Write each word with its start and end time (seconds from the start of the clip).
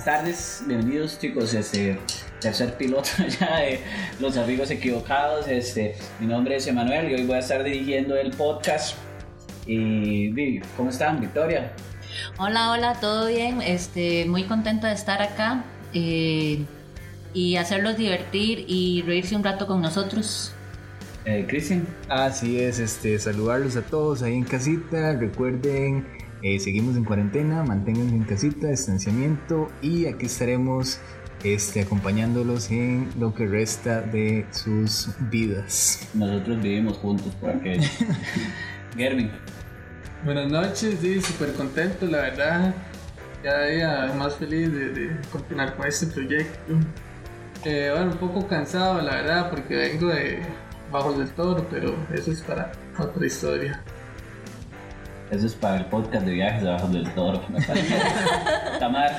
buenas 0.00 0.18
tardes, 0.18 0.62
bienvenidos 0.66 1.18
chicos, 1.18 1.52
este 1.52 1.98
tercer 2.40 2.74
piloto 2.78 3.10
ya 3.40 3.58
de 3.58 3.80
Los 4.18 4.38
Amigos 4.38 4.70
Equivocados. 4.70 5.46
Este, 5.46 5.94
mi 6.18 6.26
nombre 6.26 6.56
es 6.56 6.66
Emanuel 6.66 7.10
y 7.10 7.14
hoy 7.16 7.26
voy 7.26 7.36
a 7.36 7.40
estar 7.40 7.62
dirigiendo 7.62 8.16
el 8.16 8.30
podcast. 8.30 8.96
Y 9.66 10.60
¿cómo 10.74 10.88
están, 10.88 11.20
Victoria? 11.20 11.72
Hola, 12.38 12.70
hola, 12.70 12.94
todo 12.98 13.28
bien. 13.28 13.60
Este, 13.60 14.24
muy 14.24 14.44
contenta 14.44 14.88
de 14.88 14.94
estar 14.94 15.20
acá 15.20 15.64
eh, 15.92 16.64
y 17.34 17.56
hacerlos 17.56 17.98
divertir 17.98 18.64
y 18.68 19.02
reírse 19.02 19.36
un 19.36 19.44
rato 19.44 19.66
con 19.66 19.82
nosotros. 19.82 20.54
Eh, 21.26 21.44
Cristian. 21.46 21.86
Así 22.08 22.58
es, 22.58 22.78
este, 22.78 23.18
saludarlos 23.18 23.76
a 23.76 23.82
todos 23.82 24.22
ahí 24.22 24.32
en 24.32 24.44
casita. 24.44 25.12
Recuerden, 25.12 26.06
eh, 26.42 26.58
seguimos 26.58 26.96
en 26.96 27.04
cuarentena, 27.04 27.62
manténganse 27.62 28.14
en 28.14 28.24
casita, 28.24 28.68
distanciamiento 28.68 29.70
y 29.82 30.06
aquí 30.06 30.26
estaremos 30.26 30.98
este, 31.44 31.82
acompañándolos 31.82 32.70
en 32.70 33.08
lo 33.18 33.34
que 33.34 33.46
resta 33.46 34.00
de 34.00 34.46
sus 34.50 35.10
vidas. 35.30 36.08
Nosotros 36.14 36.62
vivimos 36.62 36.96
juntos 36.98 37.34
por 37.36 37.50
aquello. 37.50 37.88
Gervin. 38.96 39.30
Buenas 40.24 40.50
noches, 40.50 40.98
sí, 41.00 41.20
súper 41.20 41.54
contento, 41.54 42.06
la 42.06 42.18
verdad. 42.18 42.74
Cada 43.42 43.66
día 43.66 44.12
más 44.18 44.36
feliz 44.36 44.70
de, 44.70 45.16
continuar 45.32 45.76
con 45.76 45.86
este 45.86 46.06
proyecto. 46.06 46.74
Eh, 47.64 47.90
bueno, 47.90 48.12
un 48.12 48.18
poco 48.18 48.46
cansado, 48.46 49.00
la 49.00 49.14
verdad, 49.16 49.50
porque 49.50 49.74
vengo 49.74 50.08
de 50.08 50.42
Bajos 50.92 51.18
del 51.18 51.30
Toro, 51.30 51.66
pero 51.70 51.94
eso 52.12 52.32
es 52.32 52.42
para 52.42 52.72
otra 52.98 53.26
historia. 53.26 53.82
Eso 55.30 55.46
es 55.46 55.54
para 55.54 55.76
el 55.76 55.84
podcast 55.86 56.26
de 56.26 56.32
viajes 56.32 56.62
de 56.62 56.70
Bajos 56.70 56.92
del 56.92 57.08
Toro. 57.14 57.40
Tamar. 58.80 59.16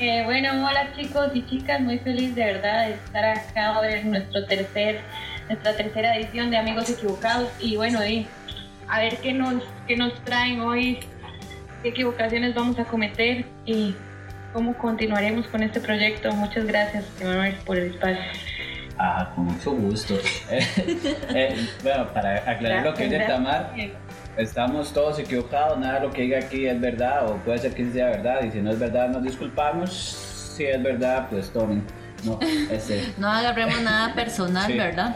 Eh, 0.00 0.22
bueno, 0.24 0.66
hola 0.66 0.92
chicos 0.96 1.30
y 1.34 1.44
chicas, 1.46 1.80
muy 1.80 1.98
feliz 1.98 2.34
de 2.34 2.44
verdad 2.44 2.86
de 2.86 2.94
estar 2.94 3.24
acá 3.24 3.78
hoy 3.78 3.94
en 3.94 4.10
nuestro 4.10 4.44
tercer, 4.46 5.00
nuestra 5.48 5.76
tercera 5.76 6.16
edición 6.16 6.50
de 6.50 6.56
Amigos 6.56 6.88
Equivocados 6.90 7.50
y 7.60 7.76
bueno, 7.76 8.04
y 8.04 8.26
a 8.88 9.00
ver 9.00 9.16
qué 9.18 9.32
nos, 9.32 9.62
qué 9.86 9.96
nos 9.96 10.12
traen 10.24 10.60
hoy, 10.60 11.00
qué 11.82 11.88
equivocaciones 11.88 12.54
vamos 12.54 12.78
a 12.78 12.84
cometer 12.84 13.44
y 13.64 13.94
cómo 14.52 14.76
continuaremos 14.78 15.46
con 15.48 15.62
este 15.62 15.80
proyecto. 15.80 16.32
Muchas 16.32 16.64
gracias, 16.64 17.04
Emanuel, 17.20 17.54
por 17.64 17.76
el 17.76 17.92
espacio. 17.92 18.22
Ah, 18.98 19.30
con 19.34 19.46
mucho 19.46 19.72
gusto. 19.72 20.14
Eh, 20.50 21.68
bueno, 21.82 22.06
para 22.12 22.50
aclarar 22.50 22.84
lo 22.84 22.94
que 22.94 23.04
es 23.04 23.10
de 23.10 23.20
Tamar, 23.20 23.72
estamos 24.36 24.92
todos 24.92 25.18
equivocados, 25.18 25.78
nada 25.78 26.00
de 26.00 26.06
lo 26.06 26.12
que 26.12 26.22
diga 26.22 26.38
aquí 26.38 26.66
es 26.66 26.80
verdad 26.80 27.28
o 27.28 27.36
puede 27.36 27.58
ser 27.58 27.74
que 27.74 27.90
sea 27.90 28.06
verdad 28.06 28.42
y 28.44 28.50
si 28.50 28.60
no 28.60 28.70
es 28.70 28.78
verdad 28.78 29.08
nos 29.10 29.22
disculpamos, 29.22 29.92
si 30.56 30.64
es 30.64 30.82
verdad 30.82 31.28
pues 31.30 31.50
tomen. 31.50 31.84
No, 32.24 32.38
este, 32.70 33.12
no 33.18 33.28
agarremos 33.28 33.80
nada 33.82 34.14
personal, 34.14 34.72
¿verdad? 34.72 35.14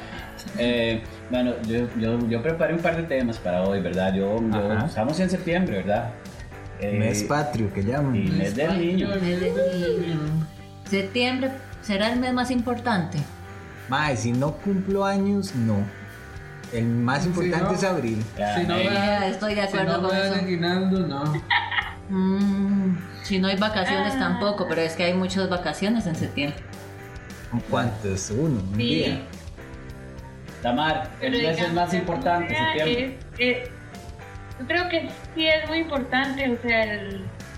Eh, 0.59 1.03
bueno, 1.31 1.55
yo, 1.67 1.89
yo, 1.99 2.29
yo, 2.29 2.43
preparé 2.43 2.75
un 2.75 2.81
par 2.81 2.97
de 2.97 3.05
temas 3.05 3.39
para 3.39 3.63
hoy, 3.63 3.81
¿verdad? 3.81 4.15
Yo, 4.15 4.37
estamos 4.85 5.19
en 5.19 5.31
septiembre, 5.31 5.79
¿verdad? 5.79 6.11
Eh, 6.81 6.99
mes 6.99 7.23
patrio 7.25 7.73
que 7.73 7.83
llaman. 7.83 8.15
Y 8.15 8.25
mes, 8.29 8.55
del 8.55 8.79
niño. 8.79 9.09
Mes 9.09 9.41
del 9.41 10.01
niño. 10.01 10.19
Septiembre 10.85 11.51
será 11.81 12.13
el 12.13 12.21
mes 12.21 12.33
más 12.33 12.51
importante. 12.51 13.19
Mae, 13.93 14.17
si 14.17 14.33
no 14.33 14.53
cumplo 14.53 15.05
años, 15.05 15.55
no. 15.55 15.85
El 16.73 16.87
más 16.87 17.27
importante 17.27 17.75
es 17.75 17.85
abril. 17.85 18.25
si 18.57 18.67
no 18.67 18.77
estoy 18.77 19.55
de 19.55 19.61
acuerdo 19.61 19.97
si 19.97 20.01
no 20.01 20.09
con 20.09 20.17
eso. 20.17 21.09
no. 21.09 21.43
Mm, 22.09 22.97
si 23.23 23.39
no 23.39 23.49
hay 23.49 23.57
vacaciones 23.57 24.15
ah. 24.17 24.19
tampoco, 24.19 24.67
pero 24.69 24.83
es 24.83 24.95
que 24.95 25.05
hay 25.05 25.15
muchas 25.15 25.49
vacaciones 25.49 26.07
en 26.07 26.17
septiembre. 26.17 26.59
¿Cuántos? 27.71 28.31
Uno, 28.31 28.61
un 28.61 28.77
día. 28.77 29.23
Tamar, 30.63 31.11
el 31.21 31.33
mes 31.33 31.59
es 31.59 31.73
más 31.73 31.95
importante, 31.95 32.55
septiembre. 32.55 33.19
yo 34.59 34.67
creo 34.67 34.89
que 34.91 35.09
sí 35.35 35.47
es 35.47 35.69
muy 35.69 35.79
importante, 35.79 36.51
o 36.51 36.61
sea, 36.61 36.99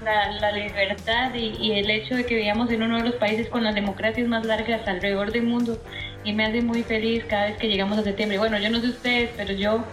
la, 0.05 0.53
libertad 0.53 1.35
y, 1.35 1.57
y, 1.59 1.73
el 1.73 1.91
hecho 1.91 2.15
de 2.15 2.25
que 2.25 2.37
vivamos 2.37 2.71
en 2.71 2.83
uno 2.83 2.99
de 2.99 3.05
los 3.05 3.15
países 3.15 3.49
con 3.49 3.65
las 3.65 3.75
democracias 3.75 4.29
más 4.29 4.45
largas 4.45 4.87
alrededor 4.87 5.33
del 5.33 5.45
mundo 5.45 5.79
y 6.25 6.33
me 6.33 6.45
hace 6.45 6.63
muy 6.63 6.83
feliz 6.83 7.25
cada 7.25 7.47
vez 7.47 7.57
que 7.57 7.69
llegamos 7.69 7.99
a 7.99 8.03
septiembre. 8.03 8.39
Bueno, 8.39 8.59
yo 8.59 8.71
no 8.71 8.81
sé 8.81 8.89
ustedes, 8.89 9.31
pero 9.37 9.53
yo 9.53 9.85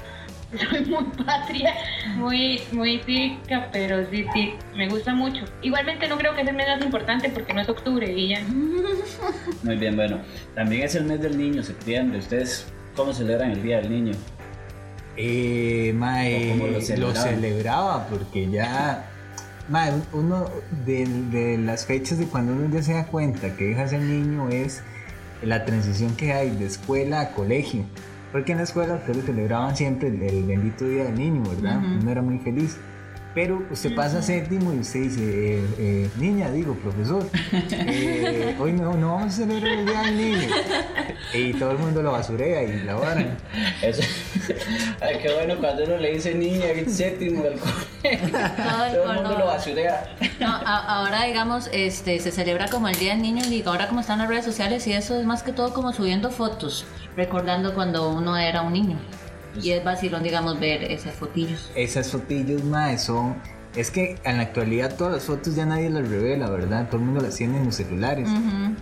soy 0.69 0.85
muy 0.85 1.03
patria, 1.25 1.73
muy, 2.15 2.61
muy 2.71 2.99
cívica, 2.99 3.69
pero 3.71 4.09
sí, 4.09 4.25
sí, 4.33 4.53
me 4.75 4.89
gusta 4.89 5.13
mucho. 5.13 5.45
Igualmente 5.61 6.07
no 6.07 6.17
creo 6.17 6.35
que 6.35 6.41
sea 6.41 6.51
el 6.51 6.57
mes 6.57 6.67
más 6.67 6.81
importante 6.83 7.29
porque 7.29 7.53
no 7.53 7.61
es 7.61 7.69
octubre 7.69 8.11
y 8.11 8.29
ya. 8.29 8.41
Muy 9.63 9.75
bien, 9.77 9.95
bueno, 9.95 10.19
también 10.55 10.83
es 10.83 10.95
el 10.95 11.05
mes 11.05 11.21
del 11.21 11.37
niño, 11.37 11.63
septiembre. 11.63 12.19
¿Ustedes 12.19 12.65
cómo 12.95 13.13
celebran 13.13 13.51
el 13.51 13.61
Día 13.61 13.77
del 13.77 13.91
Niño? 13.91 14.13
Eh, 15.17 15.93
mae, 15.95 16.55
lo, 16.97 17.13
celebraba 17.13 18.07
porque 18.07 18.49
ya 18.49 19.10
mae, 19.71 19.93
uno 20.11 20.45
de, 20.85 21.05
de, 21.31 21.57
las 21.57 21.85
fechas 21.85 22.19
de 22.19 22.25
cuando 22.27 22.53
uno 22.53 22.69
ya 22.69 22.83
se 22.83 22.93
da 22.93 23.05
cuenta 23.07 23.55
que 23.55 23.65
deja 23.69 23.87
ser 23.87 24.01
niño 24.01 24.49
es 24.49 24.83
la 25.41 25.65
transición 25.65 26.15
que 26.15 26.33
hay 26.33 26.51
de 26.51 26.65
escuela 26.65 27.21
a 27.21 27.31
colegio. 27.31 27.85
Porque 28.31 28.51
en 28.51 28.59
la 28.59 28.63
escuela 28.65 28.95
ustedes 28.95 29.25
celebraban 29.25 29.75
siempre 29.75 30.09
el, 30.09 30.43
bendito 30.43 30.85
día 30.85 31.05
del 31.05 31.15
niño, 31.15 31.43
¿verdad? 31.49 31.79
Uno 31.79 32.11
era 32.11 32.21
muy 32.21 32.39
feliz. 32.39 32.77
Pero 33.33 33.65
usted 33.71 33.95
pasa 33.95 34.21
séptimo 34.21 34.73
y 34.73 34.79
usted 34.79 35.03
dice, 35.03 35.21
eh, 35.21 35.65
eh, 35.77 36.09
niña, 36.17 36.51
digo, 36.51 36.75
profesor, 36.75 37.25
eh, 37.53 38.57
hoy 38.59 38.73
no, 38.73 38.93
no 38.93 39.15
vamos 39.15 39.33
a 39.33 39.37
celebrar 39.37 39.71
el 39.71 39.85
Día 39.85 40.01
del 40.01 40.17
Niño. 40.17 40.47
Y 41.33 41.53
todo 41.53 41.71
el 41.71 41.77
mundo 41.77 42.01
lo 42.01 42.11
basurea 42.11 42.63
y 42.63 42.83
la 42.83 42.95
varan. 42.95 43.37
Eso. 43.81 44.01
Ay, 44.99 45.19
qué 45.21 45.33
bueno 45.33 45.55
cuando 45.59 45.85
uno 45.85 45.95
le 45.97 46.13
dice 46.13 46.33
niña 46.35 46.67
séptimo 46.87 47.43
del 47.43 47.57
colegio. 47.57 48.29
todo 48.91 49.11
el 49.11 49.15
mundo 49.15 49.37
lo 49.37 49.45
basurea. 49.45 50.13
No, 50.41 50.47
ahora, 50.47 51.23
digamos, 51.23 51.69
este, 51.71 52.19
se 52.19 52.31
celebra 52.31 52.67
como 52.69 52.89
el 52.89 52.95
Día 52.97 53.13
del 53.13 53.21
Niño 53.21 53.45
y 53.45 53.63
ahora 53.65 53.87
como 53.87 54.01
están 54.01 54.19
las 54.19 54.27
redes 54.27 54.43
sociales 54.43 54.85
y 54.87 54.93
eso 54.93 55.17
es 55.17 55.25
más 55.25 55.43
que 55.43 55.53
todo 55.53 55.73
como 55.73 55.93
subiendo 55.93 56.31
fotos, 56.31 56.85
recordando 57.15 57.73
cuando 57.75 58.09
uno 58.09 58.35
era 58.35 58.61
un 58.61 58.73
niño. 58.73 58.97
Y 59.59 59.71
es 59.71 59.83
vacilón, 59.83 60.23
digamos, 60.23 60.59
ver 60.59 60.83
esas 60.83 61.13
fotillos. 61.13 61.69
Esas 61.75 62.11
fotillos, 62.11 62.63
mae, 62.63 62.97
son 62.97 63.35
es 63.75 63.89
que 63.89 64.17
en 64.23 64.37
la 64.37 64.43
actualidad 64.43 64.95
todas 64.97 65.13
las 65.13 65.23
fotos 65.23 65.55
ya 65.55 65.65
nadie 65.65 65.89
las 65.89 66.07
revela, 66.07 66.49
¿verdad? 66.49 66.87
Todo 66.87 66.97
el 66.97 67.03
mundo 67.03 67.21
las 67.21 67.35
tiene 67.35 67.57
en 67.57 67.65
los 67.65 67.75
celulares. 67.75 68.27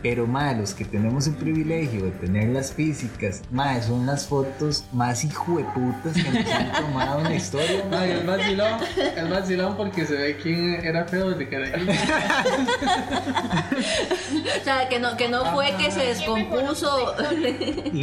Pero, 0.01 0.25
más 0.25 0.57
los 0.57 0.73
que 0.73 0.85
tenemos 0.85 1.27
el 1.27 1.35
privilegio 1.35 2.05
de 2.05 2.11
tener 2.11 2.49
las 2.49 2.73
físicas, 2.73 3.41
más 3.51 3.85
son 3.85 4.05
las 4.05 4.25
fotos 4.25 4.85
más 4.91 5.23
hijueputas 5.23 6.13
que 6.13 6.31
nos 6.31 6.51
han 6.51 6.71
tomado 6.71 7.19
en 7.19 7.23
la 7.25 7.35
historia. 7.35 7.85
No, 7.89 8.05
y 8.05 8.09
el 8.09 8.25
vacilón, 8.25 8.79
el 9.15 9.29
vacilón 9.29 9.77
porque 9.77 10.05
se 10.05 10.13
ve 10.13 10.37
quién 10.41 10.75
era 10.83 11.05
feo 11.05 11.29
desde 11.31 11.47
que 11.47 11.55
era 11.55 11.77
O 14.59 14.63
sea, 14.63 14.89
que 14.89 14.99
no, 14.99 15.15
que 15.17 15.29
no 15.29 15.45
fue 15.53 15.75
que 15.77 15.91
se 15.91 16.07
descompuso. 16.07 17.15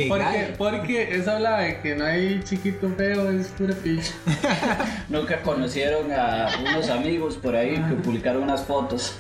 Porque, 0.08 0.54
porque 0.56 1.16
eso 1.16 1.32
habla 1.32 1.58
de 1.58 1.80
que 1.80 1.94
no 1.94 2.04
hay 2.04 2.42
chiquito 2.44 2.88
feo, 2.96 3.30
es 3.30 3.48
pura 3.48 3.74
picha. 3.74 4.12
Nunca 5.08 5.40
conocieron 5.42 6.12
a 6.12 6.75
amigos 6.90 7.36
por 7.36 7.56
ahí 7.56 7.74
que 7.88 7.94
publicaron 7.94 8.42
unas 8.42 8.64
fotos. 8.64 9.16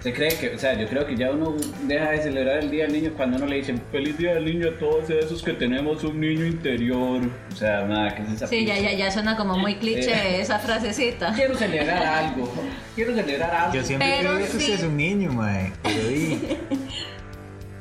Se 0.00 0.14
cree 0.14 0.30
que, 0.30 0.54
o 0.54 0.58
sea, 0.58 0.72
yo 0.74 0.88
creo 0.88 1.06
que 1.06 1.14
ya 1.14 1.30
uno 1.30 1.54
deja 1.86 2.10
de 2.10 2.22
celebrar 2.22 2.58
el 2.58 2.70
Día 2.70 2.84
del 2.84 2.94
Niño 2.94 3.12
cuando 3.14 3.36
uno 3.36 3.46
le 3.46 3.56
dicen 3.56 3.82
feliz 3.92 4.16
Día 4.16 4.34
del 4.34 4.46
Niño 4.46 4.68
a 4.68 4.78
todos 4.78 5.10
esos 5.10 5.42
que 5.42 5.52
tenemos 5.52 6.02
un 6.04 6.18
niño 6.18 6.46
interior. 6.46 7.20
O 7.52 7.56
sea, 7.56 7.84
nada, 7.84 8.14
que 8.14 8.22
es 8.22 8.30
esa 8.30 8.46
Sí, 8.46 8.64
ya, 8.64 8.78
ya, 8.78 8.92
ya 8.92 9.10
suena 9.10 9.36
como 9.36 9.58
muy 9.58 9.74
cliché 9.74 10.12
eh, 10.12 10.40
esa 10.40 10.58
frasecita. 10.58 11.34
Quiero 11.34 11.54
celebrar 11.54 12.02
algo. 12.02 12.50
Quiero 12.94 13.14
celebrar 13.14 13.54
algo. 13.54 13.74
Yo 13.74 13.84
siempre 13.84 14.16
creo 14.20 14.38
que 14.38 14.44
usted 14.44 14.70
es 14.70 14.82
un 14.84 14.96
niño, 14.96 15.32
mae. 15.34 15.70
Pero 15.82 16.00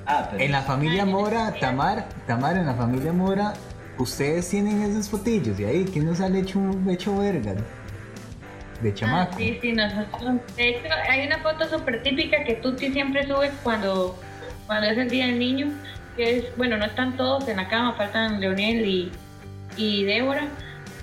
ah, 0.05 0.29
en 0.38 0.51
la 0.51 0.61
familia 0.63 1.05
Mora, 1.05 1.53
Tamar, 1.57 2.09
Tamar, 2.27 2.57
en 2.57 2.65
la 2.65 2.73
familia 2.73 3.13
Mora, 3.13 3.53
ustedes 3.97 4.49
tienen 4.49 4.81
esos 4.81 5.07
fotillos 5.07 5.57
y 5.57 5.63
ahí, 5.63 5.85
¿quién 5.85 6.05
nos 6.05 6.19
ha 6.19 6.27
hecho, 6.27 6.59
hecho 6.89 7.17
verga? 7.17 7.55
De 8.81 8.93
chamaco. 8.93 9.31
Ah, 9.33 9.37
sí, 9.37 9.59
sí, 9.61 9.73
nosotros. 9.73 10.35
De 10.55 10.69
hecho, 10.69 10.87
hay 11.09 11.27
una 11.27 11.39
foto 11.39 11.67
súper 11.67 12.03
típica 12.03 12.43
que 12.43 12.55
tú 12.55 12.77
siempre 12.77 13.25
subes 13.27 13.51
cuando, 13.63 14.19
cuando 14.67 14.87
es 14.87 14.97
el 14.97 15.09
día 15.09 15.27
del 15.27 15.39
niño, 15.39 15.67
que 16.15 16.37
es, 16.37 16.57
bueno, 16.57 16.77
no 16.77 16.85
están 16.85 17.17
todos 17.17 17.47
en 17.47 17.57
la 17.57 17.67
cama, 17.67 17.93
faltan 17.93 18.39
Leonel 18.39 18.85
y, 18.85 19.11
y 19.77 20.03
Débora, 20.03 20.47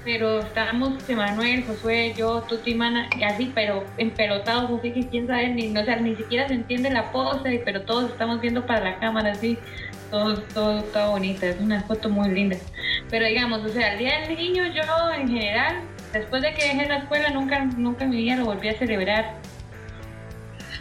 pero 0.05 0.39
estamos 0.39 1.09
Emanuel, 1.09 1.65
Josué, 1.65 2.15
yo, 2.17 2.43
Tuti, 2.43 2.75
Mana, 2.75 3.09
y 3.19 3.25
así, 3.25 3.51
pero 3.55 3.85
empelotados, 3.99 4.71
así 4.79 4.93
que 4.93 5.09
quién 5.09 5.27
sabe, 5.27 5.49
ni, 5.49 5.69
no, 5.69 5.81
o 5.81 5.97
ni 6.01 6.15
siquiera 6.15 6.47
se 6.47 6.55
entiende 6.55 6.91
la 6.91 7.11
pose, 7.11 7.61
pero 7.65 7.83
todos 7.83 8.13
estamos 8.13 8.41
viendo 8.41 8.65
para 8.65 8.85
la 8.85 8.99
cámara, 8.99 9.33
así, 9.33 9.59
todo, 10.11 10.39
todo 10.55 10.79
está 10.79 11.09
bonita, 11.09 11.47
es 11.49 11.61
una 11.61 11.83
foto 11.83 12.09
muy 12.09 12.29
linda. 12.31 12.57
Pero 13.11 13.27
digamos, 13.27 13.65
o 13.65 13.69
sea, 13.69 13.95
el 13.95 13.99
día 13.99 14.21
del 14.21 14.37
niño, 14.37 14.65
yo 14.67 14.83
en 15.13 15.29
general, 15.29 15.81
Después 16.19 16.43
de 16.43 16.55
que 16.55 16.65
dejé 16.65 16.87
la 16.89 16.99
escuela, 16.99 17.31
nunca, 17.31 17.65
nunca 17.65 18.05
en 18.05 18.11
mi 18.11 18.17
vida 18.19 18.37
lo 18.37 18.47
volví 18.47 18.69
a 18.69 18.79
celebrar. 18.79 19.35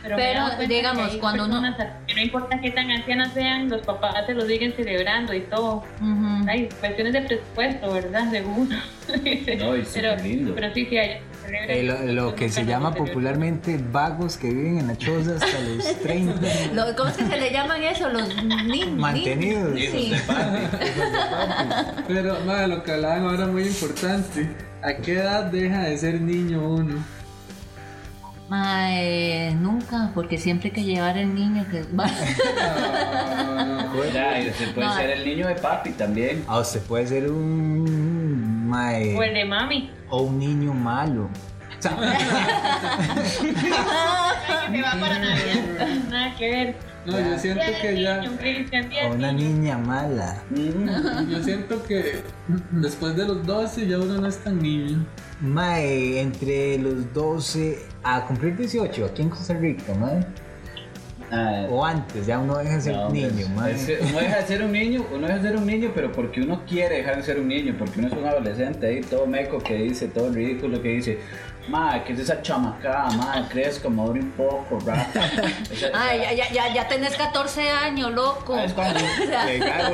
Pero, 0.04 0.18
Pero, 0.18 0.68
digamos, 0.68 1.10
que 1.10 1.18
cuando 1.20 1.46
uno- 1.46 1.62
no 1.62 2.22
importa 2.22 2.62
qué 2.62 2.70
tan 2.70 2.92
ancianas 2.92 3.34
sean, 3.34 3.68
los 3.70 3.82
papás 3.82 4.14
se 4.28 4.36
lo 4.36 4.46
siguen 4.46 4.72
celebrando 4.76 5.34
y 5.34 5.42
todo. 5.42 5.84
Ujú. 6.00 6.48
Hay 6.48 6.70
cuestiones 6.80 7.14
de 7.14 7.22
presupuesto, 7.22 7.92
¿verdad? 7.92 8.30
Según. 8.30 8.70
No, 9.08 9.76
y 9.76 9.86
súper 9.86 9.86
pero, 9.94 10.16
lindo. 10.24 10.56
pero 10.56 10.74
sí, 10.74 10.86
sí, 10.90 10.98
hay. 10.98 11.20
Eh, 11.68 11.84
lo, 11.84 12.12
lo 12.14 12.36
que 12.36 12.50
se 12.50 12.66
llama 12.66 12.94
popularmente 12.94 13.80
vagos 13.92 14.36
que 14.38 14.50
viven 14.50 14.80
en 14.80 14.88
la 14.88 14.96
choza 14.98 15.36
hasta 15.36 15.60
los 15.60 16.00
30. 16.02 16.42
Lo- 16.74 16.96
¿Cómo 16.96 17.10
es 17.10 17.18
que 17.18 17.26
se 17.26 17.38
le 17.38 17.52
llaman 17.52 17.84
eso? 17.84 18.10
Los 18.10 18.28
niños. 18.44 18.90
Mantenidos. 18.98 19.80
Sí. 19.80 20.12
Pero, 22.08 22.40
madre, 22.46 22.68
lo 22.68 22.84
que 22.84 22.92
hablaban 22.94 23.26
ahora 23.26 23.48
muy 23.48 23.64
importante. 23.64 24.50
¿A 24.86 24.94
qué 25.02 25.14
edad 25.20 25.46
deja 25.46 25.80
de 25.82 25.98
ser 25.98 26.22
niño 26.22 26.62
uno? 26.62 27.04
Mae, 28.50 29.56
nunca, 29.56 30.12
porque 30.14 30.38
siempre 30.38 30.70
hay 30.70 30.76
que 30.76 30.84
llevar 30.84 31.18
el 31.18 31.34
niño 31.34 31.66
que 31.72 31.84
Ah, 31.98 33.88
Ya, 34.14 34.40
y 34.40 34.52
se 34.54 34.68
puede 34.68 34.88
No. 34.88 34.96
ser 34.96 35.10
el 35.10 35.26
niño 35.26 35.48
de 35.48 35.56
papi 35.56 35.90
también. 35.94 36.44
Ah, 36.48 36.60
usted 36.60 36.82
puede 36.82 37.08
ser 37.08 37.32
un. 37.32 38.68
mae, 38.70 39.16
O 39.16 39.24
el 39.24 39.34
de 39.34 39.46
mami. 39.46 39.90
o 40.10 40.22
un 40.22 40.38
niño 40.40 40.74
malo. 40.74 41.30
O 41.78 41.82
sea, 41.88 41.92
Que 44.72 44.78
se 44.78 44.82
va 44.82 44.92
para 45.00 45.20
Navidad. 45.20 45.88
Nada 46.10 46.36
que 46.36 46.50
ver. 46.50 46.76
No, 47.06 47.20
yo 47.20 47.38
siento 47.38 47.64
que 47.82 48.02
ya. 48.02 48.24
o 49.08 49.14
una 49.14 49.32
niña 49.32 49.78
mala. 49.78 50.42
Mm. 50.50 51.30
Yo 51.30 51.44
siento 51.44 51.84
que 51.84 52.24
después 52.72 53.16
de 53.16 53.26
los 53.26 53.46
12 53.46 53.88
ya 53.88 54.00
uno 54.00 54.20
no 54.20 54.28
es 54.28 54.38
tan 54.38 54.60
niño. 54.60 55.06
Mae, 55.42 56.22
entre 56.22 56.78
los 56.78 57.14
12 57.14 57.80
a 58.04 58.26
cumplir 58.26 58.56
18 58.56 59.06
aquí 59.06 59.22
en 59.22 59.30
Costa 59.30 59.54
Rica, 59.54 59.94
mae. 59.96 60.26
Ah, 61.36 61.68
O 61.70 61.84
antes, 61.86 62.26
ya 62.26 62.40
uno 62.40 62.58
deja 62.58 62.76
de 62.76 62.82
ser 62.82 62.94
no, 62.96 63.08
hombre, 63.08 63.30
niño, 63.32 63.50
mae. 63.50 63.74
es 63.74 63.86
que 63.86 63.98
uno 64.02 64.20
deja 64.20 64.38
de 64.38 64.48
ser 64.48 64.64
un 64.64 64.72
niño, 64.72 65.06
uno 65.14 65.28
deja 65.28 65.40
de 65.40 65.50
ser 65.50 65.58
un 65.58 65.66
niño, 65.68 65.92
pero 65.94 66.12
porque 66.12 66.42
uno 66.42 66.62
quiere 66.68 66.98
dejar 66.98 67.18
de 67.18 67.24
ser 67.24 67.40
un 67.40 67.48
niño, 67.48 67.76
porque 67.78 68.00
uno 68.00 68.08
es 68.08 68.14
un 68.14 68.26
adolescente 68.26 68.88
ahí, 68.88 69.02
todo 69.02 69.26
meco 69.28 69.60
que 69.60 69.76
dice, 69.76 70.08
todo 70.08 70.32
ridículo 70.32 70.82
que 70.82 70.90
dice, 70.90 71.20
ma, 71.68 72.04
¿qué 72.04 72.14
es 72.14 72.20
esa 72.20 72.42
chamacada? 72.42 73.10
Ma, 73.12 73.48
crezca, 73.50 73.90
madure 73.90 74.20
un 74.22 74.32
poco, 74.32 74.80
rata. 74.86 75.32
Ay, 75.94 76.20
ya, 76.22 76.34
ya, 76.34 76.52
ya, 76.54 76.74
ya 76.74 76.88
tenés 76.88 77.16
14 77.18 77.70
años, 77.70 78.12
loco. 78.14 78.56
Ah, 78.56 78.64
es 78.66 78.74
cuando, 78.74 79.00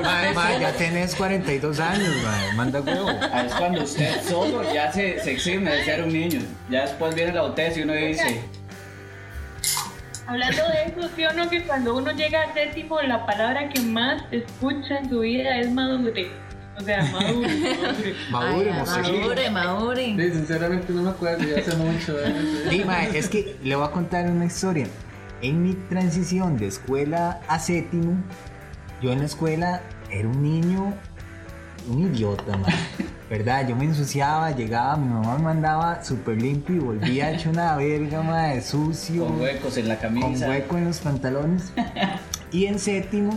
mae, 0.04 0.34
mae, 0.34 0.60
ya 0.60 0.72
tenés 0.74 1.16
42 1.16 1.80
años, 1.80 2.14
mae. 2.24 2.54
Manda 2.56 2.82
huevo. 2.82 3.08
ah, 3.10 3.44
es 3.48 3.54
cuando 3.54 3.84
usted 3.84 4.22
solo 4.28 4.62
ya 4.74 4.92
se, 4.92 5.20
se 5.22 5.32
exime 5.32 5.72
de 5.72 5.86
ser 5.86 6.04
un 6.04 6.12
niño. 6.14 6.42
Ya 6.70 6.82
después 6.82 7.16
viene 7.16 7.32
la 7.34 7.40
adultez 7.42 7.78
y 7.78 7.82
uno 7.84 7.94
dice, 7.94 8.42
Hablando 10.28 10.64
de 10.68 10.84
eso, 10.86 11.10
¿sí 11.16 11.26
o 11.26 11.34
no? 11.34 11.50
Que 11.50 11.64
cuando 11.64 11.96
uno 11.96 12.12
llega 12.12 12.44
al 12.44 12.54
séptimo, 12.54 13.02
la 13.02 13.26
palabra 13.26 13.70
que 13.70 13.82
más 13.82 14.24
escucha 14.32 15.00
en 15.00 15.10
su 15.10 15.20
vida 15.20 15.58
es 15.58 15.72
madure. 15.72 16.32
O 16.78 16.84
sea, 16.84 17.04
madure, 17.12 17.48
madure. 17.48 18.16
Madure, 18.32 18.72
madure, 18.72 19.50
madure. 19.50 20.06
Sí, 20.16 20.32
sinceramente 20.38 20.94
no 20.94 21.04
me 21.04 21.10
acuerdo, 21.10 21.44
ya 21.44 21.60
hace 21.60 21.76
mucho. 21.76 22.18
¿eh? 22.20 22.34
Sí, 22.70 22.84
mae, 22.86 23.18
es 23.18 23.30
que 23.30 23.58
le 23.64 23.76
voy 23.76 23.86
a 23.86 23.92
contar 23.92 24.30
una 24.30 24.46
historia. 24.46 24.88
En 25.42 25.64
mi 25.64 25.74
transición 25.74 26.58
de 26.58 26.68
escuela 26.68 27.42
a 27.48 27.60
séptimo, 27.60 28.16
yo 29.02 29.12
en 29.12 29.20
la 29.20 29.26
escuela 29.26 29.82
era 30.10 30.28
un 30.28 30.42
niño, 30.42 30.94
un 31.88 32.14
idiota, 32.14 32.58
mae. 32.58 32.74
¿Verdad? 33.32 33.66
Yo 33.66 33.78
me 33.78 33.86
ensuciaba, 33.86 34.52
llegaba, 34.52 34.98
mi 34.98 35.08
mamá 35.08 35.38
me 35.38 35.44
mandaba 35.46 36.04
súper 36.04 36.42
limpio 36.42 36.76
y 36.76 36.80
volvía 36.80 37.32
hecho 37.32 37.50
una 37.50 37.78
verga, 37.78 38.22
mae, 38.22 38.62
sucio. 38.62 39.26
con 39.26 39.40
huecos 39.40 39.78
en 39.78 39.88
la 39.88 39.96
con 39.98 40.16
camisa. 40.16 40.50
hueco 40.50 40.78
en 40.78 40.84
los 40.84 40.98
pantalones. 41.00 41.72
Y 42.52 42.66
en 42.66 42.78
séptimo, 42.78 43.32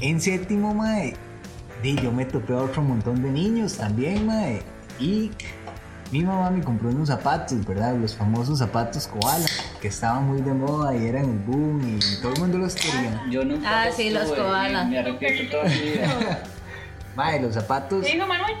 en 0.00 0.18
séptimo, 0.18 0.72
mae, 0.72 1.12
di, 1.82 1.94
yo 1.96 2.10
me 2.10 2.24
topé 2.24 2.54
a 2.54 2.62
otro 2.62 2.80
montón 2.80 3.22
de 3.22 3.28
niños 3.30 3.76
también, 3.76 4.24
mae. 4.26 4.62
Y 4.98 5.30
mi 6.10 6.22
mamá 6.24 6.48
me 6.48 6.64
compró 6.64 6.88
unos 6.88 7.08
zapatos, 7.08 7.66
¿verdad? 7.66 7.94
Los 7.96 8.16
famosos 8.16 8.60
zapatos 8.60 9.06
koala, 9.08 9.44
que 9.82 9.88
estaban 9.88 10.26
muy 10.26 10.40
de 10.40 10.54
moda 10.54 10.96
y 10.96 11.04
eran 11.06 11.24
el 11.26 11.38
boom 11.40 11.98
y 11.98 12.22
todo 12.22 12.32
el 12.32 12.40
mundo 12.40 12.56
los 12.56 12.74
quería. 12.74 13.22
Yo 13.30 13.44
nunca 13.44 13.82
Ah, 13.82 13.86
los 13.88 13.94
sí, 13.94 14.08
los 14.08 14.24
tuve 14.24 14.36
koala. 14.38 14.84
Me 14.84 14.98
arrepiento 14.98 15.50
todo 15.50 15.64
el 15.64 15.82
día. 15.82 16.42
Mae, 17.14 17.42
los 17.42 17.52
zapatos, 17.52 18.06
¿Qué 18.06 18.14
dijo 18.14 18.26
Manuel? 18.26 18.54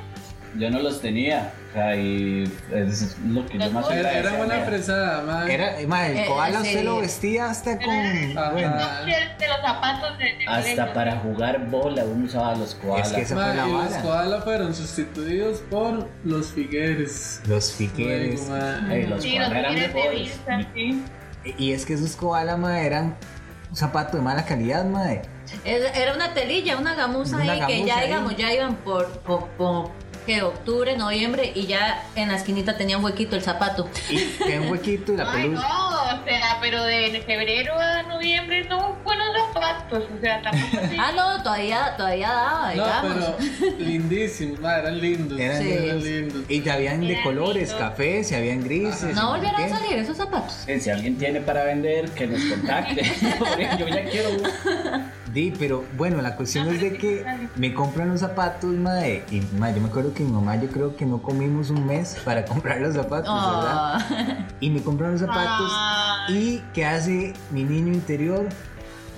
Yo 0.58 0.70
no 0.70 0.80
los 0.80 1.00
tenía. 1.00 1.52
O 1.70 1.72
sea, 1.74 1.96
y 1.96 2.44
es 2.74 3.16
lo 3.26 3.46
que 3.46 3.58
yo 3.58 3.70
más 3.70 3.90
Era, 3.90 4.12
era 4.12 4.32
mae. 4.44 4.64
fresada, 4.66 5.22
madre. 5.22 5.54
era, 5.54 5.80
eh, 5.80 5.84
el 6.10 6.16
Eh, 6.18 6.24
koala 6.28 6.60
sí. 6.60 6.68
usted 6.68 6.84
lo 6.84 7.00
vestía 7.00 7.48
hasta 7.48 7.78
con, 7.78 7.88
Ajá. 7.88 8.50
bueno, 8.50 8.76
De 8.76 9.48
los 9.48 9.56
zapatos 9.64 10.18
de, 10.18 10.24
de 10.24 10.46
Hasta 10.46 10.70
colegio. 10.70 10.92
para 10.92 11.16
jugar 11.20 11.66
bola 11.70 12.04
uno 12.04 12.26
usaba 12.26 12.54
los 12.56 12.74
koalas. 12.74 13.08
Es 13.08 13.14
que 13.16 13.22
esa 13.22 13.34
fue 13.34 13.44
Madre, 13.44 13.56
la 13.62 13.66
y 13.68 13.72
los 13.72 13.90
vara. 13.90 14.02
koala 14.02 14.42
fueron 14.42 14.74
sustituidos 14.74 15.58
por 15.70 16.08
los 16.24 16.46
figueres. 16.48 17.40
los 17.48 17.72
fiqueres. 17.72 18.46
Luego, 18.48 18.50
madre. 18.62 19.06
Los 19.08 19.22
Sí, 19.22 19.38
los 19.38 19.48
koalas 19.48 19.58
eran 19.58 19.74
tigres 19.74 19.88
de 19.94 20.00
mejores. 20.00 20.20
vista, 20.20 20.66
sí. 20.74 21.02
Y 21.58 21.72
es 21.72 21.86
que 21.86 21.94
esos 21.94 22.14
koala, 22.16 22.58
mae, 22.58 22.84
eran 22.86 23.16
un 23.70 23.76
zapato 23.76 24.18
de 24.18 24.22
mala 24.22 24.44
calidad. 24.44 24.84
Es- 25.64 25.96
Era 25.96 26.12
una 26.14 26.34
telilla, 26.34 26.76
una 26.76 26.94
gamuza 26.94 27.36
Una 27.36 27.52
ahí 27.52 27.60
que 27.66 27.72
gamuza 27.78 27.86
ya, 27.86 27.98
ahí. 27.98 28.06
digamos, 28.08 28.36
ya 28.36 28.52
iban 28.52 28.74
por, 28.76 29.08
por, 29.20 29.48
por 29.56 29.90
que 30.26 30.42
octubre, 30.42 30.96
noviembre 30.96 31.52
y 31.54 31.66
ya 31.66 32.04
en 32.14 32.28
la 32.28 32.36
esquinita 32.36 32.76
tenía 32.76 32.98
un 32.98 33.04
huequito 33.04 33.36
el 33.36 33.42
zapato. 33.42 33.88
Y 34.10 34.18
tenía 34.38 34.60
un 34.62 34.68
huequito 34.70 35.12
y 35.14 35.16
la 35.16 35.24
Ay, 35.32 35.42
pelusa. 35.42 35.68
no, 35.68 35.88
o 36.20 36.24
sea, 36.24 36.58
pero 36.60 36.82
de 36.84 37.22
febrero 37.26 37.74
a 37.78 38.02
noviembre 38.04 38.66
son 38.68 39.02
buenos 39.04 39.26
zapatos, 39.52 40.04
o 40.16 40.20
sea, 40.20 40.42
tampoco 40.42 40.78
así. 40.84 40.96
Ah, 40.98 41.12
no, 41.14 41.42
todavía, 41.42 41.94
todavía 41.96 42.28
daba, 42.28 42.66
No, 42.74 42.84
digamos. 42.84 43.34
pero 43.60 43.78
lindísimos, 43.78 44.60
madre, 44.60 44.80
eran 44.82 45.00
lindos. 45.00 45.40
Eran 45.40 45.62
Sí. 45.62 45.72
eran 45.72 46.02
lindos. 46.04 46.42
Y 46.50 46.68
habían 46.68 47.00
de 47.06 47.22
colores, 47.22 47.68
lindos. 47.70 47.88
cafés, 47.88 48.30
y 48.32 48.34
habían 48.34 48.62
grises. 48.64 49.14
No 49.14 49.40
sé 49.40 49.46
a 49.48 49.68
salir 49.68 49.98
esos 49.98 50.16
zapatos. 50.16 50.64
Eh, 50.66 50.80
Si 50.80 50.90
alguien 50.90 51.16
tiene 51.18 51.40
para 51.40 51.64
vender, 51.64 52.10
que 52.10 52.26
nos 52.26 52.42
contacte. 52.44 53.02
Yo 53.78 53.88
ya 53.88 54.04
quiero 54.04 54.30
uno. 54.30 54.48
Di, 55.32 55.50
pero 55.58 55.84
bueno, 55.96 56.20
la 56.20 56.36
cuestión 56.36 56.68
es 56.68 56.80
de 56.80 56.92
que 56.98 57.24
me 57.56 57.72
compran 57.72 58.10
los 58.10 58.20
zapatos, 58.20 58.70
madre. 58.74 59.24
Y 59.30 59.40
madre, 59.58 59.76
yo 59.76 59.82
me 59.82 59.88
acuerdo 59.88 60.12
que 60.12 60.22
mi 60.24 60.30
mamá, 60.32 60.56
yo 60.56 60.68
creo 60.68 60.94
que 60.94 61.06
no 61.06 61.22
comimos 61.22 61.70
un 61.70 61.86
mes 61.86 62.18
para 62.22 62.44
comprar 62.46 62.80
los 62.80 62.94
zapatos, 62.94 63.34
¿verdad? 63.34 63.72
Ah. 63.72 64.46
Y 64.60 64.68
me 64.68 64.82
compran 64.82 65.12
los 65.12 65.20
zapatos. 65.20 65.72
¿Y 66.28 66.58
qué 66.74 66.84
hace 66.84 67.32
mi 67.50 67.64
niño 67.64 67.94
interior? 67.94 68.46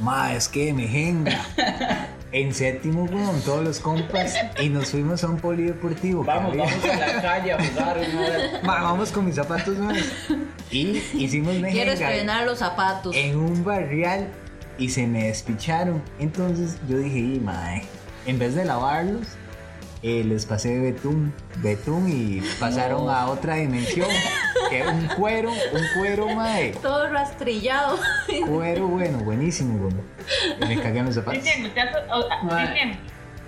Ma, 0.01 0.35
es 0.35 0.49
que 0.49 0.73
me 0.73 0.87
jenga. 0.87 1.41
En 2.31 2.53
séptimo, 2.53 3.07
con 3.09 3.41
todos 3.43 3.63
los 3.65 3.79
compas. 3.79 4.35
Y 4.61 4.69
nos 4.69 4.91
fuimos 4.91 5.23
a 5.23 5.29
un 5.29 5.37
polideportivo. 5.37 6.25
Vamos, 6.25 6.57
vamos 6.57 6.85
a 6.85 6.97
la 6.97 7.23
calle 7.23 7.53
a 7.53 7.59
jugar. 7.65 7.97
Ma, 8.65 8.83
vamos 8.83 9.13
con 9.13 9.25
mis 9.25 9.37
zapatos 9.37 9.77
nuevos. 9.79 10.03
Y 10.71 11.01
hicimos 11.15 11.53
Quiero 11.53 11.63
mejenga 11.63 11.93
estrenar 11.93 12.45
los 12.47 12.59
zapatos. 12.59 13.15
en 13.15 13.37
un 13.37 13.63
barrial 13.65 14.29
y 14.79 14.89
se 14.91 15.07
me 15.07 15.25
despicharon. 15.29 16.03
Entonces 16.19 16.77
yo 16.89 16.99
dije, 16.99 17.19
y 17.19 17.41
mae, 17.41 17.83
en 18.27 18.39
vez 18.39 18.55
de 18.55 18.65
lavarlos, 18.65 19.27
eh, 20.03 20.23
les 20.25 20.45
pasé 20.45 20.79
betún, 20.79 21.33
betún 21.63 22.09
y 22.11 22.41
pasaron 22.61 23.05
No. 23.07 23.11
a 23.11 23.27
otra 23.31 23.55
dimensión. 23.57 24.09
Que 24.71 24.81
era 24.81 24.91
un 24.93 25.07
cuero, 25.09 25.51
un 25.51 25.83
cuero, 25.99 26.29
mae. 26.35 26.73
Todo 26.83 27.09
rastrillado. 27.11 27.99
Cuero 28.47 28.87
bueno, 28.89 29.19
buenísimo, 29.19 29.79
güey. 29.79 29.95
Y 30.63 30.67
me 30.77 30.83
cagué 30.83 30.99
en 31.01 31.07
los 31.07 31.15
zapatos. 31.15 31.43
Dicen, 31.43 31.67
usted, 31.67 31.83
a, 31.83 32.15
a- 32.15 32.43
Mae. 32.45 32.69
dicen, 32.73 32.99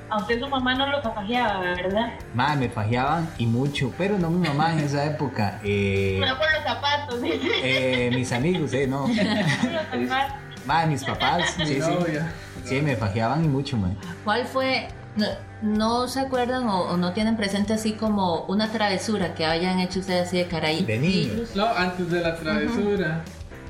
a 0.09 0.18
usted 0.18 0.38
su 0.40 0.47
mamá 0.49 0.75
no 0.75 0.87
lo 0.88 1.02
pasajeaba, 1.02 1.61
¿verdad? 1.61 2.12
Mae, 2.35 2.56
me 2.56 2.68
fajeaban 2.68 3.28
y 3.38 3.47
mucho, 3.47 3.92
pero 3.99 4.18
no 4.18 4.30
mi 4.30 4.47
mamá 4.47 4.73
en 4.75 4.80
esa 4.80 5.04
época. 5.04 5.61
Eh, 5.64 6.18
No 6.21 6.37
por 6.38 6.47
los 6.52 6.62
zapatos, 6.64 7.23
dice. 7.23 7.38
eh, 7.62 8.11
mis 8.14 8.30
amigos, 8.33 8.73
eh, 8.73 8.87
no. 8.87 9.04
Por 9.06 10.00
los 10.00 10.09
zapatos. 10.09 10.37
Mae, 10.66 10.87
mis 10.87 11.04
papás, 11.04 11.54
Mi 11.58 11.66
sí, 11.66 11.75
sí. 11.75 11.80
novia. 11.80 12.32
Sí, 12.64 12.80
me 12.82 12.96
fajeaban 12.96 13.44
y 13.44 13.49
mucho, 13.49 13.76
mae. 13.76 13.92
¿Cuál 14.25 14.44
fue? 14.46 14.88
No, 15.16 15.26
no 15.62 16.08
se 16.08 16.20
acuerdan 16.20 16.68
o, 16.68 16.80
o 16.82 16.96
no 16.96 17.12
tienen 17.12 17.37
presente 17.37 17.73
así 17.73 17.92
como 17.92 18.42
una 18.46 18.70
travesura 18.70 19.35
que 19.35 19.46
hayan 19.46 19.78
hecho 19.80 20.00
ustedes 20.00 20.26
así 20.28 20.38
de 20.38 20.46
caray? 20.46 20.85
De 20.85 20.99
niños. 20.99 21.54
No, 21.54 21.66
antes 21.66 22.11
de 22.11 22.20
la 22.20 22.37
travesura. 22.37 23.23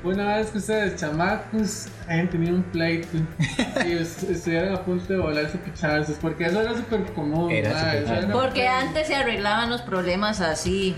Una 0.03 0.37
vez 0.37 0.51
que 0.51 0.59
ustedes, 0.59 0.95
chamacos, 0.99 1.87
hayan 2.07 2.29
tenido 2.29 2.55
un 2.55 2.63
pleito 2.63 3.17
y 3.85 3.93
est- 3.93 4.23
estuvieran 4.29 4.75
a 4.75 4.83
punto 4.85 5.11
de 5.11 5.17
volarse 5.19 5.57
pichazos, 5.57 6.17
porque 6.21 6.45
eso 6.45 6.61
era 6.61 6.75
súper 6.77 7.03
común. 7.13 7.49
Era 7.49 7.93
eso 7.95 8.05
común. 8.05 8.23
era 8.23 8.33
Porque 8.33 8.67
antes 8.67 9.07
se 9.07 9.15
arreglaban 9.15 9.69
los 9.71 9.81
problemas 9.81 10.39
así. 10.39 10.95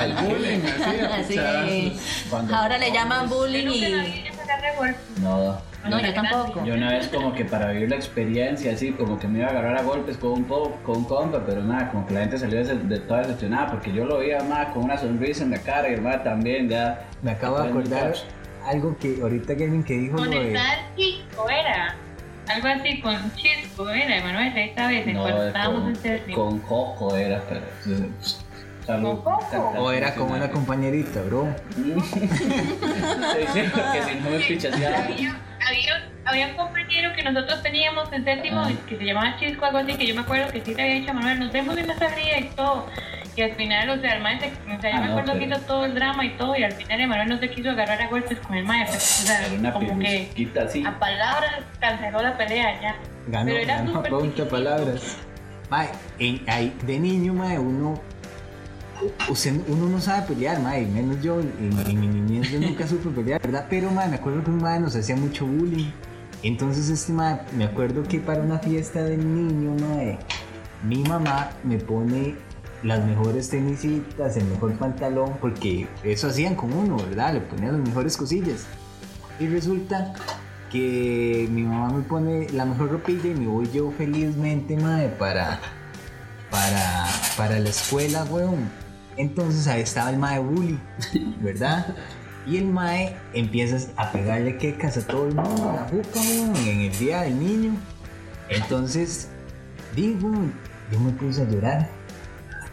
El 0.00 0.12
bullying, 0.14 0.60
así, 1.20 1.38
a. 1.38 1.90
Cuando- 2.30 2.54
Ahora 2.56 2.78
le 2.78 2.90
llaman 2.92 3.28
bullying 3.28 3.68
y. 3.68 4.24
sacar. 4.46 4.96
No. 5.20 5.58
No, 5.88 6.00
yo 6.00 6.14
tampoco. 6.14 6.64
Yo 6.64 6.74
una 6.74 6.90
vez 6.90 7.08
como 7.08 7.32
que 7.32 7.44
para 7.44 7.70
vivir 7.70 7.90
la 7.90 7.96
experiencia 7.96 8.72
así, 8.72 8.92
como 8.92 9.18
que 9.18 9.28
me 9.28 9.38
iba 9.38 9.48
a 9.48 9.50
agarrar 9.50 9.78
a 9.78 9.82
golpes 9.82 10.16
con 10.16 10.32
un 10.32 10.44
po, 10.44 10.76
con 10.84 10.98
un 10.98 11.04
compa, 11.04 11.44
pero 11.46 11.62
nada, 11.62 11.90
como 11.90 12.06
que 12.06 12.14
la 12.14 12.20
gente 12.20 12.38
salió 12.38 12.64
de, 12.64 12.74
de 12.74 12.98
toda 13.00 13.20
decepcionada 13.20 13.70
porque 13.70 13.92
yo 13.92 14.04
lo 14.04 14.18
veía 14.18 14.42
más 14.42 14.68
con 14.68 14.84
una 14.84 14.98
sonrisa 14.98 15.44
en 15.44 15.52
la 15.52 15.58
cara 15.58 15.88
y 15.88 15.94
el 15.94 16.02
más 16.02 16.24
también 16.24 16.68
ya. 16.68 17.06
Me 17.22 17.30
acabo 17.32 17.60
de 17.60 17.68
acordar 17.68 18.14
algo 18.64 18.96
que 18.98 19.18
ahorita 19.22 19.56
que 19.56 19.64
alguien 19.64 19.84
que 19.84 19.94
dijo 19.94 20.16
lo 20.16 20.24
de... 20.24 20.36
Conectar 20.36 20.78
Chisco 20.96 21.48
era. 21.48 21.94
Algo 22.48 22.68
así 22.68 23.00
con 23.00 23.32
Chisco 23.34 23.90
era, 23.90 24.18
Emanuel, 24.18 24.56
esta 24.56 24.88
vez, 24.88 25.06
No, 25.06 25.22
cuando 25.22 25.46
estábamos 25.46 25.98
con, 25.98 26.06
en 26.06 26.32
con 26.32 26.58
Coco 26.60 27.16
era, 27.16 27.42
pero. 27.48 28.06
Salud. 28.86 29.18
O 29.76 29.90
era 29.92 30.14
como 30.14 30.34
una 30.34 30.50
compañerita, 30.50 31.20
bro. 31.22 31.48
Estoy 31.70 33.40
diciendo 33.40 33.82
que 33.92 34.02
si 34.02 34.20
no 34.20 34.30
me 34.30 34.38
pichas 34.40 34.78
ya. 34.80 34.88
Había, 35.04 35.40
había, 35.66 36.10
había 36.24 36.46
un 36.48 36.54
compañero 36.54 37.12
que 37.14 37.22
nosotros 37.22 37.62
teníamos 37.62 38.12
en 38.12 38.24
séptimo 38.24 38.60
Ah. 38.60 38.70
que 38.88 38.96
se 38.96 39.04
llamaba 39.04 39.36
Chisco, 39.38 39.64
algo 39.64 39.78
así, 39.78 39.94
que 39.94 40.06
yo 40.06 40.14
me 40.14 40.20
acuerdo 40.20 40.52
que 40.52 40.60
sí 40.64 40.74
te 40.74 40.82
había 40.82 40.94
dicho 40.94 41.10
a 41.10 41.14
Manuel, 41.14 41.40
nos 41.40 41.52
vemos 41.52 41.76
en 41.76 41.88
la 41.88 41.98
salida 41.98 42.38
y 42.38 42.44
todo. 42.54 42.86
Y 43.34 43.42
al 43.42 43.52
final, 43.52 43.90
o 43.90 44.00
sea, 44.00 44.14
el 44.14 44.22
maestro, 44.22 44.48
o 44.50 44.80
sea, 44.80 44.90
yo 44.90 44.96
Ah, 44.96 45.00
me 45.00 45.06
no, 45.08 45.12
acuerdo 45.18 45.38
que 45.38 45.44
hizo 45.44 45.58
todo 45.66 45.84
el 45.84 45.94
drama 45.94 46.24
y 46.24 46.36
todo, 46.38 46.56
y 46.56 46.62
al 46.64 46.72
final 46.72 47.00
Emanuel 47.00 47.28
no 47.28 47.38
se 47.38 47.50
quiso 47.50 47.70
agarrar 47.70 48.00
a 48.00 48.08
golpes 48.08 48.38
con 48.38 48.56
el 48.56 48.64
maestro. 48.64 48.96
O 48.96 49.00
sea, 49.00 49.40
una 49.58 49.72
como 49.72 49.98
que 49.98 50.30
así. 50.64 50.84
a 50.86 50.98
palabras 50.98 51.56
canceló 51.80 52.22
la 52.22 52.36
pelea 52.38 52.80
ya. 52.80 52.96
Ganó, 53.28 53.46
Pero 53.46 53.58
era 53.58 53.76
ganó 53.78 53.98
a 53.98 54.48
palabras. 54.48 55.18
Mae, 55.68 55.88
en- 56.20 56.42
ahí, 56.48 56.72
de 56.84 56.98
niño, 56.98 57.34
mae, 57.34 57.58
uno, 57.58 58.00
usted- 59.28 59.60
uno 59.68 59.88
no 59.88 60.00
sabe 60.00 60.26
pelear, 60.28 60.60
mae, 60.60 60.86
menos 60.86 61.22
yo, 61.22 61.40
en, 61.40 61.78
en 61.86 62.00
mi 62.00 62.06
niñez 62.08 62.52
nunca 62.60 62.86
supe 62.86 63.10
pelear, 63.10 63.40
¿verdad? 63.42 63.66
Pero, 63.68 63.90
mae, 63.90 64.08
me 64.08 64.16
acuerdo 64.16 64.42
que 64.44 64.50
un 64.50 64.58
mae 64.62 64.80
nos 64.80 64.94
hacía 64.96 65.16
mucho 65.16 65.46
bullying. 65.46 65.90
Entonces, 66.42 66.88
este 66.90 67.12
mae, 67.12 67.40
me 67.56 67.64
acuerdo 67.64 68.02
que 68.02 68.20
para 68.20 68.42
una 68.42 68.58
fiesta 68.58 69.02
de 69.02 69.16
niño, 69.16 69.74
mae, 69.88 70.18
mi 70.86 71.02
mamá 71.02 71.50
me 71.64 71.78
pone 71.78 72.34
las 72.82 73.04
mejores 73.04 73.48
tenisitas, 73.48 74.36
el 74.36 74.44
mejor 74.44 74.72
pantalón, 74.74 75.32
porque 75.40 75.88
eso 76.04 76.28
hacían 76.28 76.54
con 76.54 76.72
uno, 76.72 76.96
¿verdad? 76.98 77.34
Le 77.34 77.40
ponían 77.40 77.78
las 77.78 77.88
mejores 77.88 78.16
cosillas. 78.16 78.66
Y 79.40 79.46
resulta 79.48 80.12
que 80.70 81.48
mi 81.50 81.62
mamá 81.62 81.90
me 81.92 82.02
pone 82.02 82.48
la 82.50 82.64
mejor 82.64 82.90
ropilla 82.92 83.30
y 83.30 83.34
me 83.34 83.46
voy 83.46 83.68
yo 83.72 83.90
felizmente, 83.96 84.76
madre, 84.76 85.08
para, 85.18 85.58
para, 86.50 87.06
para 87.36 87.58
la 87.58 87.68
escuela, 87.70 88.24
weón. 88.24 88.68
Entonces 89.16 89.66
ahí 89.66 89.82
estaba 89.82 90.10
el 90.10 90.18
mae 90.18 90.38
bully, 90.38 90.78
¿verdad? 91.40 91.94
Y 92.46 92.58
el 92.58 92.66
mae 92.66 93.16
empieza 93.32 93.90
a 93.96 94.12
pegarle 94.12 94.56
quecas 94.56 94.96
a 94.98 95.06
todo 95.06 95.26
el 95.26 95.34
mundo, 95.34 95.72
la 95.74 95.88
weón, 95.90 96.56
en 96.56 96.80
el 96.82 96.98
día 96.98 97.22
del 97.22 97.38
niño. 97.38 97.72
Entonces, 98.48 99.28
digo, 99.96 100.30
yo 100.92 101.00
me 101.00 101.10
puse 101.12 101.42
a 101.42 101.44
llorar 101.44 101.88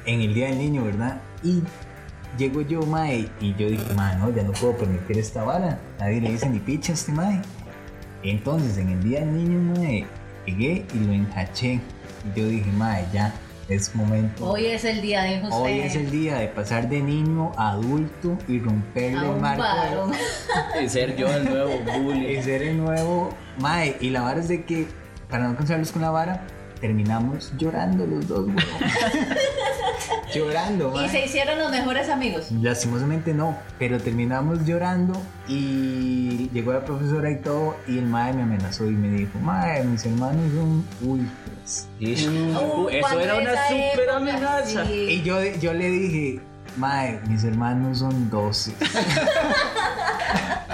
en 0.05 0.21
el 0.21 0.33
día 0.33 0.49
del 0.49 0.59
niño, 0.59 0.83
¿verdad? 0.83 1.19
Y 1.41 1.63
llego 2.37 2.61
yo, 2.61 2.81
mae, 2.81 3.29
y 3.39 3.55
yo 3.55 3.69
dije, 3.69 3.93
mae, 3.95 4.17
no, 4.17 4.29
ya 4.29 4.43
no 4.43 4.51
puedo 4.51 4.77
permitir 4.77 5.17
esta 5.17 5.43
vara. 5.43 5.79
Nadie 5.99 6.21
le 6.21 6.31
dice 6.31 6.49
ni 6.49 6.59
picha 6.59 6.91
a 6.91 6.95
este 6.95 7.11
mae. 7.11 7.41
Entonces, 8.21 8.77
en 8.77 8.89
el 8.89 9.03
día 9.03 9.21
del 9.21 9.33
niño, 9.33 9.73
mae, 9.75 10.05
llegué 10.45 10.85
y 10.93 10.99
lo 10.99 11.13
enjaché. 11.13 11.79
Y 12.25 12.39
yo 12.39 12.47
dije, 12.47 12.71
mae, 12.73 13.05
ya, 13.11 13.33
es 13.75 13.93
momento. 13.95 14.49
Hoy 14.49 14.65
es 14.67 14.83
el 14.85 15.01
día 15.01 15.23
de 15.23 15.39
José. 15.41 15.55
Hoy 15.55 15.79
es 15.81 15.95
el 15.95 16.09
día 16.11 16.37
de 16.37 16.47
pasar 16.47 16.89
de 16.89 17.01
niño 17.01 17.51
a 17.57 17.71
adulto 17.71 18.37
y 18.47 18.59
romperle 18.59 19.19
a 19.27 19.31
el 19.33 19.39
marco. 19.41 19.61
varón. 19.63 20.11
Y 20.83 20.89
ser 20.89 21.15
yo 21.15 21.27
el 21.27 21.45
nuevo 21.45 21.71
Y 21.95 21.99
bully. 21.99 22.41
ser 22.43 22.61
el 22.63 22.77
nuevo 22.77 23.29
mae. 23.59 23.95
Y 23.99 24.09
la 24.09 24.21
vara 24.21 24.39
es 24.39 24.47
de 24.47 24.63
que, 24.65 24.87
para 25.29 25.47
no 25.47 25.55
cansarlos 25.55 25.91
con 25.91 26.01
la 26.01 26.09
vara, 26.11 26.45
terminamos 26.81 27.53
llorando 27.57 28.05
los 28.05 28.27
dos, 28.27 28.45
weón. 28.47 28.57
llorando. 30.33 30.93
Y 31.03 31.09
se 31.09 31.25
hicieron 31.25 31.59
los 31.59 31.71
mejores 31.71 32.09
amigos. 32.09 32.51
Lastimosamente 32.51 33.33
no, 33.33 33.57
pero 33.79 33.99
terminamos 33.99 34.65
llorando 34.65 35.13
y 35.47 36.49
llegó 36.53 36.73
la 36.73 36.83
profesora 36.85 37.29
y 37.31 37.37
todo 37.37 37.75
y 37.87 37.97
el 37.99 38.05
mae 38.05 38.33
me 38.33 38.43
amenazó 38.43 38.85
y 38.87 38.91
me 38.91 39.09
dijo, 39.09 39.37
mae, 39.39 39.83
mis 39.83 40.05
hermanos 40.05 40.51
son 40.53 40.85
últimos. 41.01 41.87
Y- 41.99 42.13
Uh, 42.27 42.89
eso 42.89 42.99
cuando 43.01 43.19
era 43.21 43.35
una 43.35 43.67
super 43.67 44.09
amenaza. 44.09 44.85
sí. 44.85 44.91
Y 45.09 45.21
yo, 45.23 45.41
yo 45.61 45.73
le 45.73 45.89
dije, 45.89 46.41
mae, 46.77 47.19
mis 47.27 47.43
hermanos 47.43 47.99
son 47.99 48.29
12. 48.29 48.73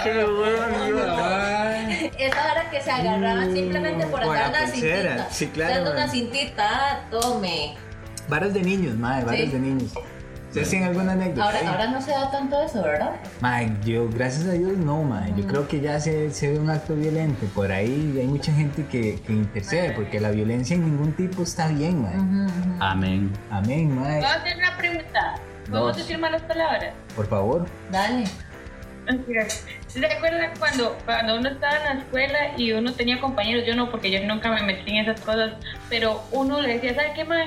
Ay, 0.82 2.10
Esa 2.18 2.52
hora 2.52 2.70
que 2.70 2.80
se 2.80 2.90
agarraban 2.90 3.52
simplemente 3.52 4.06
por 4.06 4.22
andar 4.22 4.50
la 4.52 4.58
una 4.58 4.66
cintita. 4.68 5.30
Sí, 5.30 5.46
claro, 5.48 5.74
Dando 5.74 5.92
una 5.92 6.08
cintita, 6.08 6.68
ah, 6.70 7.00
tome. 7.10 7.74
Varas 8.30 8.54
de 8.54 8.62
niños, 8.62 8.96
mae, 8.96 9.24
varas 9.24 9.40
Sí. 9.40 9.46
de 9.48 9.58
niños. 9.58 9.92
¿Ustedes 10.48 10.70
tienen 10.70 10.88
alguna 10.88 11.12
anécdota? 11.12 11.44
Ahora, 11.44 11.70
ahora 11.70 11.86
no 11.92 12.00
se 12.02 12.10
da 12.10 12.28
tanto 12.30 12.60
eso, 12.60 12.82
¿verdad? 12.82 13.12
Mae, 13.40 13.72
yo, 13.84 14.08
gracias 14.08 14.46
a 14.48 14.52
Dios, 14.52 14.76
no, 14.78 15.02
mae. 15.04 15.32
Yo 15.36 15.46
creo 15.46 15.68
que 15.68 15.80
ya 15.80 16.00
se, 16.00 16.30
se 16.32 16.50
ve 16.52 16.58
un 16.58 16.68
acto 16.70 16.96
violento. 16.96 17.46
Por 17.54 17.70
ahí 17.70 18.16
hay 18.18 18.26
mucha 18.26 18.52
gente 18.52 18.84
que, 18.86 19.20
que 19.24 19.32
intercede, 19.32 19.92
porque 19.92 20.18
la 20.18 20.30
violencia 20.32 20.74
en 20.74 20.84
ningún 20.86 21.12
tipo 21.12 21.42
está 21.42 21.68
bien, 21.68 22.02
mae. 22.02 22.16
Ujú, 22.16 22.44
ujú. 22.46 22.76
Amén. 22.80 23.30
Amén, 23.50 23.94
mae. 24.00 24.16
Voy 24.16 24.24
a 24.24 24.34
hacer 24.34 24.56
una 24.56 24.76
pregunta. 24.76 25.34
¿Podemos 25.68 25.88
Dos. 25.88 25.96
decir 25.98 26.18
malas 26.18 26.42
palabras? 26.42 26.94
Por 27.14 27.28
favor. 27.28 27.66
Dale. 27.92 28.24
¿Se 29.88 30.06
acuerdan 30.06 30.50
cuando, 30.58 30.96
cuando 31.04 31.36
uno 31.36 31.48
estaba 31.48 31.76
en 31.78 31.82
la 31.84 31.92
escuela 32.04 32.38
y 32.56 32.72
uno 32.72 32.92
tenía 32.92 33.20
compañeros? 33.20 33.64
Yo 33.66 33.74
no, 33.74 33.90
porque 33.90 34.10
yo 34.10 34.24
nunca 34.26 34.50
me 34.52 34.62
metí 34.62 34.90
en 34.96 35.08
esas 35.08 35.20
cosas, 35.20 35.52
pero 35.88 36.22
uno 36.32 36.60
le 36.60 36.74
decía, 36.74 36.94
¿sabes 36.94 37.10
qué, 37.16 37.24
mae? 37.24 37.46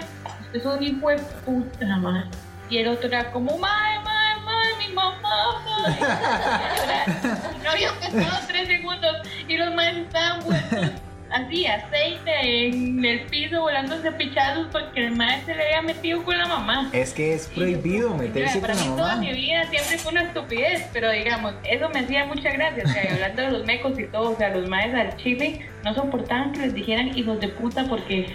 Usted 0.54 0.60
es 0.60 0.66
un 0.78 0.84
hijo 0.84 1.10
de 1.10 1.18
puta, 1.46 1.98
mae. 1.98 2.24
Y 2.70 2.78
el 2.78 2.88
otro 2.88 3.08
era 3.08 3.32
como, 3.32 3.58
mae, 3.58 4.00
mae, 4.04 4.40
mae, 4.42 4.88
mi 4.88 4.94
mamá, 4.94 5.64
mae. 5.66 6.00
No 7.64 7.72
había 7.72 7.92
pasado 8.00 8.46
tres 8.48 8.68
segundos 8.68 9.18
y 9.48 9.58
los 9.58 9.74
maes 9.74 9.98
estaban 9.98 10.44
vueltos 10.44 10.92
así, 11.34 11.66
aceite 11.66 12.68
en 12.68 13.04
el 13.04 13.22
piso, 13.22 13.62
volándose 13.62 14.12
pichados 14.12 14.68
porque 14.72 15.08
el 15.08 15.16
mae 15.16 15.44
se 15.46 15.56
le 15.56 15.64
había 15.66 15.82
metido 15.82 16.24
con 16.24 16.38
la 16.38 16.46
mamá. 16.48 16.90
Es 16.94 17.12
que 17.14 17.34
es 17.34 17.48
prohibido 17.48 18.16
meterse 18.16 18.60
Para 18.60 18.74
con 18.74 18.84
mí 18.84 18.90
la 18.90 18.96
toda 18.96 19.08
mamá. 19.16 19.22
mi 19.22 19.34
vida 19.34 19.66
siempre 19.70 19.98
fue 19.98 20.12
una 20.12 20.24
estupidez, 20.24 20.88
pero 20.94 21.10
digamos, 21.12 21.56
eso 21.64 21.90
me 21.90 22.02
hacía 22.02 22.26
mucha 22.26 22.52
gracia, 22.52 22.84
o 22.86 22.88
sea, 22.88 23.14
hablando 23.14 23.42
de 23.42 23.52
los 23.52 23.66
mecos 23.66 23.98
y 23.98 24.06
todo, 24.06 24.32
o 24.32 24.38
sea, 24.38 24.50
los 24.56 24.70
maes 24.70 24.94
al 24.94 25.18
chile 25.18 25.68
no 25.84 25.96
soportaban 25.96 26.52
que 26.52 26.60
les 26.60 26.74
dijeran 26.76 27.18
hijos 27.18 27.40
de 27.40 27.48
puta 27.48 27.86
porque 27.90 28.28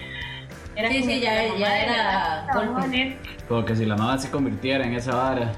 era 0.78 0.88
Sí, 0.90 1.00
como 1.00 1.11
sí, 1.12 1.20
ya- 1.20 1.35
la 1.42 1.58
ya 1.58 1.78
era 1.80 2.47
golpe. 2.54 3.18
Como 3.49 3.64
que 3.64 3.76
si 3.76 3.85
la 3.85 3.97
mamá 3.97 4.16
se 4.18 4.30
convirtiera 4.30 4.85
en 4.87 4.94
esa 4.94 5.14
vara. 5.14 5.52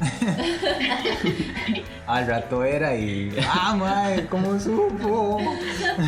Al 2.06 2.26
rato 2.26 2.64
era 2.64 2.94
y. 2.96 3.34
¡Ah, 3.48 3.74
mae! 3.76 4.26
¿Cómo 4.26 4.58
supo? 4.58 5.40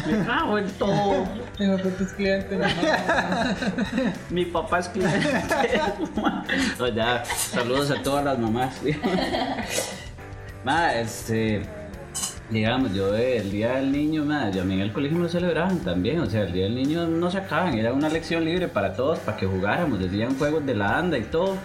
Me 0.07 0.25
cago 0.27 0.59
en 0.59 0.69
todo. 0.73 1.25
tengo 1.57 1.77
tantos 1.79 2.09
clientes, 2.15 2.59
mamá. 2.59 3.55
Mi 4.29 4.45
papá 4.45 4.81
es 4.81 4.89
cliente. 4.89 5.81
no, 6.79 6.89
ya, 6.89 7.25
saludos 7.25 7.93
a 7.93 8.03
todas 8.03 8.25
las 8.25 8.39
mamás. 8.39 8.75
Ma, 10.65 10.93
este. 10.95 11.63
Digamos, 12.51 12.95
yo 12.95 13.15
el 13.17 13.51
día 13.51 13.75
del 13.75 13.91
niño, 13.91 14.25
ma, 14.25 14.51
yo 14.51 14.63
a 14.63 14.65
mí 14.65 14.75
en 14.75 14.81
el 14.81 14.93
colegio 14.93 15.17
me 15.17 15.25
lo 15.25 15.29
celebraban 15.29 15.81
también. 15.81 16.21
O 16.21 16.27
sea, 16.27 16.43
el 16.43 16.53
día 16.53 16.65
del 16.65 16.77
niño 16.77 17.07
no 17.07 17.31
se 17.31 17.39
acaban, 17.39 17.77
era 17.77 17.93
una 17.93 18.09
lección 18.09 18.45
libre 18.45 18.69
para 18.69 18.95
todos, 18.95 19.19
para 19.21 19.37
que 19.37 19.47
jugáramos. 19.47 19.99
Decían 19.99 20.39
juegos 20.39 20.65
de 20.65 20.75
la 20.75 20.97
anda 20.97 21.19
y 21.19 21.25
todo. 21.25 21.57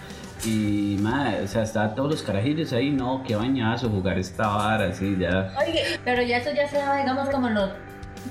Y, 0.44 0.96
ma, 1.00 1.34
o 1.42 1.46
sea, 1.46 1.62
estaban 1.62 1.94
todos 1.94 2.10
los 2.10 2.22
carajillos 2.22 2.72
ahí, 2.72 2.90
no, 2.90 3.22
qué 3.24 3.36
bañazo 3.36 3.88
jugar 3.88 4.18
esta 4.18 4.48
vara, 4.48 4.88
así, 4.88 5.16
ya. 5.16 5.54
Oye, 5.64 6.00
Pero 6.04 6.22
ya 6.22 6.38
eso 6.38 6.50
ya 6.52 6.68
se 6.68 6.78
da, 6.78 6.96
digamos, 6.96 7.28
como 7.28 7.48
los... 7.48 7.70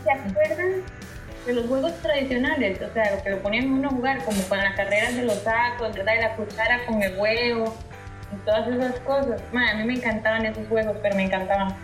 ¿se 0.03 0.11
acuerdan 0.11 0.83
de 1.45 1.53
los 1.53 1.65
juegos 1.67 1.93
tradicionales? 2.01 2.81
O 2.81 2.93
sea, 2.93 3.15
lo 3.15 3.23
que 3.23 3.29
lo 3.29 3.37
ponían 3.39 3.71
uno 3.71 3.87
a 3.87 3.91
jugar, 3.91 4.25
como 4.25 4.41
con 4.43 4.57
las 4.57 4.75
carreras 4.75 5.15
de 5.15 5.23
los 5.23 5.35
sacos, 5.35 5.95
¿verdad? 5.95 6.13
Y 6.17 6.21
la 6.21 6.35
cuchara 6.35 6.85
con 6.85 7.01
el 7.01 7.17
huevo, 7.17 7.77
y 8.33 8.45
todas 8.45 8.67
esas 8.67 8.99
cosas. 9.01 9.41
Ma, 9.53 9.71
a 9.71 9.75
mí 9.75 9.85
me 9.85 9.93
encantaban 9.93 10.45
esos 10.45 10.67
juegos, 10.67 10.97
pero 11.01 11.15
me 11.15 11.23
encantaban. 11.23 11.75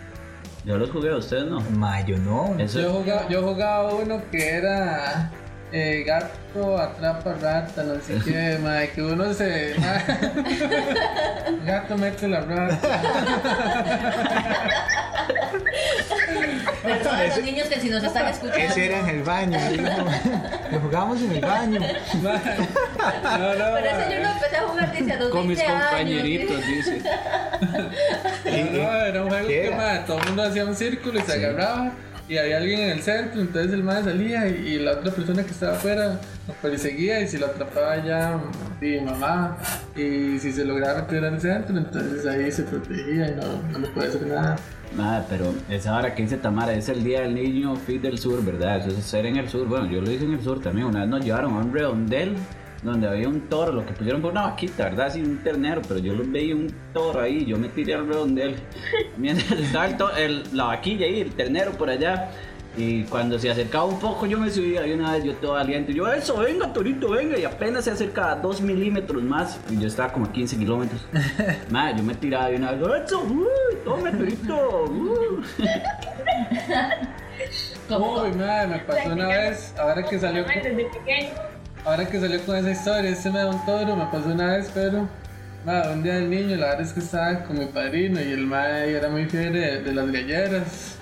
Yo 0.64 0.76
los 0.76 0.90
jugué, 0.90 1.14
ustedes 1.14 1.46
no. 1.46 1.60
Ma, 1.76 2.04
yo 2.04 2.18
no. 2.18 2.54
Eso, 2.58 2.80
Yo 2.80 2.90
jugaba, 2.92 3.28
yo 3.28 3.42
jugaba 3.42 3.94
uno 3.94 4.20
que 4.30 4.48
era 4.48 5.30
eh, 5.72 6.02
gato 6.06 6.78
atrapa 6.78 7.34
rata, 7.40 7.82
no 7.84 7.94
sé 8.00 8.18
qué, 8.24 8.58
madre, 8.62 8.90
que 8.90 9.02
uno 9.02 9.32
se. 9.34 9.74
gato 11.64 11.96
mete 11.98 12.28
la 12.28 12.40
rata. 12.40 13.00
Para 16.82 16.98
todos 17.00 17.18
los 17.36 17.42
niños 17.44 17.68
que 17.68 17.80
si 17.80 17.90
nos 17.90 18.02
están 18.02 18.26
escuchando. 18.28 18.64
Ese 18.64 18.86
era 18.86 19.00
en 19.00 19.08
el 19.08 19.22
baño. 19.22 19.58
dijo. 19.70 19.84
Lo 20.72 20.80
jugábamos 20.80 21.20
en 21.22 21.32
el 21.32 21.40
baño. 21.40 21.80
No, 22.22 22.32
no, 22.32 22.38
Pero 23.74 23.86
eso 23.86 24.10
yo 24.10 24.18
lo 24.22 24.28
empecé 24.28 24.56
a 24.56 24.62
jugar 24.62 24.92
desde 24.92 25.12
a 25.12 25.16
los 25.16 25.30
con 25.30 25.46
mis 25.48 25.58
20 25.58 25.72
años. 25.72 25.84
compañeritos, 25.88 26.66
dice. 26.66 27.02
No, 28.72 28.82
no, 28.82 28.96
era 29.04 29.22
un 29.22 29.28
juego 29.28 29.48
¿Qué 29.48 29.54
que 29.60 29.66
era? 29.68 30.04
todo 30.04 30.18
el 30.18 30.26
mundo 30.26 30.42
hacía 30.44 30.64
un 30.64 30.76
círculo 30.76 31.18
y 31.18 31.22
se 31.22 31.32
Sí. 31.32 31.44
agarraba 31.44 31.92
y 32.28 32.36
había 32.36 32.58
alguien 32.58 32.80
en 32.80 32.90
el 32.90 33.02
centro, 33.02 33.40
entonces 33.40 33.72
el 33.72 33.82
mae 33.82 34.04
salía 34.04 34.48
y, 34.48 34.74
y 34.74 34.78
la 34.78 34.92
otra 34.92 35.10
persona 35.12 35.42
que 35.42 35.50
estaba 35.50 35.72
afuera 35.72 36.20
lo 36.46 36.54
perseguía 36.54 37.20
y 37.20 37.28
si 37.28 37.38
lo 37.38 37.46
atrapaba 37.46 38.04
ya 38.04 38.38
mi 38.80 39.00
mamá 39.00 39.56
y 39.96 40.38
si 40.38 40.52
se 40.52 40.64
lograba 40.64 41.02
meter 41.02 41.24
el 41.24 41.40
centro, 41.40 41.76
entonces 41.76 42.26
ahí 42.26 42.50
se 42.52 42.64
protegía 42.64 43.28
y 43.28 43.34
no, 43.34 43.62
no 43.72 43.78
le 43.78 43.88
puede 43.88 44.08
hacer 44.08 44.26
nada. 44.26 44.56
Nada, 44.96 45.26
pero 45.28 45.54
esa 45.68 45.96
hora 45.96 46.14
que 46.14 46.22
dice 46.22 46.38
Tamara 46.38 46.72
es 46.72 46.88
el 46.88 47.04
día 47.04 47.20
del 47.20 47.34
niño 47.34 47.76
fit 47.76 48.00
del 48.00 48.18
sur, 48.18 48.42
¿verdad? 48.44 48.78
Eso 48.78 48.88
es 48.96 49.04
ser 49.04 49.26
en 49.26 49.36
el 49.36 49.48
sur. 49.48 49.66
Bueno, 49.66 49.86
yo 49.86 50.00
lo 50.00 50.10
hice 50.10 50.24
en 50.24 50.32
el 50.32 50.40
sur 50.42 50.60
también. 50.60 50.86
Una 50.86 51.00
vez 51.00 51.08
nos 51.10 51.24
llevaron 51.24 51.54
a 51.54 51.58
un 51.58 51.72
redondel 51.72 52.36
donde 52.82 53.08
había 53.08 53.28
un 53.28 53.40
toro, 53.48 53.72
lo 53.72 53.84
que 53.84 53.92
pusieron 53.92 54.20
fue 54.20 54.30
una 54.30 54.42
vaquita, 54.42 54.84
¿verdad? 54.84 55.06
Así 55.06 55.20
un 55.20 55.38
ternero, 55.38 55.82
pero 55.86 55.98
yo 56.00 56.14
veía 56.26 56.54
un 56.54 56.72
toro 56.92 57.20
ahí, 57.20 57.44
yo 57.44 57.56
me 57.56 57.68
tiré 57.68 57.94
al 57.94 58.06
redondel. 58.06 58.56
Mientras 59.16 59.50
estaba 59.58 59.86
el 59.86 59.96
to- 59.96 60.16
el- 60.16 60.44
la 60.52 60.64
vaquilla 60.64 61.06
ahí, 61.06 61.20
el 61.20 61.32
ternero 61.32 61.72
por 61.72 61.90
allá. 61.90 62.30
Y 62.76 63.02
cuando 63.04 63.40
se 63.40 63.50
acercaba 63.50 63.86
un 63.86 63.98
poco 63.98 64.24
yo 64.26 64.38
me 64.38 64.48
subía 64.50 64.86
y 64.86 64.92
una 64.92 65.14
vez 65.14 65.24
yo 65.24 65.34
todo 65.34 65.54
valiente, 65.54 65.92
yo 65.92 66.06
eso, 66.12 66.36
venga 66.38 66.72
Torito, 66.72 67.10
venga, 67.10 67.36
y 67.36 67.42
apenas 67.44 67.82
se 67.84 67.90
acercaba 67.90 68.36
2 68.36 68.60
milímetros 68.60 69.20
más, 69.20 69.58
y 69.68 69.80
yo 69.80 69.88
estaba 69.88 70.12
como 70.12 70.26
a 70.26 70.32
15 70.32 70.56
kilómetros. 70.58 71.04
Madre, 71.70 71.96
yo 71.98 72.04
me 72.04 72.14
tiraba 72.14 72.52
y 72.52 72.56
una 72.56 72.70
vez, 72.72 73.04
eso, 73.06 73.20
uy, 73.22 73.46
tome 73.84 74.12
Torito, 74.12 74.84
uh". 74.84 75.42
Uy, 77.90 78.32
madre, 78.36 78.66
me 78.68 78.78
pasó 78.80 79.08
una 79.12 79.26
vez, 79.28 79.74
ahora 79.78 80.02
que 80.04 80.18
salió 80.18 80.44
Desde 80.44 80.70
pequeño. 80.84 81.30
Ahora 81.88 82.06
que 82.06 82.20
salió 82.20 82.44
con 82.44 82.56
esa 82.56 82.70
historia, 82.70 83.10
este 83.10 83.30
me 83.30 83.38
da 83.38 83.46
un 83.46 83.64
toro, 83.64 83.96
me 83.96 84.04
pasó 84.06 84.28
una 84.28 84.56
vez, 84.56 84.70
pero 84.74 85.08
un 85.92 86.02
día 86.02 86.16
del 86.16 86.28
niño, 86.28 86.56
la 86.56 86.66
verdad 86.66 86.82
es 86.82 86.92
que 86.92 87.00
estaba 87.00 87.44
con 87.44 87.58
mi 87.58 87.64
padrino 87.64 88.20
y 88.20 88.30
el 88.30 88.46
mae 88.46 88.92
era 88.92 89.08
muy 89.08 89.24
fiel 89.24 89.54
de, 89.54 89.82
de 89.82 89.94
las 89.94 90.10
galleras. 90.10 90.94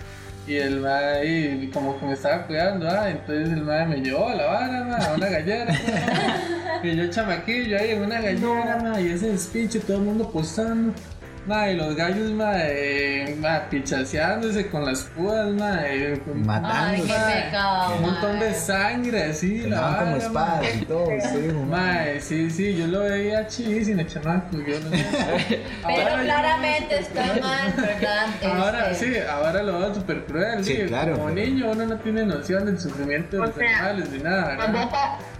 Y 0.47 0.55
el 0.55 0.78
mae 0.78 1.19
ahí 1.19 1.71
como 1.75 1.99
que 1.99 2.07
me 2.07 2.12
estaba 2.12 2.47
cuidando, 2.47 2.88
ah, 2.88 3.11
entonces 3.11 3.49
el 3.49 3.62
mae 3.62 3.85
me 3.87 3.97
llevó 3.97 4.28
a 4.28 4.37
la 4.37 4.47
vara, 4.47 4.85
ma, 4.85 4.97
a 4.97 5.14
una 5.14 5.28
gallera. 5.28 5.73
ma. 5.73 6.81
y 6.85 6.97
yo 6.97 7.11
chamaquillo 7.11 7.78
ahí 7.78 7.90
en 7.90 8.02
una 8.02 8.21
gallera, 8.21 8.78
ma, 8.81 9.00
y 9.00 9.09
ese 9.09 9.33
despiche, 9.33 9.81
todo 9.81 9.97
el 9.97 10.05
mundo 10.05 10.31
posando. 10.31 10.95
Ma, 11.47 11.69
y 11.71 11.76
los 11.76 11.95
gallos, 11.95 12.33
ma, 12.33 12.55
eh, 12.57 13.37
ma, 13.41 13.69
pichaseándose 13.71 14.67
con 14.67 14.85
las 14.85 15.03
púas, 15.03 15.47
eh, 15.85 16.21
Ay, 16.26 16.35
Matándose. 16.35 17.07
qué 17.07 17.43
pecado. 17.45 17.95
un 17.97 18.03
montón 18.03 18.41
de 18.41 18.53
sangre, 18.55 19.23
así, 19.31 19.59
la 19.59 19.76
Quemaban 19.76 20.05
como 20.07 20.17
espadas 20.17 20.75
y 20.75 20.85
todo. 20.87 21.07
sí, 21.21 21.38
man. 21.55 21.71
Mae, 21.71 22.21
sí, 22.21 22.50
sí, 22.50 22.75
yo 22.76 22.88
lo 22.88 23.00
veía 23.00 23.47
chidísimo, 23.47 24.03
chamaco, 24.03 24.57
yo 24.59 24.81
no 24.81 24.91
sé. 24.91 25.05
Pero 25.87 26.03
Ahora 26.03 26.17
yo- 26.17 26.23
claramente 26.25 26.99
está 26.99 27.23
mal, 27.41 27.73
¿verdad? 27.76 28.26
Ahora 28.45 28.91
Este, 28.91 29.15
sí, 29.15 29.21
ahora 29.31 29.62
lo 29.62 29.79
veo 29.79 29.95
súper 29.95 30.25
cruel. 30.25 30.65
Sí, 30.65 30.75
Sí, 30.76 30.83
claro, 30.88 31.12
Como 31.12 31.26
pero- 31.33 31.47
niño 31.47 31.71
uno 31.71 31.87
no 31.87 31.97
tiene 31.99 32.26
noción 32.26 32.67
del 32.67 32.81
sufrimiento 32.81 33.37
de 33.37 33.43
O 33.43 33.47
los 33.47 33.55
sea, 33.55 33.69
animales 33.87 34.11
ni 34.11 34.19
nada. 34.19 34.49
¿verdad? 34.57 34.88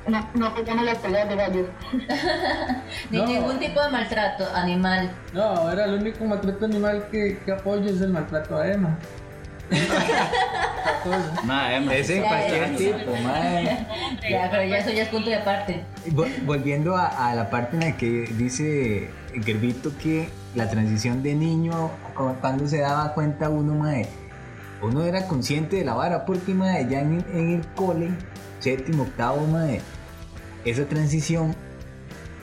No, 0.09 0.29
no 0.35 0.55
pegamos 0.55 0.85
las 0.85 0.99
peleas 0.99 1.29
de 1.29 1.37
gallos. 1.37 1.67
Ni 3.11 3.19
No. 3.19 3.27
ningún 3.27 3.59
tipo 3.59 3.81
de 3.83 3.89
maltrato 3.91 4.45
animal. 4.55 5.11
No, 5.33 5.43
ahora 5.43 5.85
el 5.85 5.95
único 5.95 6.25
maltrato 6.25 6.65
animal 6.65 7.07
que, 7.11 7.39
que 7.45 7.53
apoyo 7.53 7.89
es 7.91 8.01
el 8.01 8.11
maltrato 8.11 8.57
a 8.57 8.69
Emma. 8.69 8.99
Otra 9.71 11.01
cosa. 11.03 11.43
Madre, 11.45 11.77
Emma, 11.77 11.95
Ese 11.95 12.17
en 12.19 12.23
Ya, 12.23 12.29
cualquier 12.29 12.71
ya. 12.71 12.77
tipo, 12.77 13.11
mae. 13.25 13.87
Ya, 14.31 14.49
pero 14.51 14.65
ya 14.65 14.79
eso 14.79 14.91
ya 14.91 15.03
es 15.03 15.09
punto 15.09 15.29
de 15.31 15.37
aparte. 15.37 15.85
Vol- 16.11 16.45
Volviendo 16.45 16.97
a, 16.97 17.07
a 17.31 17.35
la 17.35 17.49
parte 17.51 17.77
en 17.77 17.81
la 17.91 17.97
que 17.97 18.29
dice 18.37 19.11
Gerbito 19.45 19.93
que 19.99 20.29
la 20.55 20.69
transición 20.69 21.23
de 21.23 21.35
niño, 21.35 21.91
cu- 22.17 22.35
cuando 22.41 22.67
se 22.67 22.79
daba 22.81 23.13
cuenta 23.15 23.49
uno, 23.49 23.75
mae, 23.75 24.09
uno 24.83 25.05
era 25.05 25.27
consciente 25.27 25.77
de 25.77 25.85
la 25.85 25.95
vara, 25.95 26.25
porque 26.25 26.55
mae, 26.55 26.89
ya 26.89 27.01
en, 27.01 27.25
en 27.33 27.55
el 27.55 27.67
cole, 27.75 28.11
séptimo, 28.61 29.05
octavo, 29.05 29.47
mae, 29.47 29.81
esa 30.67 30.85
transición 30.87 31.55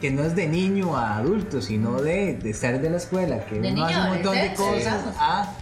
que 0.02 0.12
no 0.12 0.24
es 0.24 0.36
de 0.36 0.48
niño 0.48 0.98
a 0.98 1.18
adulto, 1.18 1.62
sino 1.62 2.02
de, 2.02 2.36
de 2.36 2.50
estar 2.50 2.82
de 2.82 2.90
la 2.90 2.98
escuela, 2.98 3.46
que 3.46 3.56
De 3.56 3.60
uno 3.62 3.70
niño 3.70 3.86
hace 3.86 3.96
a 3.96 4.04
un 4.04 4.10
montón 4.10 4.36
de 4.36 4.54
cosas. 4.54 4.78
digamos. 4.80 5.16
Ah, 5.20 5.54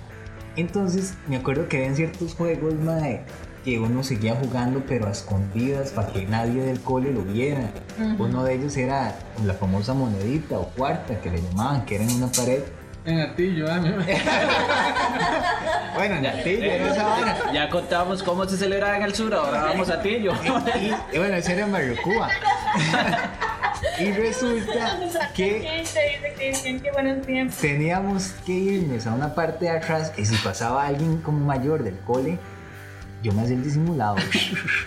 entonces 0.55 1.13
me 1.27 1.37
acuerdo 1.37 1.67
que 1.67 1.77
habían 1.77 1.95
ciertos 1.95 2.33
juegos, 2.33 2.73
mae, 2.75 3.21
que 3.63 3.79
uno 3.79 4.03
seguía 4.03 4.35
jugando 4.35 4.83
pero 4.87 5.07
a 5.07 5.11
escondidas 5.11 5.91
para 5.91 6.11
que 6.11 6.25
nadie 6.25 6.63
del 6.63 6.79
cole 6.81 7.11
lo 7.13 7.21
viera. 7.21 7.69
Uno 8.17 8.43
de 8.43 8.55
ellos 8.55 8.75
era 8.77 9.15
la 9.45 9.53
famosa 9.53 9.93
monedita 9.93 10.57
o 10.57 10.67
cuarta 10.69 11.21
que 11.21 11.29
le 11.29 11.41
llamaban, 11.41 11.85
que 11.85 11.95
era 11.95 12.03
en 12.03 12.11
una 12.11 12.31
pared. 12.31 12.63
En 13.03 13.19
Atillo, 13.19 13.65
ma- 13.67 13.79
Bueno, 15.95 16.15
en 16.15 16.23
la 16.23 16.43
tilla 16.43 16.75
era 16.75 16.91
esa 16.91 17.03
vara. 17.03 17.37
Ya 17.53 17.69
contamos 17.69 18.23
cómo 18.23 18.45
se 18.45 18.57
celebra 18.57 18.95
en 18.95 19.03
el 19.03 19.13
sur, 19.15 19.33
ahora 19.33 19.63
vamos 19.63 19.89
a 19.89 20.01
Tillo. 20.01 20.33
Y, 20.79 21.15
y 21.15 21.19
bueno, 21.19 21.35
ese 21.35 21.53
era 21.53 21.65
en 21.65 21.71
Marrucúa. 21.71 22.29
y 23.99 24.11
resulta 24.11 24.99
que 25.35 25.49
Gente 25.61 25.79
dice 25.79 25.99
que 26.37 26.49
dicen 26.49 26.79
que 26.79 26.91
buenos 26.91 27.25
tiempos. 27.25 27.57
teníamos 27.57 28.27
que 28.45 28.51
irnos 28.51 29.07
a 29.07 29.13
una 29.13 29.33
parte 29.33 29.65
de 29.65 29.71
atrás 29.71 30.13
y 30.17 30.25
si 30.25 30.35
pasaba 30.37 30.85
alguien 30.85 31.17
como 31.21 31.43
mayor 31.45 31.83
del 31.83 31.97
cole, 32.01 32.37
yo 33.23 33.31
me 33.33 33.41
hacía 33.43 33.55
el 33.55 33.63
disimulado. 33.63 34.15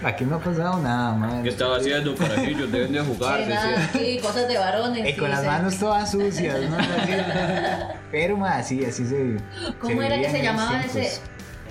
Aquí 0.03 0.25
no 0.25 0.37
ha 0.37 0.40
pasado 0.40 0.79
nada, 0.83 1.12
¿Qué 1.12 1.18
madre. 1.18 1.49
estaba 1.51 1.77
haciendo, 1.77 2.14
carajillos? 2.16 2.70
Deben 2.73 2.92
de 2.92 3.01
jugar, 3.01 3.38
Sí, 3.40 3.44
decía. 3.49 3.90
sí, 3.92 4.18
cosas 4.20 4.49
de 4.49 4.59
varones. 4.59 5.09
Y 5.09 5.12
sí, 5.12 5.18
con 5.18 5.31
las 5.31 5.44
manos 5.44 5.77
todas 5.79 6.11
sucias, 6.11 6.59
¿no? 6.68 6.77
Pero 8.11 8.37
más 8.37 8.57
así, 8.61 8.85
así 8.85 9.07
se. 9.07 9.37
¿Cómo 9.81 10.03
era 10.03 10.16
que 10.18 10.31
se 10.31 10.42
llamaba 10.42 10.70
tiempos. 10.81 10.97
ese? 10.97 11.20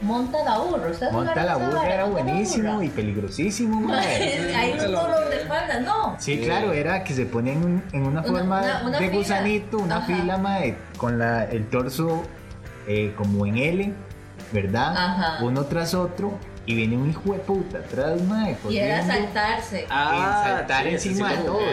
Monta 0.01 0.43
la 0.43 0.57
burra. 0.57 0.89
¿Ustedes 0.91 1.13
Monta 1.13 1.43
la 1.45 1.55
burra 1.55 1.93
era 1.93 2.03
buenísimo 2.05 2.73
burra. 2.73 2.85
y 2.85 2.89
peligrosísimo, 2.89 3.79
madre. 3.87 4.53
Hay 4.55 4.71
un 4.73 4.77
dolor 4.79 5.29
de 5.29 5.37
espalda, 5.37 5.79
¿no? 5.79 6.15
Sí, 6.19 6.39
claro, 6.39 6.73
era 6.73 7.03
que 7.05 7.13
se 7.13 7.25
ponía 7.25 7.53
en, 7.53 7.63
un- 7.63 7.83
en 7.93 8.01
una 8.05 8.19
Una- 8.21 8.23
forma 8.23 8.61
una- 8.61 8.81
una 8.85 8.99
de 8.99 9.05
fila. 9.07 9.17
gusanito, 9.17 9.77
una 9.77 9.97
Ajá. 9.97 10.05
fila, 10.07 10.37
madre, 10.37 10.75
con 10.97 11.17
la, 11.19 11.45
el 11.45 11.69
torso 11.69 12.23
eh, 12.85 13.13
como 13.17 13.45
en 13.45 13.57
L, 13.57 13.93
¿verdad? 14.51 14.93
Ajá. 14.97 15.43
Uno 15.45 15.63
tras 15.67 15.93
otro, 15.93 16.37
y 16.65 16.75
viene 16.75 16.95
un 16.97 17.09
hijo 17.09 17.33
de 17.33 17.39
puta 17.39 17.79
atrás, 17.79 18.21
madre. 18.21 18.55
Y 18.69 18.77
era 18.77 19.05
saltarse. 19.05 19.85
Ah, 19.89 20.43
saltar 20.45 20.83
sí, 20.83 20.89
encima 20.89 21.29
sí, 21.31 21.37
de 21.37 21.43
todos. 21.43 21.63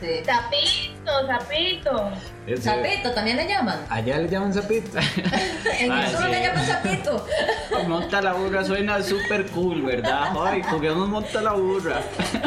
sí. 0.00 0.06
Zapito, 0.24 1.26
zapito. 1.26 2.10
Ese- 2.46 2.62
Zapito 2.62 3.10
también 3.12 3.36
le 3.36 3.46
llaman. 3.46 3.78
Allá 3.90 4.16
le 4.18 4.28
llaman 4.28 4.52
zapito. 4.52 4.98
En 5.78 5.92
Ah, 5.92 6.04
el 6.06 6.10
sur 6.10 6.24
sí. 6.24 6.30
le 6.30 6.42
llaman 6.42 6.64
zapito. 6.64 7.26
Monta 7.86 8.20
la 8.22 8.32
burra 8.32 8.64
suena 8.64 9.02
súper 9.02 9.46
cool, 9.48 9.82
¿verdad? 9.82 10.30
Ay, 10.42 10.62
juguemos 10.62 11.08
monta 11.08 11.40
la 11.42 11.52
burra. 11.52 12.00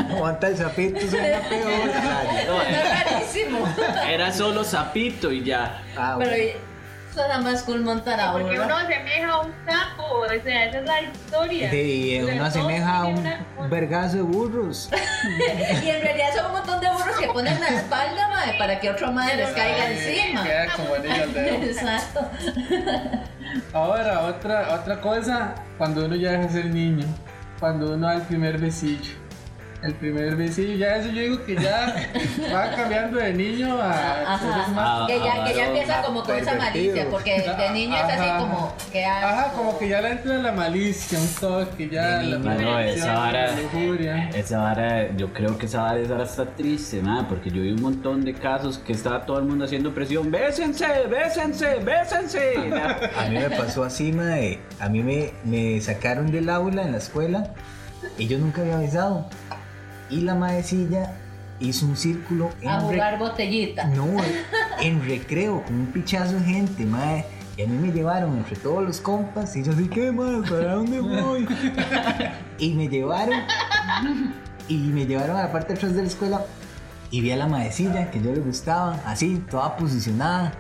Monta 0.10 0.48
el 0.48 0.58
zapito, 0.58 1.00
suena 1.08 1.40
peor. 1.48 1.72
No, 2.48 2.62
Es 2.62 2.70
era, 2.70 3.04
rarísimo. 3.04 3.68
era 4.10 4.32
solo 4.34 4.64
sapito 4.64 5.32
y 5.32 5.44
ya. 5.44 5.82
Ah, 5.96 6.16
Pero 6.18 6.32
bueno. 6.32 6.73
Suena 7.14 7.40
más 7.40 7.64
cool 7.64 7.82
montar 7.82 8.20
a 8.20 8.32
Porque 8.32 8.60
uno 8.60 8.76
asemeja 8.76 9.32
a 9.32 9.42
un 9.42 9.54
sapo. 9.66 10.04
O 10.04 10.28
sea, 10.44 10.66
esa 10.66 10.80
es 10.80 10.86
la 10.86 11.02
historia. 11.02 11.70
Sí, 11.72 12.20
O 12.22 12.26
sea, 12.26 12.36
uno 12.36 12.46
asemeja 12.46 12.98
a 12.98 13.06
un 13.06 13.70
vergazo 13.70 14.18
de 14.18 14.22
burros. 14.24 14.90
Y 15.84 15.90
en 15.90 16.02
realidad 16.02 16.28
son 16.36 16.46
un 16.48 16.52
montón 16.54 16.80
de 16.82 16.90
burros 16.90 17.18
que 17.18 17.28
ponen 17.28 17.60
la 17.60 17.68
espalda, 17.70 18.28
madre, 18.28 18.56
para 18.58 18.80
que 18.80 18.90
otro 18.90 19.12
madre 19.12 19.38
les 19.38 19.50
caiga 19.52 19.92
encima. 19.92 20.44
Queda 20.44 20.66
como 20.76 20.96
anillo 20.96 21.24
al 21.24 21.34
dedo. 21.34 21.56
Exacto. 21.64 22.30
Ahora, 23.74 24.22
otra, 24.22 24.74
otra 24.76 25.02
cosa, 25.02 25.56
cuando 25.78 26.06
uno 26.06 26.16
ya 26.16 26.32
deja 26.32 26.44
de 26.44 26.50
ser 26.50 26.66
niño, 26.66 27.06
cuando 27.60 27.94
uno 27.94 28.08
da 28.08 28.16
el 28.16 28.22
primer 28.24 28.58
besillo. 28.58 29.23
El 29.84 29.94
primer 29.96 30.36
besillo, 30.38 30.76
ya 30.78 30.96
eso 30.96 31.10
yo 31.10 31.22
digo 31.22 31.44
que 31.46 31.56
ya 31.56 31.94
va 32.54 32.72
cambiando 32.74 33.18
de 33.20 33.34
niño 33.34 33.78
a 33.82 34.40
ser 34.40 34.50
Ajá. 34.50 34.68
más. 34.72 35.08
Que 35.10 35.20
ya, 35.20 35.44
que 35.44 35.54
ya 35.56 35.68
empieza 35.68 36.02
como 36.04 36.24
con 36.24 36.36
esa 36.38 36.56
malicia, 36.56 37.06
porque 37.12 37.42
de 37.42 37.70
niño 37.72 37.96
es 37.98 38.04
así 38.04 38.30
como 38.40 38.74
que 38.94 39.04
Ajá, 39.06 39.52
como 39.54 39.78
que 39.78 39.90
ya 39.90 40.00
le 40.02 40.12
entra 40.12 40.38
la 40.38 40.52
malicia, 40.54 41.20
un 41.20 41.28
toque, 41.28 41.90
ya 41.90 42.20
De 42.20 42.28
la 42.28 42.38
niño. 42.38 42.50
Mano, 42.50 42.80
esa 42.80 43.08
la 43.08 43.20
vara- 43.20 43.52
lujuria. 43.62 44.30
Esa 44.30 44.60
vara, 44.60 45.12
yo 45.18 45.34
creo 45.34 45.58
que 45.58 45.66
esa 45.66 45.82
vara, 45.82 46.00
esa 46.00 46.14
vara 46.14 46.24
está 46.24 46.46
triste, 46.46 47.02
man, 47.02 47.26
porque 47.28 47.50
yo 47.52 47.62
vi 47.62 47.72
un 47.72 47.82
montón 47.82 48.24
de 48.24 48.34
casos 48.34 48.78
que 48.78 48.94
estaba 48.94 49.26
todo 49.26 49.40
el 49.40 49.46
mundo 49.46 49.66
haciendo 49.66 49.94
presión. 49.94 50.32
¡Bésense! 50.32 50.86
¡Bésense! 51.10 51.80
¡Bésense! 51.84 52.54
A 53.18 53.26
mí 53.30 53.38
me 53.38 53.50
pasó 53.50 53.84
así, 53.84 54.14
mae. 54.14 54.60
A 54.80 54.88
mí 54.88 55.04
me, 55.04 55.32
me 55.44 55.82
sacaron 55.82 56.32
del 56.32 56.50
aula 56.50 56.84
en 56.84 56.94
la 56.94 57.00
escuela 57.00 57.48
y 58.18 58.28
yo 58.28 58.38
nunca 58.38 58.62
había 58.62 58.78
besado. 58.78 59.26
Y 60.14 60.22
la 60.22 60.36
maecilla 60.36 61.16
hizo 61.60 61.88
un 61.88 61.98
círculo 61.98 62.52
en 62.62 62.70
a 62.70 62.82
jugar 62.82 63.18
botellita. 63.18 63.86
No, 63.86 64.08
en 64.82 65.04
recreo, 65.04 65.64
con 65.64 65.76
un 65.76 65.88
pichazo 65.88 66.34
de 66.34 66.42
gente, 66.42 66.86
mae. 66.86 67.26
Y 67.58 67.64
a 67.64 67.68
mí 67.68 67.78
me 67.78 67.92
llevaron 67.92 68.38
entre 68.38 68.56
todos 68.56 68.84
los 68.84 69.00
compas 69.00 69.56
y 69.56 69.64
yo 69.64 69.74
dije, 69.74 69.90
¿qué, 69.90 70.12
mae? 70.12 70.42
¿Para 70.44 70.76
dónde 70.76 71.00
voy? 71.00 71.48
y 72.60 72.74
me 72.74 72.88
llevaron 72.88 73.40
y 74.68 74.78
me 74.78 75.06
llevaron 75.08 75.36
a 75.38 75.44
la 75.44 75.52
parte 75.52 75.70
de 75.70 75.80
atrás 75.80 75.96
de 75.96 76.04
la 76.04 76.08
escuela 76.08 76.46
y 77.10 77.22
vi 77.22 77.32
a 77.32 77.36
la 77.36 77.48
maecilla 77.48 78.12
que 78.12 78.22
yo 78.22 78.34
le 78.34 78.40
gustaba, 78.40 79.00
así, 79.06 79.44
toda 79.50 79.76
posicionada. 79.78 80.54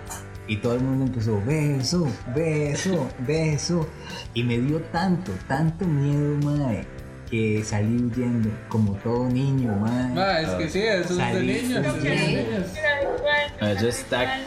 Y 0.47 0.57
todo 0.57 0.73
el 0.73 0.81
mundo 0.81 1.05
empezó, 1.05 1.39
beso, 1.45 2.07
beso, 2.35 3.07
beso. 3.19 3.87
Y 4.33 4.43
me 4.43 4.57
dio 4.57 4.81
tanto, 4.91 5.31
tanto 5.47 5.85
miedo, 5.85 6.37
mae, 6.43 6.85
que 7.33 7.63
salí 7.63 7.95
huyendo 7.95 8.47
como 8.69 8.93
todo 8.97 9.27
niño, 9.27 9.71
mae. 9.77 10.07
Ma, 10.13 10.39
es 10.39 10.49
que 10.49 10.69
sí, 10.69 10.83
eso 10.83 10.99
es 11.01 11.09
de 11.09 11.15
Salí 11.15 11.47
niños. 11.47 11.63
eso 11.71 11.79
es 11.79 12.03
de 12.03 12.09
huyendo. 12.11 12.51
niños. 12.51 12.67
Eso 13.59 13.87
está. 13.87 14.37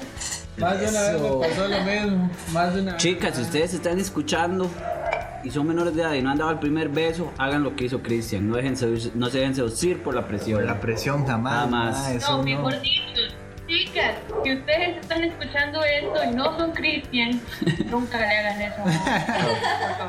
Más 0.58 0.80
de 0.80 0.86
una 0.88 1.00
vez 1.02 1.20
me 1.20 1.48
pasó 1.48 1.68
lo 1.68 1.80
mismo. 1.80 2.30
Más 2.52 2.74
de 2.74 2.80
una 2.82 2.92
vez. 2.92 3.02
Chicas, 3.02 3.34
si 3.34 3.42
ustedes 3.42 3.74
están 3.74 3.98
escuchando 3.98 4.70
y 5.42 5.50
son 5.50 5.66
menores 5.66 5.96
de 5.96 6.02
edad 6.02 6.12
y 6.14 6.22
no 6.22 6.30
han 6.30 6.38
dado 6.38 6.52
el 6.52 6.60
primer 6.60 6.88
beso, 6.88 7.32
hagan 7.38 7.64
lo 7.64 7.74
que 7.74 7.86
hizo 7.86 8.00
Cristian. 8.02 8.48
No, 8.48 8.54
dejen 8.56 8.76
seducir- 8.76 9.12
no 9.14 9.30
se 9.30 9.38
dejen 9.38 9.56
seducir 9.56 10.00
por 10.04 10.14
la 10.14 10.28
presión. 10.28 10.60
Por 10.60 10.66
la 10.68 10.80
presión 10.80 11.26
jamás. 11.26 11.62
Jamás. 11.64 11.98
mae, 12.04 12.16
eso 12.18 12.30
No, 12.30 12.36
no. 12.38 12.42
mejor 12.44 12.80
dicho, 12.82 13.02
chicas, 13.66 14.12
si 14.44 14.52
ustedes 14.54 14.96
están 15.00 15.24
escuchando 15.24 15.80
esto 15.82 16.14
y 16.30 16.34
no 16.36 16.56
son 16.56 16.70
cristian, 16.70 17.40
nunca 17.90 18.16
le 18.20 18.26
hagan 18.26 18.62
eso. 18.62 18.82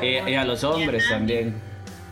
Y, 0.00 0.30
y 0.30 0.34
a 0.36 0.44
los 0.44 0.62
hombres 0.62 1.02
también. 1.10 1.66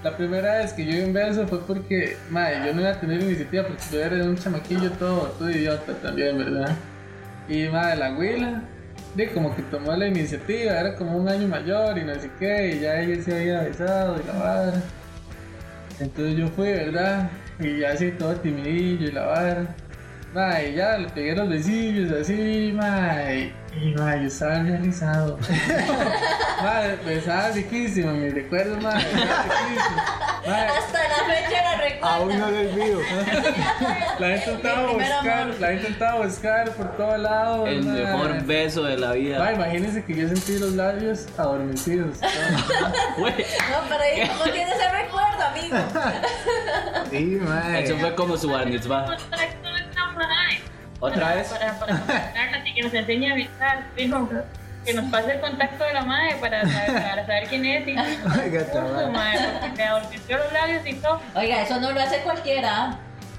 La 0.06 0.16
primera 0.16 0.58
vez 0.58 0.72
que 0.72 0.84
yo 0.86 0.92
di 0.92 1.00
un 1.00 1.12
beso 1.12 1.48
fue 1.48 1.66
porque, 1.66 2.16
madre, 2.30 2.64
yo 2.64 2.72
no 2.74 2.80
iba 2.80 2.90
a 2.90 3.00
tener 3.00 3.20
iniciativa 3.20 3.66
porque 3.66 3.82
yo 3.90 4.00
era 4.00 4.24
un 4.24 4.36
chamaquillo 4.36 4.92
todo, 4.92 5.22
todo 5.36 5.50
idiota 5.50 5.94
también, 5.94 6.38
¿verdad? 6.38 6.76
Y 7.48 7.66
madre, 7.66 7.96
la 7.96 8.06
abuela, 8.06 8.62
de 9.16 9.28
como 9.32 9.56
que 9.56 9.62
tomó 9.62 9.96
la 9.96 10.06
iniciativa, 10.06 10.78
era 10.78 10.94
como 10.94 11.16
un 11.16 11.28
año 11.28 11.48
mayor 11.48 11.98
y 11.98 12.04
no 12.04 12.14
sé 12.14 12.30
qué, 12.38 12.76
y 12.76 12.80
ya 12.82 13.00
ella 13.00 13.20
se 13.20 13.36
había 13.36 13.62
besado 13.62 14.16
y 14.22 14.26
la 14.28 14.32
vara. 14.34 14.82
Entonces 15.98 16.36
yo 16.36 16.46
fui, 16.50 16.68
¿verdad? 16.68 17.28
Y 17.58 17.80
ya 17.80 17.90
así 17.90 18.12
todo 18.12 18.36
timidillo 18.36 19.08
y 19.08 19.10
la 19.10 19.26
vara. 19.26 19.76
Madre, 20.36 20.74
ya 20.74 20.98
le 20.98 21.08
pegué 21.08 21.34
los 21.34 21.48
besillos 21.48 22.12
así, 22.12 22.70
madre. 22.74 23.54
Y 23.80 23.94
madre, 23.94 24.20
yo 24.20 24.26
estaba 24.28 24.58
realizado. 24.62 25.38
madre, 26.62 26.98
besaba 27.06 27.48
riquísimo, 27.52 28.12
me 28.12 28.28
recuerdo. 28.28 28.76
Madre, 28.78 29.06
Hasta 30.44 30.98
la 31.08 31.34
fecha 31.34 31.62
la 31.64 31.76
recuerdo. 31.80 32.06
Aún 32.06 32.38
no 32.38 32.50
lo 32.50 32.58
olvido. 32.60 33.00
la 34.18 34.28
he 34.30 34.36
intentado 34.36 34.86
Mi 34.88 34.94
primer 34.94 35.12
buscar, 35.14 35.40
amor. 35.40 35.54
la 35.60 35.70
he 35.70 35.74
intentado 35.76 36.22
buscar 36.22 36.70
por 36.72 36.96
todos 36.98 37.18
lados. 37.18 37.68
El 37.70 37.82
mejor 37.84 38.42
beso 38.44 38.82
de 38.84 38.98
la 38.98 39.12
vida. 39.12 39.52
imagínense 39.54 40.04
que 40.04 40.14
yo 40.16 40.28
sentí 40.28 40.58
los 40.58 40.72
labios 40.72 41.26
adormecidos. 41.38 42.18
No, 43.16 43.24
pero 43.88 44.02
ahí 44.02 44.30
no 44.38 44.44
tiene 44.52 44.70
ese 44.70 44.88
recuerdo, 44.90 45.42
amigo. 45.44 45.76
Sí, 47.10 47.38
mae. 47.42 47.84
Eso 47.84 47.96
fue 47.96 48.14
como 48.14 48.36
su 48.36 48.50
bar 48.50 48.66
mitzvah. 48.66 49.16
¿Otra 51.00 51.34
vez? 51.34 51.48
Para, 51.48 51.78
para 51.78 51.98
contactarla 51.98 52.68
y 52.68 52.74
que 52.74 52.82
nos 52.82 52.94
enseñe 52.94 53.28
a 53.28 53.32
avisar, 53.32 53.84
fijo, 53.94 54.28
que 54.84 54.94
nos 54.94 55.10
pase 55.10 55.32
el 55.32 55.40
contacto 55.40 55.84
de 55.84 55.92
la 55.92 56.02
madre 56.02 56.36
para 56.40 56.62
saber, 56.62 57.02
para 57.02 57.26
saber 57.26 57.48
quién 57.48 57.64
es 57.66 57.88
y 57.88 57.90
Oiga, 58.44 58.60
esta 58.60 58.80
madre. 59.08 59.40
porque 59.60 60.34
los 60.34 60.52
labios 60.52 60.86
y 60.86 60.94
todo. 60.94 61.20
Oiga, 61.34 61.62
eso 61.62 61.80
no 61.80 61.92
lo 61.92 62.00
hace 62.00 62.20
cualquiera. 62.20 62.96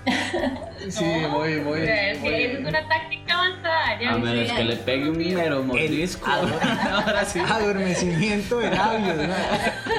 Sí, 0.90 1.04
voy, 1.34 1.56
O 1.58 1.64
voy. 1.66 1.82
sea, 1.82 2.12
es 2.12 2.20
que 2.20 2.54
es 2.54 2.60
una 2.60 2.88
táctica 2.88 3.34
avanzada. 3.34 4.00
Ya 4.00 4.12
A 4.14 4.18
menos 4.18 4.52
que 4.54 4.64
le 4.64 4.76
pegue 4.78 5.10
un 5.10 5.18
mero 5.18 5.62
mordisco. 5.64 6.26
Ahora 6.94 7.26
sí. 7.26 7.40
Adormecimiento 7.40 8.60
de 8.60 8.72
labios. 8.72 9.18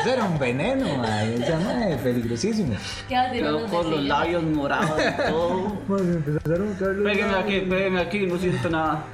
Eso 0.01 0.11
era 0.13 0.25
un 0.25 0.39
veneno. 0.39 0.87
Esa 1.05 1.59
mae, 1.59 1.97
peligrosísimo. 1.97 2.75
Quedó 3.07 3.67
con 3.67 3.91
los 3.91 4.03
labios 4.05 4.43
morados 4.45 4.99
y 4.99 5.29
todo. 5.29 5.77
Mae, 5.89 6.03
me 6.03 6.15
empezaron 6.17 6.73
a 6.73 6.79
caer 6.79 6.91
los 6.97 7.11
Péguenme 7.13 7.33
labios. 7.33 7.45
aquí, 7.59 7.61
péguenme 7.69 8.01
aquí, 8.01 8.19
no 8.27 8.39
siento 8.39 8.71
nada. 8.71 9.05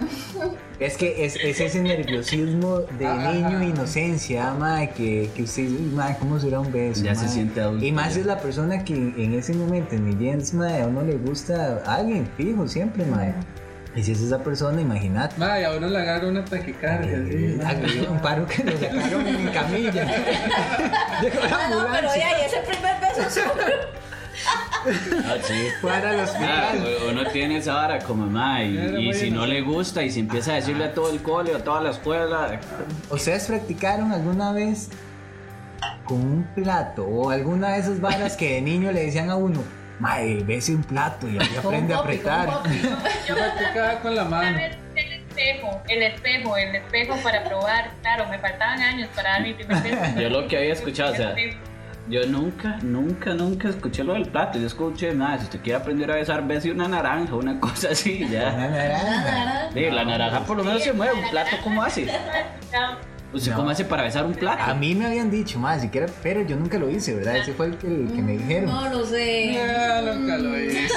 Es 0.80 0.96
que 0.96 1.24
es, 1.24 1.36
es 1.36 1.60
ese 1.60 1.80
nerviosismo 1.82 2.80
de 2.98 3.06
Ajá. 3.06 3.32
niño 3.32 3.60
e 3.60 3.66
inocencia, 3.66 4.52
mae, 4.54 4.90
que, 4.90 5.30
que 5.34 5.42
usted 5.44 5.62
dice, 5.62 5.74
"Uy, 5.82 5.90
mae, 5.94 6.16
¿cómo 6.18 6.38
será 6.40 6.60
un 6.60 6.72
beso? 6.72 7.04
Ya 7.04 7.14
se 7.14 7.26
mae?" 7.26 7.32
siente 7.34 7.60
adulto, 7.60 7.84
Y 7.84 7.92
más 7.92 8.14
ya. 8.14 8.20
es 8.20 8.26
la 8.26 8.38
persona 8.40 8.84
que 8.84 8.94
en 8.94 9.34
ese 9.34 9.54
momento 9.54 9.94
en 9.94 10.04
mi 10.04 10.16
Jens, 10.24 10.52
mae, 10.54 10.82
a 10.82 10.86
uno 10.86 11.02
le 11.02 11.16
gusta 11.16 11.80
a 11.86 11.94
alguien 11.94 12.28
fijo 12.36 12.66
siempre, 12.66 13.04
mae. 13.06 13.34
Y 13.96 14.02
si 14.02 14.10
es 14.10 14.20
esa 14.20 14.42
persona, 14.42 14.80
imagínate. 14.80 15.36
Madre, 15.38 15.66
a 15.66 15.70
uno 15.76 15.86
le 15.88 15.98
agarra 15.98 16.26
una 16.26 16.44
taquicardia. 16.44 17.12
Eh, 17.16 17.56
madre. 17.62 18.08
Un 18.10 18.18
paro 18.20 18.44
que 18.44 18.64
lo 18.64 18.72
sacaron 18.76 19.24
en 19.28 19.46
camilla. 19.52 20.04
Llegó 21.22 21.40
la 21.48 21.56
Ah, 21.56 21.68
no, 21.70 21.86
pero 21.92 22.10
oiga, 22.10 22.26
y 22.40 22.44
ese 22.44 22.56
primer 22.66 22.96
beso 23.00 23.30
suyo. 23.30 23.52
Ah, 25.26 25.36
sí. 25.42 25.68
Para 25.82 26.12
el 26.14 26.20
Ah, 26.20 26.24
hospital. 26.24 26.86
o- 27.06 27.10
uno 27.10 27.24
tiene 27.30 27.56
esa 27.58 27.74
vara 27.74 27.98
como 28.00 28.26
ma 28.26 28.62
y, 28.62 28.76
y 29.08 29.14
si 29.14 29.30
no 29.30 29.46
le 29.46 29.60
gusta 29.62 30.02
y 30.02 30.10
si 30.10 30.20
empieza 30.20 30.52
a 30.52 30.54
decirle 30.56 30.84
a 30.84 30.94
todo 30.94 31.10
el 31.10 31.22
cole 31.22 31.54
o 31.54 31.58
a 31.58 31.60
toda 31.64 31.80
la 31.80 31.90
escuela 31.90 32.60
¿Ustedes 33.10 33.46
practicaron 33.46 34.12
alguna 34.12 34.52
vez 34.52 34.90
con 36.04 36.18
un 36.20 36.44
plato 36.54 37.04
o 37.04 37.30
alguna 37.30 37.72
de 37.74 37.78
esas 37.80 38.00
varas 38.00 38.36
que 38.36 38.54
de 38.54 38.60
niño 38.62 38.92
le 38.92 39.04
decían 39.06 39.30
a 39.30 39.36
uno, 39.36 39.62
mae, 40.00 40.42
bese 40.44 40.74
un 40.74 40.82
plato 40.82 41.28
y 41.28 41.38
ahí 41.38 41.48
aprende 41.58 41.94
a 41.94 41.98
apretar? 41.98 42.48
Yo 43.28 43.34
practicaba 43.34 44.00
con 44.00 44.14
la 44.14 44.24
mano. 44.24 44.58
el 44.58 45.12
espejo, 45.12 45.82
el 45.88 46.02
espejo, 46.02 46.56
el 46.56 46.76
espejo 46.76 47.16
para 47.22 47.42
probar. 47.44 47.90
Claro, 48.02 48.28
me 48.28 48.38
faltaban 48.38 48.80
años 48.80 49.08
para 49.16 49.30
dar 49.30 49.42
mi 49.42 49.54
primer 49.54 49.82
beso. 49.82 50.20
Yo 50.20 50.28
lo 50.28 50.46
que 50.46 50.58
había 50.58 50.72
escuchado, 50.74 51.12
o 51.12 51.16
sea, 51.16 51.34
yo 52.08 52.26
nunca, 52.26 52.78
nunca, 52.82 53.32
nunca 53.34 53.68
escuché 53.70 54.04
lo 54.04 54.12
del 54.14 54.28
plato. 54.28 54.58
Yo 54.58 54.66
escuché, 54.66 55.14
nada, 55.14 55.38
si 55.38 55.44
usted 55.44 55.60
quiere 55.62 55.78
aprender 55.78 56.10
a 56.10 56.16
besar, 56.16 56.46
bese 56.46 56.70
una 56.70 56.86
naranja, 56.88 57.34
una 57.34 57.58
cosa 57.58 57.88
así, 57.92 58.22
Una 58.24 58.30
ya. 58.32 58.52
naranja. 58.52 59.70
Sí, 59.72 59.90
la 59.90 60.04
naranja 60.04 60.40
por 60.44 60.56
lo 60.58 60.64
menos 60.64 60.82
se 60.82 60.92
mueve, 60.92 61.14
un 61.14 61.30
plato, 61.30 61.56
¿cómo 61.62 61.82
hace? 61.82 62.06
¿Usted 63.32 63.50
No. 63.50 63.56
cómo 63.56 63.70
hace 63.70 63.84
para 63.84 64.04
besar 64.04 64.24
un 64.26 64.34
plato? 64.34 64.62
A 64.62 64.74
mí 64.74 64.94
me 64.94 65.06
habían 65.06 65.28
dicho, 65.30 65.58
más 65.58 65.80
siquiera, 65.80 66.06
pero 66.22 66.42
yo 66.42 66.54
nunca 66.56 66.78
lo 66.78 66.88
hice, 66.90 67.14
¿verdad? 67.16 67.36
Ese 67.38 67.52
fue 67.52 67.66
el 67.66 67.76
que, 67.78 67.86
el 67.88 68.12
que 68.12 68.22
me 68.22 68.32
dijeron. 68.32 68.66
No 68.66 68.88
lo 68.90 69.04
sé. 69.04 69.54
Ya, 69.54 70.02
nunca 70.02 70.36
lo 70.38 70.56
hice. 70.60 70.86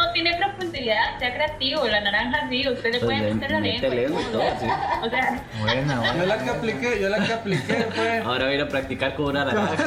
No 0.00 0.12
tiene 0.12 0.34
profundidad, 0.36 1.18
sea 1.18 1.34
creativo. 1.34 1.86
La 1.86 2.00
naranja 2.00 2.48
sí, 2.48 2.66
usted 2.66 2.92
le 2.92 3.00
Pues 3.00 3.04
puede 3.20 3.34
meter 3.34 3.50
la 3.50 3.60
lengua. 3.60 3.88
y 3.88 3.94
lengua 3.96 4.20
y 4.22 4.24
todo, 4.32 4.42
sí. 4.58 4.66
O 5.02 5.10
sea, 5.10 5.42
Buena, 5.60 5.94
Yo 5.94 6.00
buena. 6.00 6.24
la 6.26 6.38
que 6.38 6.50
apliqué, 6.50 7.00
yo 7.00 7.08
la 7.10 7.26
que 7.26 7.32
apliqué 7.34 7.74
fue. 7.94 8.18
Ahora 8.20 8.44
voy 8.46 8.52
a 8.52 8.56
ir 8.56 8.62
a 8.62 8.68
practicar 8.68 9.14
con 9.14 9.26
una 9.26 9.44
naranja. 9.44 9.84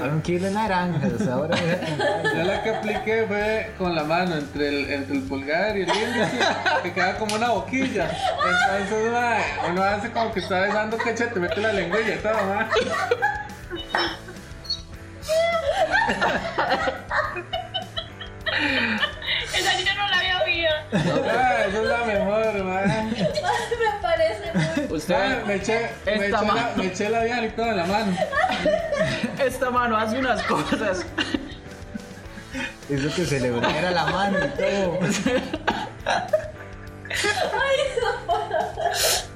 Un 0.10 0.22
kilo 0.22 0.46
de 0.46 0.50
naranjas, 0.52 1.28
ahora 1.28 1.56
voy 1.60 1.70
a 1.70 1.80
comprar. 1.80 2.22
Yo 2.34 2.42
la 2.44 2.62
que 2.62 2.70
apliqué 2.70 3.24
fue 3.28 3.70
con 3.76 3.94
la 3.94 4.04
mano 4.04 4.36
entre 4.36 4.68
el, 4.68 4.90
entre 4.90 5.16
el 5.16 5.22
pulgar 5.24 5.76
y 5.76 5.82
el 5.82 5.88
índice, 5.88 6.38
que 6.82 6.92
queda 6.94 7.16
como 7.18 7.34
una 7.36 7.50
boquilla. 7.50 8.08
Entonces, 8.10 8.98
uno 9.70 9.82
hace 9.82 10.10
como 10.12 10.32
que 10.32 10.40
está 10.40 10.60
besando 10.60 10.96
cachete, 10.96 11.38
mete 11.38 11.60
la 11.60 11.72
lengüilla 11.74 12.14
y 12.14 12.18
todo, 12.18 12.34
mae. 12.46 12.66
esa 18.52 19.78
yo 19.78 19.94
no 19.94 20.08
la 20.08 20.18
había 20.18 20.42
oído. 20.42 20.70
Ah, 20.92 21.64
esa 21.68 21.78
es 21.78 21.84
la 21.84 22.04
mejor, 22.04 22.64
mae. 22.64 23.04
Me 23.04 24.00
parece 24.00 24.52
muy. 24.54 24.96
Usted, 24.96 25.44
me 25.44 25.54
eché, 25.54 25.90
me 26.06 26.12
eché, 26.12 26.28
la, 26.30 26.72
me 26.76 26.86
eché 26.86 27.46
y 27.46 27.50
todo 27.50 27.66
en 27.66 27.76
la 27.76 27.86
mano. 27.86 28.16
esta 29.44 29.70
mano 29.70 29.96
hace 29.96 30.18
unas 30.18 30.42
cosas. 30.42 31.06
Eso 32.88 33.14
que 33.14 33.24
se 33.24 33.40
le 33.40 33.48
era 33.78 33.90
la 33.90 34.06
mano 34.06 34.38
y 34.44 34.48
todo. 34.48 34.98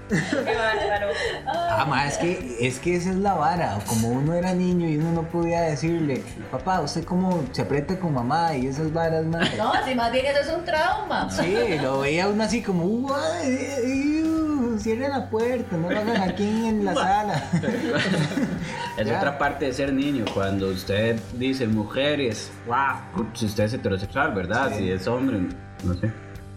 Qué 0.09 0.15
bárbaro. 0.57 1.09
Ah, 1.47 1.85
ma, 1.89 2.07
es 2.07 2.17
que, 2.19 2.57
es 2.61 2.79
que 2.79 2.97
esa 2.97 3.11
es 3.11 3.17
la 3.17 3.35
vara. 3.35 3.79
Como 3.87 4.09
uno 4.09 4.35
era 4.35 4.53
niño 4.55 4.89
y 4.89 4.97
uno 4.99 5.13
no 5.13 5.23
podía 5.23 5.63
decirle, 5.63 6.23
papá, 6.51 6.81
¿usted 6.81 7.05
cómo 7.05 7.43
se 7.53 7.63
aprieta 7.63 7.99
con 7.99 8.15
mamá? 8.15 8.55
Y 8.55 8.67
esas 8.69 8.93
varas, 8.93 9.25
ma. 9.27 9.41
No, 9.59 9.73
si 9.85 9.95
más 9.95 10.13
bien 10.13 10.27
eso 10.27 10.41
es 10.41 10.49
un 10.57 10.65
trauma. 10.65 11.29
Sí, 11.31 11.55
lo 11.83 12.01
veía 12.01 12.29
uno 12.29 12.45
así 12.45 12.63
como, 12.63 12.85
"Uy, 12.85 14.23
uh, 14.23 14.79
cierren 14.79 15.11
la 15.11 15.29
puerta, 15.29 15.77
no 15.77 15.91
lo 15.91 15.99
hagan 15.99 16.23
aquí 16.29 16.67
en 16.67 16.85
la 16.85 16.95
sala. 16.95 17.43
Es 18.97 19.07
Ya. 19.07 19.19
otra 19.19 19.37
parte 19.37 19.67
de 19.67 19.75
ser 19.75 19.93
niño, 19.93 20.25
cuando 20.33 20.69
usted 20.69 21.21
dice 21.35 21.67
mujeres, 21.67 22.51
wow, 22.67 23.27
si 23.35 23.45
usted 23.45 23.65
es 23.65 23.75
heterosexual, 23.75 24.33
¿verdad? 24.33 24.71
Sí. 24.71 24.79
Si 24.79 24.91
es 24.91 25.07
hombre, 25.07 25.41
no 25.85 25.93
sé. 25.95 26.11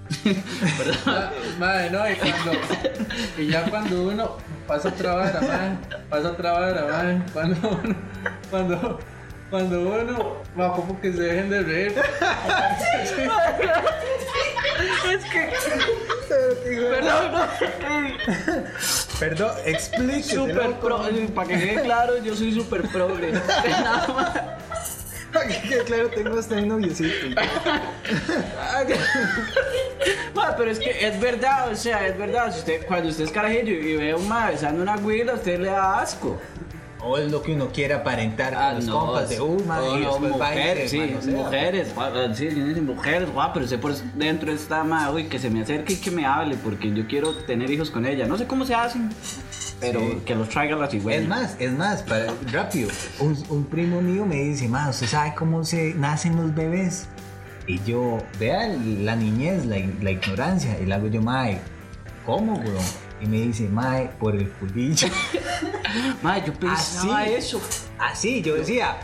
Madre, 1.59 1.89
no, 1.91 2.09
y 2.09 2.15
cuando. 2.15 2.51
Y 3.37 3.47
ya 3.47 3.63
cuando 3.69 4.03
uno 4.03 4.37
pasa 4.67 4.89
otra 4.89 5.13
vara, 5.13 5.41
madre. 5.41 5.77
Pasa 6.09 6.31
otra 6.31 6.51
vara, 6.53 6.85
madre. 6.85 7.21
Cuando 7.33 7.69
uno. 7.69 7.95
Cuando. 8.49 8.99
Cuando 9.49 9.81
uno. 9.81 10.37
Va, 10.59 10.73
como 10.73 10.99
que 10.99 11.13
se 11.13 11.21
dejen 11.21 11.49
de 11.49 11.61
reír. 11.61 11.95
Perdón, 16.69 17.31
no. 17.31 17.41
Perdón, 19.19 19.51
explíquese. 19.65 20.35
Super 20.35 20.73
pro, 20.79 21.01
para 21.35 21.47
que 21.47 21.59
quede 21.59 21.83
claro, 21.83 22.17
yo 22.23 22.35
soy 22.35 22.53
super 22.53 22.81
progre. 22.89 23.31
Nada 23.31 24.07
más. 24.07 25.08
Que 25.31 25.77
claro, 25.85 26.09
tengo 26.09 26.39
hasta 26.39 26.55
un 26.55 26.67
noviecito. 26.69 27.27
Ma, 30.35 30.55
pero 30.57 30.71
es 30.71 30.79
que 30.79 31.07
es 31.07 31.19
verdad, 31.19 31.71
o 31.71 31.75
sea, 31.75 32.07
es 32.07 32.17
verdad. 32.17 32.51
Si 32.53 32.59
usted, 32.59 32.85
cuando 32.87 33.09
usted 33.09 33.25
es 33.25 33.31
carajillo 33.31 33.71
y 33.73 33.95
ve 33.95 34.11
a 34.11 34.15
un 34.17 34.27
mae 34.27 34.51
besando 34.53 34.81
una 34.81 34.97
güila, 34.97 35.33
usted 35.35 35.59
le 35.59 35.67
da 35.69 35.99
asco. 36.01 36.39
O 37.01 37.17
es 37.17 37.31
lo 37.31 37.41
que 37.41 37.53
uno 37.53 37.69
quiere 37.71 37.93
aparentar 37.93 38.53
con 38.53 38.61
Ah, 38.61 38.73
los 38.73 38.83
no, 38.85 38.99
compas 39.05 39.29
de 39.29 39.39
Uma 39.39 39.79
o 39.81 39.97
y 39.97 40.01
no, 40.01 40.19
mujeres, 40.19 40.91
se 40.91 40.97
sí, 40.97 40.99
manosea. 40.99 41.33
mujeres, 41.33 41.87
sí, 42.35 42.49
mujeres, 42.81 43.31
guau, 43.33 43.51
pero 43.53 43.63
usted 43.65 43.79
por 43.79 43.95
dentro 43.95 44.51
está 44.51 44.83
más, 44.83 45.09
uy, 45.13 45.27
que 45.29 45.39
se 45.39 45.49
me 45.49 45.61
acerque 45.61 45.93
y 45.93 45.95
que 45.95 46.11
me 46.11 46.25
hable, 46.25 46.55
porque 46.61 46.91
yo 46.93 47.07
quiero 47.07 47.33
tener 47.35 47.71
hijos 47.71 47.89
con 47.89 48.05
ella. 48.05 48.25
No 48.27 48.37
sé 48.37 48.47
cómo 48.47 48.65
se 48.65 48.75
hacen, 48.75 49.09
pero 49.79 49.99
Sí. 49.99 50.21
que 50.25 50.35
los 50.35 50.49
traiga 50.49 50.75
la 50.75 50.87
cigüeña. 50.89 51.21
Es 51.21 51.27
más, 51.27 51.55
es 51.59 51.71
más, 51.71 52.03
para, 52.03 52.33
rápido, 52.51 52.89
un, 53.19 53.37
un 53.49 53.65
primo 53.65 54.01
mío 54.01 54.25
me 54.25 54.35
dice, 54.35 54.67
ma, 54.67 54.89
¿usted 54.89 55.07
sabe 55.07 55.33
cómo 55.35 55.63
se 55.63 55.93
nacen 55.95 56.35
los 56.35 56.53
bebés? 56.53 57.07
Y 57.67 57.79
yo, 57.83 58.17
vea 58.39 58.67
la 58.67 59.15
niñez, 59.15 59.65
la, 59.65 59.77
la 60.01 60.11
ignorancia, 60.11 60.77
y 60.81 60.85
le 60.85 60.93
hago 60.95 61.07
yo, 61.07 61.21
mae, 61.21 61.59
¿cómo, 62.25 62.57
bro? 62.59 62.77
Y 63.21 63.27
me 63.27 63.41
dice, 63.41 63.67
mae, 63.69 64.09
por 64.19 64.35
el 64.35 64.49
culillo. 64.49 65.07
Mae, 66.23 66.41
yo 66.45 66.53
pensaba 66.53 67.19
Así. 67.21 67.33
eso. 67.33 67.61
Así, 67.97 68.41
yo 68.41 68.55
decía, 68.55 68.97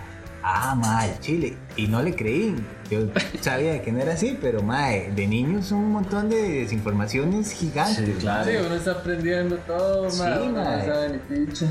ah, 0.46 0.76
mae, 0.76 1.20
chile. 1.20 1.58
Y 1.76 1.88
no 1.88 2.02
le 2.02 2.16
creí. 2.16 2.56
Yo 2.90 3.00
sabía 3.42 3.82
que 3.82 3.92
no 3.92 4.00
era 4.00 4.14
así, 4.14 4.38
pero 4.40 4.62
mae, 4.62 5.12
de 5.12 5.28
niños 5.28 5.66
son 5.68 5.80
un 5.80 5.92
montón 5.94 6.30
de 6.30 6.62
desinformaciones 6.62 7.52
gigantes. 7.52 8.06
Sí, 8.06 8.14
claro. 8.20 8.46
Sí, 8.50 8.58
uno 8.64 8.76
está 8.76 8.92
aprendiendo 8.92 9.58
todo, 9.60 10.10
Sí, 10.10 10.22
ma, 10.22 10.38
uno 10.40 10.62
mae. 10.64 10.78
no 10.78 10.94
sabe 10.94 11.10
ni 11.10 11.18
picha. 11.46 11.66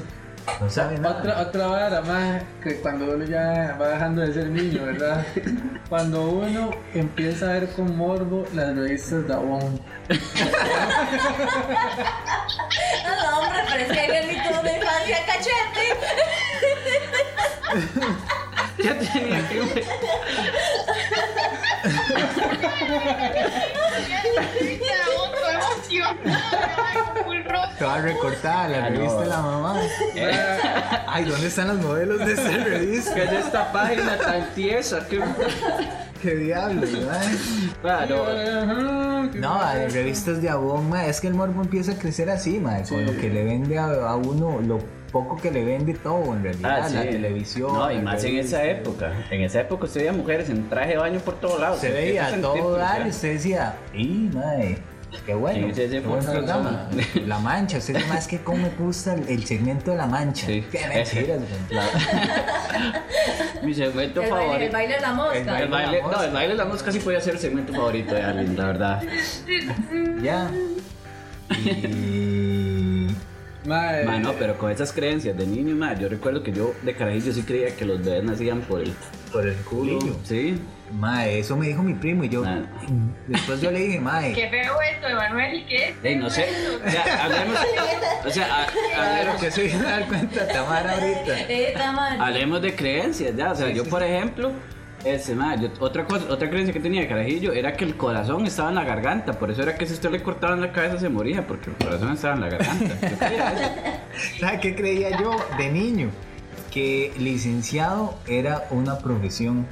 No 0.60 0.68
sabe 0.68 0.98
nada. 0.98 1.18
Otra, 1.20 1.40
otra 1.40 1.66
vara 1.68 2.02
más 2.02 2.42
que 2.62 2.76
cuando 2.80 3.14
uno 3.14 3.24
ya 3.24 3.78
va 3.80 3.88
dejando 3.88 4.20
de 4.20 4.34
ser 4.34 4.50
niño, 4.50 4.84
¿verdad? 4.84 5.24
Cuando 5.88 6.28
uno 6.28 6.70
empieza 6.94 7.46
a 7.48 7.52
ver 7.54 7.68
con 7.70 7.96
morbo 7.96 8.44
las 8.54 8.74
revistas 8.76 9.26
de 9.28 9.34
Avon. 9.34 9.80
No, 13.04 13.38
hombre, 13.38 13.60
pero 13.70 13.82
es 13.84 13.92
que 13.92 14.00
hay 14.00 14.10
el 14.16 14.26
mito 14.28 14.62
de 14.62 14.76
infancia 14.76 15.18
cachete. 15.26 15.84
Ya 18.78 18.98
tenía 18.98 19.48
que 19.48 19.84
Toda 27.78 27.98
recortada, 28.00 28.68
la 28.68 28.87
Ah, 28.87 28.88
revista 28.88 29.20
de 29.20 29.26
la 29.26 29.40
mamá. 29.42 29.76
Ay, 31.08 31.24
¿dónde 31.24 31.46
están 31.48 31.68
los 31.68 31.78
modelos 31.78 32.18
de 32.20 32.32
esta 32.32 32.48
revista? 32.64 33.14
¿Qué 33.14 33.24
es 33.24 33.32
esta 33.32 33.72
página 33.72 34.16
tan 34.16 34.54
tiesa? 34.54 35.06
¿Qué... 35.08 35.20
¿Qué 36.22 36.37
diablos, 36.37 36.90
mae? 36.90 37.37
Claro. 37.82 39.28
No, 39.34 39.62
hay 39.62 39.88
revistas 39.88 40.40
de 40.40 40.50
mae, 40.88 41.10
es 41.10 41.20
que 41.20 41.28
el 41.28 41.34
morbo 41.34 41.62
empieza 41.62 41.92
a 41.92 41.96
crecer 41.96 42.30
así, 42.30 42.58
mae, 42.58 42.82
con 42.88 43.04
lo 43.04 43.12
que 43.20 43.28
le 43.28 43.44
vende 43.44 43.78
a, 43.78 43.84
a 43.87 44.16
uno, 44.16 44.60
lo 44.60 44.78
poco 45.14 45.37
que 45.40 45.50
le 45.53 45.64
vende 45.64 45.94
todo, 45.94 46.35
en 46.35 46.42
realidad, 46.42 46.81
Ah, 46.83 46.88
sí. 46.88 46.94
la 46.96 47.03
televisión. 47.03 47.72
No, 47.72 47.88
y 47.90 47.98
más 48.03 48.22
en 48.24 48.37
esa 48.38 48.64
época. 48.64 49.12
En 49.31 49.42
esa 49.42 49.61
época 49.61 49.85
usted 49.85 50.00
veía 50.00 50.12
mujeres 50.12 50.50
en 50.50 50.68
traje 50.68 50.90
de 50.90 50.96
baño 50.98 51.20
por 51.20 51.35
todos 51.40 51.61
lados. 51.61 51.79
Se 51.81 51.90
veía 51.92 52.27
a 52.27 52.33
todo 52.40 52.72
dar 52.77 53.07
y 53.07 53.11
usted 53.11 53.35
decía, 53.35 53.77
¡y, 53.94 54.29
mae! 54.35 54.77
¡Qué 55.24 55.33
bueno! 55.35 55.68
¿Quién 55.72 55.94
es? 55.94 56.03
La 57.29 57.38
Mancha, 57.38 57.79
usted 57.79 57.94
dice, 57.94 58.09
más 58.09 58.27
que 58.27 58.40
cómo 58.40 58.59
me 58.59 58.70
gusta 58.70 59.14
el, 59.14 59.29
el 59.29 59.46
segmento 59.46 59.92
de 59.92 59.96
La 59.98 60.07
Mancha. 60.07 60.48
Mi 63.62 63.72
segmento 63.72 64.20
El 64.22 64.31
baile, 64.31 64.66
el 64.66 64.70
favorito. 64.70 64.72
baile 64.72 64.94
de 64.96 65.00
la 65.00 65.09
El 65.11 65.14
mosca. 65.14 65.38
El 65.62 65.68
baile, 65.70 66.03
la 66.03 66.09
no, 66.09 66.22
el 66.24 66.33
baile 66.33 66.48
de 66.48 66.55
la 66.59 66.64
mosca 66.64 66.90
sí 66.92 66.98
podía 66.98 67.20
ser 67.20 67.35
el 67.35 67.40
segmento 67.40 67.72
favorito 67.72 68.14
de 68.14 68.22
alguien, 68.22 68.57
la 68.57 68.66
verdad. 68.66 69.03
Ya. 70.22 70.50
Y... 71.64 72.73
Mae, 73.66 74.05
Ma, 74.05 74.18
no, 74.18 74.35
pero 74.35 74.59
con 74.59 74.70
esas 74.70 74.92
creencias 74.92 75.37
de 75.37 75.46
niño, 75.46 75.74
ma, 75.74 75.94
yo 75.94 76.09
recuerdo 76.09 76.42
que 76.42 76.53
yo 76.53 76.74
de 76.83 76.94
carajillo 76.94 77.33
sí 77.33 77.42
creía 77.42 77.74
que 77.74 77.85
los 77.87 78.05
bebés 78.05 78.22
nacían 78.24 78.61
por 78.61 78.83
el 78.83 78.92
Por 79.33 79.46
el 79.46 79.57
culo. 79.57 79.98
Sí. 80.22 80.61
Mae, 80.92 81.38
eso 81.38 81.57
me 81.57 81.68
dijo 81.68 81.83
mi 81.83 81.94
primo 81.94 82.24
y 82.24 82.29
yo... 82.29 82.44
Después 83.27 83.61
yo 83.61 83.70
le 83.70 83.81
dije, 83.81 84.00
mae... 84.00 84.33
Qué 84.35 84.48
feo 84.50 84.74
esto, 84.92 85.09
Emanuel, 85.09 85.64
¿qué 85.66 85.88
es? 85.88 85.94
Ey, 86.03 86.16
no 86.16 86.29
sé. 86.29 86.46
O 86.87 86.90
sea, 86.90 87.24
hablemos. 87.24 87.59
O 88.27 88.31
sea, 88.31 88.66
hablemos, 88.96 89.40
que 89.40 89.50
soy 89.50 89.70
a 89.70 89.83
dar 89.83 90.07
cuenta, 90.09 90.46
Tamara, 90.46 90.92
ahorita. 90.92 91.40
Eh, 91.48 91.72
Tamar. 91.74 92.20
hablemos 92.20 92.61
de 92.61 92.77
creencias, 92.77 93.35
ya. 93.35 93.53
O 93.53 93.57
sea, 93.57 93.70
yo, 93.70 93.85
por 93.85 94.03
ejemplo. 94.03 94.53
Yo- 95.05 95.69
otra 95.81 96.05
cosa, 96.07 96.25
otra 96.31 96.49
creencia 96.49 96.73
que 96.73 96.81
tenía 96.81 97.03
de 97.03 97.09
carajillo 97.09 97.53
era 97.53 97.75
que 97.75 97.85
el 97.85 97.97
corazón 97.97 98.47
estaba 98.47 98.71
en 98.71 98.75
la 98.77 98.85
garganta, 98.85 99.35
por 99.38 99.51
eso 99.51 99.62
era 99.62 99.77
que 99.77 99.87
si 99.87 99.93
usted 99.93 100.11
le 100.11 100.23
cortaban 100.23 100.61
la 100.61 100.73
cabeza 100.73 100.99
se 100.99 101.09
moría, 101.11 101.47
porque 101.47 101.71
el 101.71 101.77
corazón 101.77 102.12
estaba 102.12 102.35
en 102.35 102.40
la 102.40 102.49
garganta. 102.49 102.95
¿Sabes 104.40 104.61
qué 104.61 104.75
creía 104.75 105.19
yo 105.21 105.33
de 105.59 105.71
niño? 105.71 106.11
Que 106.71 107.12
licenciado 107.19 108.14
era 108.27 108.67
una 108.71 108.99
profesión. 108.99 109.67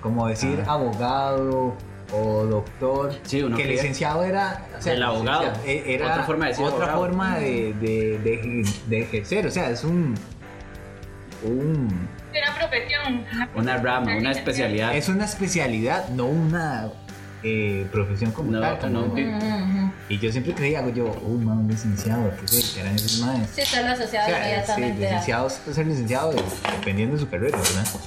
Como 0.00 0.26
decir 0.26 0.64
Ah. 0.66 0.72
abogado 0.72 1.74
o 2.12 2.44
doctor. 2.44 3.12
Sí, 3.22 3.40
uno 3.42 3.56
que 3.56 3.64
licenciado 3.64 4.24
era. 4.24 4.66
o 4.84 4.88
El 4.88 5.00
abogado. 5.02 5.42
licenciado, 5.44 5.68
e- 5.68 5.94
Era 5.94 6.06
Otra 6.10 6.22
forma 6.24 6.44
de 6.46 6.50
decir 6.50 6.64
otra 6.66 6.92
abogado. 6.92 7.00
forma 7.00 7.38
de, 7.38 7.72
de, 7.74 8.18
de- 8.18 8.64
de 8.88 9.00
ejercer. 9.00 9.46
O 9.46 9.50
sea, 9.52 9.70
es 9.70 9.84
un. 9.84 10.14
Un 11.44 12.08
Una 12.30 12.54
profesión. 12.58 13.24
Una 13.54 13.76
rama, 13.78 14.16
una 14.16 14.30
especialidad. 14.32 14.94
es 14.96 15.08
una 15.08 15.24
especialidad, 15.24 16.08
no 16.10 16.26
una 16.26 16.90
eh, 17.44 17.86
profesión 17.90 18.30
como 18.32 18.52
No, 18.52 18.60
tal. 18.60 18.78
como- 18.78 19.00
no, 19.08 19.14
sí. 19.16 19.24
Ujú. 19.24 19.92
Y 20.08 20.18
yo 20.18 20.30
siempre 20.30 20.54
creía, 20.54 20.78
hago 20.78 20.90
yo, 20.90 21.06
uy, 21.24 21.44
man, 21.44 21.58
un 21.58 21.68
licenciado, 21.68 22.30
¿qué 22.40 22.46
sé? 22.48 22.74
Que 22.74 22.80
eran 22.82 22.94
esos 22.94 23.18
maes. 23.18 23.48
Sí, 23.54 23.62
está 23.62 23.82
lo 23.82 23.88
asociado 23.92 24.28
O 24.28 24.30
sea, 24.30 24.42
sí, 24.44 24.48
inmediatamente. 24.48 25.06
a- 25.06 25.10
licenciados, 25.10 25.52
puede 25.54 25.74
ser 25.74 25.86
licenciado 25.88 26.32
dependiendo 26.78 27.16
de 27.16 27.20
su 27.22 27.28
carrera, 27.28 27.58
¿verdad? 27.58 27.86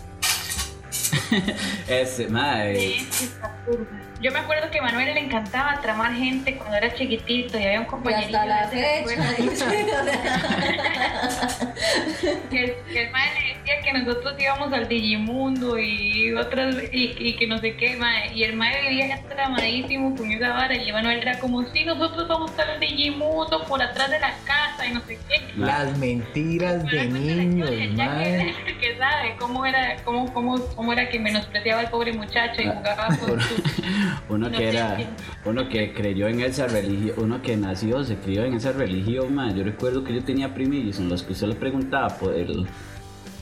Este, 1.87 2.27
ma, 2.27 2.65
eh, 2.65 2.95
Sí, 2.99 3.07
sí. 3.11 3.29
Yo 4.21 4.31
me 4.31 4.39
acuerdo 4.39 4.71
que 4.71 4.79
a 4.79 4.81
Manuel 4.81 5.13
le 5.13 5.19
encantaba 5.19 5.79
tramar 5.81 6.13
gente 6.13 6.55
cuando 6.55 6.77
era 6.77 6.93
chiquitito 6.93 7.59
y 7.59 7.63
había 7.63 7.79
un 7.81 7.85
Y 7.85 7.89
compañerito 7.89 8.37
hasta 8.37 8.47
la 8.47 8.67
fecha. 8.69 9.65
que, 12.49 12.63
el- 12.63 12.73
que 12.91 13.03
el 13.03 13.11
mae 13.11 13.29
le 13.33 13.55
decía 13.57 13.81
que 13.83 13.93
nosotros 13.93 14.35
íbamos 14.39 14.73
al 14.73 14.87
Digimundo 14.87 15.77
y 15.77 16.33
otras 16.33 16.75
y, 16.91 17.13
y 17.17 17.35
que 17.35 17.47
no 17.47 17.57
sé 17.59 17.75
qué 17.75 17.95
mae, 17.97 18.33
y 18.33 18.43
el 18.43 18.55
mae 18.55 18.89
vivía 18.89 19.21
tramadísimo 19.27 20.15
con 20.15 20.31
esa 20.31 20.49
vara 20.49 20.75
y 20.75 20.91
Manuel 20.91 21.19
era 21.19 21.39
como 21.39 21.63
si 21.71 21.83
nosotros 21.83 22.27
vamos 22.27 22.51
al 22.57 22.79
Digimundo 22.79 23.63
por 23.65 23.81
atrás 23.81 24.09
de 24.09 24.19
la 24.19 24.33
casa 24.45 24.87
y 24.87 24.93
no 24.93 25.01
sé 25.01 25.19
qué 25.27 25.41
Las 25.57 25.97
mentiras 25.97 26.83
de 26.85 27.05
niños, 27.05 27.69
que, 27.69 28.75
que 28.79 28.97
sabe 28.97 29.35
cómo 29.39 29.65
era 29.65 29.97
cómo, 30.03 30.31
cómo, 30.33 30.59
cómo 30.75 30.93
era 30.93 31.09
que 31.09 31.19
menospreciaba 31.19 31.81
al 31.81 31.89
pobre 31.89 32.13
muchacho 32.13 32.61
y 32.61 32.65
jugaba 32.65 33.07
con 33.17 33.39
su 33.41 33.55
uno 34.29 34.51
que 34.51 34.69
era, 34.69 34.97
uno 35.45 35.69
que 35.69 35.93
creyó 35.93 36.27
en 36.27 36.41
esa 36.41 36.67
religión, 36.67 37.15
uno 37.17 37.41
que 37.41 37.57
nació, 37.57 38.03
se 38.03 38.17
crió 38.17 38.43
en 38.43 38.53
esa 38.53 38.71
religión, 38.71 39.33
ma. 39.33 39.53
Yo 39.53 39.63
recuerdo 39.63 40.03
que 40.03 40.13
yo 40.13 40.23
tenía 40.23 40.53
primillos 40.53 40.99
en 40.99 41.09
los 41.09 41.23
que 41.23 41.33
usted 41.33 41.47
le 41.47 41.55
preguntaba 41.55 42.09
por 42.09 42.33
el, 42.33 42.67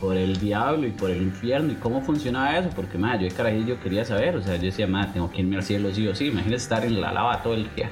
por 0.04 0.18
el 0.18 0.38
diablo 0.38 0.86
y 0.86 0.92
por 0.92 1.10
el 1.10 1.22
infierno 1.22 1.72
y 1.72 1.76
cómo 1.76 2.02
funcionaba 2.02 2.58
eso, 2.58 2.70
porque 2.76 2.98
ma, 2.98 3.16
yo 3.16 3.24
de 3.24 3.32
carajillo 3.32 3.80
quería 3.80 4.04
saber, 4.04 4.36
o 4.36 4.42
sea, 4.42 4.58
yo 4.58 4.64
decía, 4.64 4.86
ma, 4.86 5.10
tengo 5.14 5.32
que 5.32 5.40
irme 5.40 5.56
al 5.56 5.64
cielo 5.64 5.94
sí 5.94 6.06
o 6.06 6.14
sí, 6.14 6.26
imagínese 6.26 6.64
estar 6.64 6.84
en 6.84 7.00
la 7.00 7.14
lava 7.14 7.42
todo 7.42 7.54
el 7.54 7.74
día. 7.74 7.90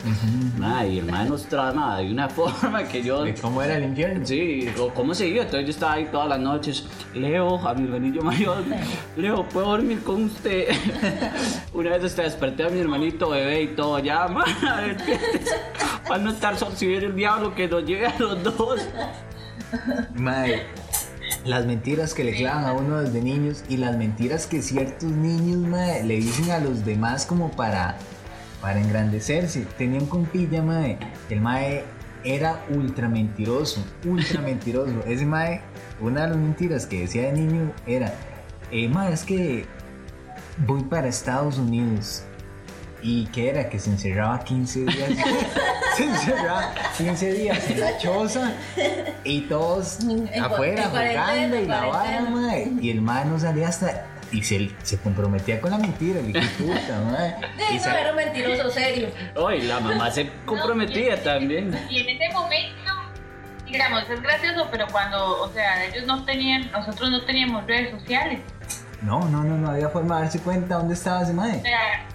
Ma, 0.57 0.85
y 0.85 0.99
el 0.99 1.05
ma 1.05 1.23
nos 1.23 1.45
trama 1.45 1.99
de 1.99 2.11
una 2.11 2.27
forma 2.37 2.83
que 2.83 3.01
yo 3.01 3.23
¿De 3.23 3.33
¿Cómo 3.35 3.63
era 3.63 3.77
el 3.77 3.85
infierno? 3.85 4.25
Sí, 4.25 4.67
o 4.77 4.89
cómo 4.89 5.13
se 5.13 5.29
iba. 5.29 5.43
Entonces 5.43 5.67
yo 5.67 5.71
estaba 5.71 5.93
ahí 5.93 6.09
todas 6.11 6.27
las 6.27 6.39
noches. 6.41 6.85
Leo, 7.13 7.65
a 7.65 7.73
mi 7.75 7.85
hermanillo 7.85 8.21
mayor. 8.23 8.57
Leo, 9.15 9.47
¿puedo 9.47 9.67
dormir 9.67 10.03
con 10.03 10.25
usted? 10.25 10.67
Una 11.73 11.91
vez 11.91 12.03
hasta 12.03 12.23
desperté 12.23 12.65
a 12.65 12.69
mi 12.69 12.81
hermanito 12.81 13.29
bebé 13.29 13.61
y 13.61 13.67
todo. 13.67 13.99
Ya, 13.99 14.27
madre, 14.27 14.97
para 16.05 16.21
no 16.21 16.31
estar 16.31 16.57
sol, 16.57 16.73
si 16.75 16.87
viene 16.87 17.05
el 17.05 17.15
diablo 17.15 17.55
que 17.55 17.69
nos 17.69 17.85
lleve 17.85 18.07
a 18.07 18.19
los 18.19 18.43
dos. 18.43 18.81
Mae, 20.13 20.65
las 21.45 21.65
mentiras 21.65 22.13
que 22.13 22.23
le 22.23 22.35
clavan 22.35 22.65
a 22.65 22.73
uno 22.73 23.01
desde 23.01 23.21
niños 23.21 23.63
y 23.67 23.77
las 23.77 23.97
mentiras 23.97 24.45
que 24.47 24.61
ciertos 24.61 25.11
niños 25.11 25.67
le 26.03 26.15
dicen 26.15 26.51
a 26.51 26.59
los 26.59 26.85
demás 26.85 27.25
como 27.25 27.51
para, 27.51 27.97
para 28.61 28.79
engrandecerse. 28.79 29.65
Tenía 29.77 29.99
un 29.99 30.07
compilla, 30.07 30.61
mae. 30.61 30.97
El 31.29 31.41
mae 31.41 31.83
era 32.23 32.63
ultra 32.69 33.09
mentiroso, 33.09 33.83
ultra 34.05 34.41
mentiroso. 34.43 35.03
Ese 35.05 35.25
mae, 35.25 35.61
una 35.99 36.23
de 36.23 36.27
las 36.29 36.37
mentiras 36.37 36.85
que 36.85 37.01
decía 37.01 37.23
de 37.23 37.33
niño 37.33 37.71
era, 37.87 38.13
eh, 38.71 38.87
mae, 38.87 39.13
es 39.13 39.23
que 39.23 39.65
voy 40.65 40.83
para 40.83 41.07
Estados 41.07 41.57
Unidos. 41.57 42.23
¿Y 43.03 43.25
qué 43.27 43.49
era? 43.49 43.69
Que 43.69 43.79
se 43.79 43.89
encerraba 43.89 44.39
15 44.43 44.79
días. 44.81 45.09
se 45.97 46.03
encerraba 46.03 46.73
15 46.97 47.33
días 47.33 47.69
en 47.69 47.79
la 47.79 47.97
choza 47.97 48.53
y 49.23 49.41
todos 49.41 49.99
En 50.01 50.43
afuera 50.43 50.83
en 50.83 50.89
jugando 50.89 51.59
y 51.59 51.65
la 51.65 51.85
vara, 51.85 52.21
mae. 52.21 52.71
Y 52.79 52.89
el 52.91 53.01
mae 53.01 53.25
no 53.25 53.39
salía 53.39 53.69
hasta. 53.69 54.05
Y 54.31 54.43
se, 54.43 54.71
se 54.83 54.97
comprometía 54.97 55.59
con 55.59 55.71
la 55.71 55.77
mentira, 55.77 56.19
el 56.19 56.31
de 56.31 56.41
puta, 56.41 57.01
mae. 57.11 57.35
Sí, 57.57 57.75
Y 57.75 57.79
no, 57.79 57.95
era 57.97 58.09
un 58.11 58.15
mentiroso 58.15 58.69
serio. 58.69 59.09
Hoy 59.35 59.61
la 59.63 59.79
mamá 59.79 60.09
se 60.11 60.29
comprometía 60.45 61.21
también. 61.21 61.77
Y 61.89 61.99
en 61.99 62.09
ese 62.21 62.33
momento, 62.33 62.91
digamos, 63.65 64.09
es 64.09 64.21
gracioso, 64.21 64.67
pero 64.71 64.87
cuando, 64.89 65.41
o 65.41 65.51
sea, 65.51 65.83
ellos 65.85 66.05
no 66.05 66.23
tenían, 66.23 66.71
nosotros 66.71 67.09
no 67.11 67.21
teníamos 67.25 67.65
redes 67.67 67.91
sociales. 67.91 68.39
No, 69.01 69.19
no, 69.29 69.43
no, 69.43 69.57
no 69.57 69.71
había 69.71 69.89
forma 69.89 70.17
de 70.17 70.23
darse 70.23 70.39
cuenta 70.39 70.75
dónde 70.75 70.93
estaba 70.93 71.23
ese 71.23 71.31
O 71.31 71.35
mae. 71.35 71.59
sea, 71.61 72.05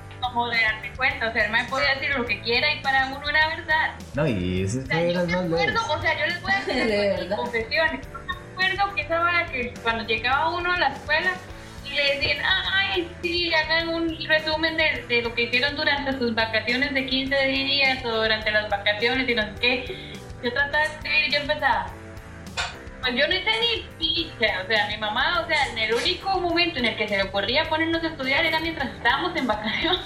de 0.44 0.60
darse 0.60 0.90
cuenta, 0.96 1.28
o 1.28 1.32
sea, 1.32 1.46
el 1.46 1.50
mae 1.50 1.64
podía 1.64 1.94
decir 1.94 2.16
lo 2.16 2.26
que 2.26 2.40
quiera 2.40 2.72
y 2.74 2.80
para 2.80 3.06
uno 3.06 3.28
era 3.28 3.48
verdad. 3.48 3.94
No, 4.14 4.26
y 4.26 4.62
ese 4.62 4.80
O 4.80 4.86
sea, 4.86 5.00
yo 5.00 5.26
me 5.26 5.32
más 5.32 5.44
acuerdo, 5.44 5.80
o 5.90 6.00
sea, 6.00 6.18
yo 6.18 6.26
les 6.26 6.42
voy 6.42 6.52
a 6.52 6.64
De 6.66 6.84
decir 6.84 7.36
confesiones. 7.36 8.06
Yo 8.06 8.18
me 8.18 8.52
acuerdo 8.52 8.94
que 8.94 9.02
esa 9.02 9.18
vara 9.18 9.46
que 9.46 9.74
cuando 9.82 10.04
llegaba 10.04 10.54
uno 10.54 10.72
a 10.72 10.78
la 10.78 10.88
escuela 10.88 11.32
y 11.84 11.90
le 11.90 12.14
decían, 12.14 12.38
ay, 12.44 13.08
sí, 13.22 13.52
hagan 13.54 13.88
un 13.88 14.26
resumen 14.26 14.76
de, 14.76 15.04
de 15.08 15.22
lo 15.22 15.34
que 15.34 15.42
hicieron 15.42 15.74
durante 15.76 16.12
sus 16.18 16.34
vacaciones 16.34 16.92
de 16.92 17.06
15 17.06 17.46
días 17.46 18.04
o 18.04 18.10
durante 18.10 18.50
las 18.50 18.68
vacaciones 18.68 19.28
y 19.28 19.34
no 19.34 19.42
sé 19.42 19.52
qué. 19.60 20.12
Yo 20.42 20.52
trataba 20.52 20.84
de 20.84 20.94
escribir 20.94 21.28
y 21.28 21.32
yo 21.32 21.38
empezaba. 21.40 21.86
Pues 23.06 23.20
yo 23.20 23.28
no 23.28 23.34
hice 23.36 23.50
ni 23.60 23.82
picha, 24.00 24.62
o 24.64 24.66
sea, 24.66 24.88
mi 24.88 24.96
mamá, 24.96 25.40
o 25.44 25.46
sea, 25.46 25.68
en 25.70 25.78
el 25.78 25.94
único 25.94 26.40
momento 26.40 26.80
en 26.80 26.86
el 26.86 26.96
que 26.96 27.06
se 27.06 27.16
le 27.16 27.22
ocurría 27.22 27.68
ponernos 27.68 28.02
a 28.02 28.08
estudiar 28.08 28.44
era 28.44 28.58
mientras 28.58 28.92
estábamos 28.92 29.36
en 29.36 29.46
vacaciones. 29.46 30.00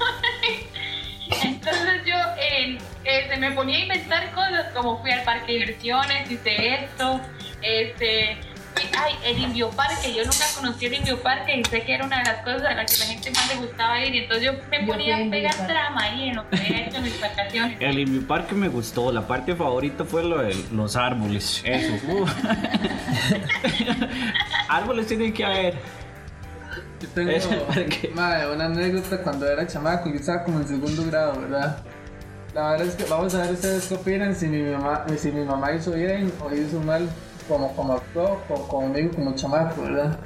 Entonces 1.42 2.04
yo 2.04 2.14
eh, 2.38 2.76
eh, 3.04 3.26
se 3.26 3.36
me 3.38 3.52
ponía 3.52 3.78
a 3.78 3.80
inventar 3.80 4.30
cosas 4.32 4.70
como 4.74 5.00
fui 5.00 5.12
al 5.12 5.22
parque 5.22 5.46
de 5.50 5.58
diversiones, 5.60 6.30
hice 6.30 6.74
esto, 6.74 7.22
este, 7.62 8.38
ay, 8.76 9.14
el 9.24 9.38
Indio 9.38 9.70
Parque, 9.70 10.14
yo 10.14 10.24
nunca 10.24 10.44
conocí 10.56 10.86
el 10.86 10.94
Indio 10.94 11.20
Parque 11.22 11.56
y 11.56 11.64
sé 11.64 11.82
que 11.82 11.94
era 11.94 12.04
una 12.04 12.18
de 12.18 12.24
las 12.24 12.42
cosas 12.44 12.64
a 12.64 12.74
las 12.74 12.90
que 12.90 12.98
la 12.98 13.04
gente 13.06 13.30
más 13.30 13.48
le 13.48 13.60
gustaba 13.66 14.00
ir 14.04 14.14
y 14.14 14.18
entonces 14.18 14.46
yo 14.46 14.52
me 14.70 14.80
Yo 14.80 14.86
ponía 14.86 15.16
a 15.16 15.30
pegar 15.30 15.54
trama 15.66 16.02
ahí 16.02 16.28
en 16.28 16.36
lo 16.36 16.48
que 16.48 16.56
había 16.56 16.86
hecho 16.86 16.96
en 16.98 17.02
mis 17.04 17.20
vacaciones. 17.20 17.76
El 17.80 17.98
Invi 17.98 18.20
Parque 18.20 18.54
me 18.54 18.68
gustó, 18.68 19.12
la 19.12 19.26
parte 19.26 19.54
favorita 19.54 20.04
fue 20.04 20.22
lo 20.22 20.38
de 20.38 20.54
los 20.72 20.96
árboles. 20.96 21.62
Eso. 21.64 21.92
uh. 22.12 22.26
árboles 24.68 25.06
tienen 25.06 25.32
que 25.32 25.44
haber. 25.44 25.74
Yo 27.00 27.08
tengo 27.08 27.32
mae, 28.14 28.46
una 28.46 28.66
anécdota 28.66 29.22
cuando 29.22 29.48
era 29.50 29.66
chamaco, 29.66 30.10
yo 30.10 30.16
estaba 30.16 30.44
como 30.44 30.60
en 30.60 30.68
segundo 30.68 31.04
grado, 31.06 31.40
¿verdad? 31.40 31.82
La 32.54 32.72
verdad 32.72 32.88
es 32.88 32.94
que 32.94 33.04
vamos 33.04 33.34
a 33.34 33.42
ver 33.42 33.52
ustedes 33.52 33.86
qué 33.86 33.94
opinan 33.94 34.34
si 34.34 34.46
mi 34.48 34.70
mamá, 34.70 35.06
si 35.16 35.30
mi 35.30 35.44
mamá 35.44 35.72
hizo 35.72 35.92
bien 35.92 36.32
o 36.40 36.52
hizo 36.52 36.80
mal 36.80 37.08
como, 37.50 37.74
como 37.74 37.94
actuó 37.94 38.40
o 38.48 38.68
conmigo 38.68 39.10
como 39.10 39.34
chamaco, 39.34 39.82
¿verdad? 39.82 40.16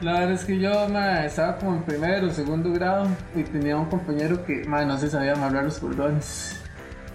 La 0.00 0.12
verdad 0.12 0.32
es 0.32 0.44
que 0.44 0.58
yo 0.58 0.88
mae, 0.88 1.26
estaba 1.26 1.58
como 1.58 1.76
en 1.76 1.82
primero 1.82 2.28
o 2.28 2.30
segundo 2.30 2.72
grado 2.72 3.08
y 3.34 3.42
tenía 3.42 3.76
un 3.76 3.86
compañero 3.86 4.44
que 4.44 4.64
mae, 4.64 4.86
no 4.86 4.96
se 4.96 5.10
sabía 5.10 5.32
amarrar 5.32 5.64
los 5.64 5.78
cordones. 5.78 6.60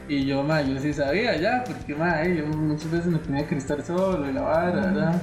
Y 0.09 0.25
yo, 0.25 0.43
mae, 0.43 0.69
yo 0.69 0.79
sí 0.79 0.93
sabía 0.93 1.37
ya, 1.37 1.63
porque 1.65 1.95
mae, 1.95 2.35
yo 2.35 2.45
muchas 2.47 2.91
veces 2.91 3.07
me 3.07 3.19
tenía 3.19 3.47
que 3.47 3.55
estar 3.55 3.81
solo 3.81 4.29
y 4.29 4.33
la 4.33 4.41
vara, 4.41 4.71
¿verdad? 4.71 5.21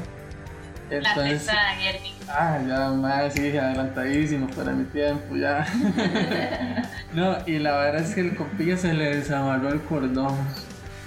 La 0.90 1.14
pesada, 1.14 1.74
Germi. 1.76 2.14
Ah, 2.28 2.58
ya 2.66 2.90
más 2.90 3.34
sí, 3.34 3.56
adelantadísimo 3.56 4.46
para 4.48 4.72
mi 4.72 4.84
tiempo, 4.84 5.36
ya. 5.36 5.66
no, 7.14 7.36
y 7.46 7.58
la 7.58 7.76
verdad 7.76 8.02
es 8.02 8.14
que 8.14 8.22
el 8.22 8.34
compilla 8.34 8.76
se 8.76 8.94
le 8.94 9.16
desamarró 9.16 9.68
el 9.70 9.80
cordón. 9.82 10.36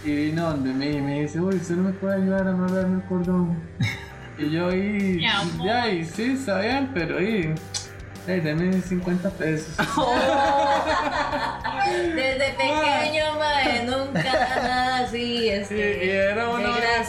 Y 0.04 0.16
vino 0.16 0.52
donde 0.52 0.74
mí 0.74 0.98
y 0.98 1.02
me 1.02 1.22
dice, 1.22 1.40
uy, 1.40 1.56
¿usted 1.56 1.76
no 1.76 1.84
me 1.84 1.94
puede 1.94 2.16
ayudar 2.22 2.48
a 2.48 2.52
amarrarme 2.52 3.02
el 3.02 3.08
cordón? 3.08 3.60
y 4.38 4.50
yo, 4.52 4.68
amor. 4.68 5.66
ya, 5.66 5.90
y 5.90 6.06
sí, 6.06 6.34
está 6.38 6.60
bien, 6.62 6.92
pero, 6.94 7.22
y, 7.22 7.54
hey, 8.28 8.42
dame 8.44 8.80
50 8.82 9.30
pesos. 9.32 9.76
Desde 12.16 12.52
pequeño, 12.52 13.24
mae, 13.40 13.86
nunca 13.86 14.24
nada 14.62 14.98
así. 15.00 15.38
Sí, 15.38 15.50
Este, 15.50 15.97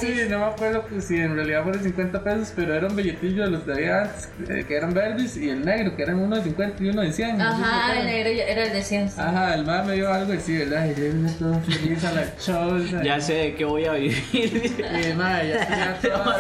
y 0.03 0.07
así, 0.13 0.29
no 0.29 0.39
me 0.39 0.45
acuerdo 0.47 0.85
pues, 0.89 1.05
si 1.07 1.17
en 1.17 1.35
realidad 1.35 1.63
fueron 1.65 1.83
50 1.83 2.23
pesos, 2.25 2.53
pero 2.55 2.75
era 2.75 2.87
un 2.87 2.97
billetillo 2.97 3.45
de 3.45 3.51
los 3.51 3.67
de 3.67 3.73
había 3.75 4.03
antes, 4.03 4.29
eh, 4.49 4.65
que 4.67 4.77
eran 4.77 4.93
verdes, 4.95 5.37
y 5.37 5.51
el 5.51 5.65
negro, 5.65 5.95
que 5.97 6.03
eran 6.03 6.19
uno 6.19 6.37
de 6.37 6.43
50 6.43 6.83
y 6.83 6.89
uno 6.89 7.03
de 7.03 7.13
100. 7.13 7.39
no 7.39 7.45
sé 7.57 7.63
Ajá, 7.63 8.01
el 8.01 8.07
negro 8.07 8.31
era 8.31 8.65
el 8.65 8.73
de 8.73 8.83
ciencia. 8.83 9.29
Ajá, 9.29 9.55
el 9.55 9.65
man 9.65 9.87
me 9.87 9.95
dio 9.95 10.13
algo 10.13 10.33
así, 10.33 10.57
¿verdad? 10.59 10.87
Y 10.87 11.01
yo 11.01 11.15
me 11.15 11.31
todo 11.33 11.61
feliz 11.61 12.05
a 12.05 12.13
la 12.13 12.37
choza. 12.37 13.03
Ya 13.03 13.21
sé 13.21 13.35
de 13.35 13.55
qué 13.55 13.65
voy 13.65 13.85
a 13.87 13.93
vivir. 13.93 14.19
Y 14.89 15.13
madre, 15.15 15.49
ya 15.51 15.67
tenía 15.67 15.99
todo, 16.01 16.35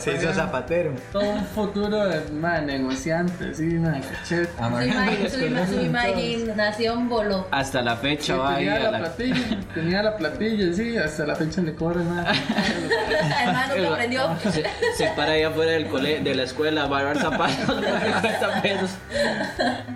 Se 0.00 0.12
hizo 0.14 0.32
zapatero. 0.32 0.94
todo 1.12 1.28
un 1.30 1.44
futuro 1.46 2.06
de 2.06 2.20
madre, 2.32 2.78
negociante, 2.78 3.54
sí, 3.54 3.64
madre, 3.64 4.00
cachete. 4.12 5.30
Su, 5.30 5.80
imaginación 5.80 7.08
voló. 7.08 7.46
Hasta 7.50 7.82
la 7.82 7.96
Sí, 7.96 8.02
fecha 8.02 8.36
va 8.36 8.54
ahí 8.56 8.64
tenía 8.66 8.78
la 8.80 8.90
la. 8.90 8.98
platilla, 8.98 9.58
tenía 9.74 10.02
la 10.02 10.16
platilla, 10.16 10.72
sí, 10.72 10.96
hasta 10.96 11.26
la 11.26 11.34
fecha 11.34 11.60
le 11.62 11.74
corre, 11.74 12.02
madre. 12.04 12.38
Además, 13.36 13.68
nunca 13.76 13.92
aprendió. 13.92 14.36
Se, 14.42 14.64
se 14.96 15.06
para 15.16 15.32
ahí 15.32 15.42
afuera 15.42 15.72
del 15.72 15.88
cole, 15.88 16.20
de 16.20 16.34
la 16.34 16.42
escuela 16.44 16.84
a 16.84 16.86
barrar 16.86 17.18
zapatos 17.18 17.64
por 17.66 17.84
50 17.84 18.62
pesos. 18.62 18.90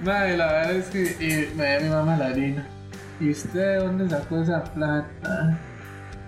Madre, 0.03 0.37
la 0.37 0.47
verdad 0.47 0.73
es 0.73 0.87
que 0.87 1.03
y 1.21 1.57
me 1.57 1.79
dio 1.79 1.81
mi 1.83 1.89
mamá 1.89 2.17
la 2.17 2.27
harina. 2.27 2.67
¿Y 3.21 3.31
usted 3.31 3.81
dónde 3.81 4.09
sacó 4.09 4.43
esa 4.43 4.65
plata? 4.65 5.59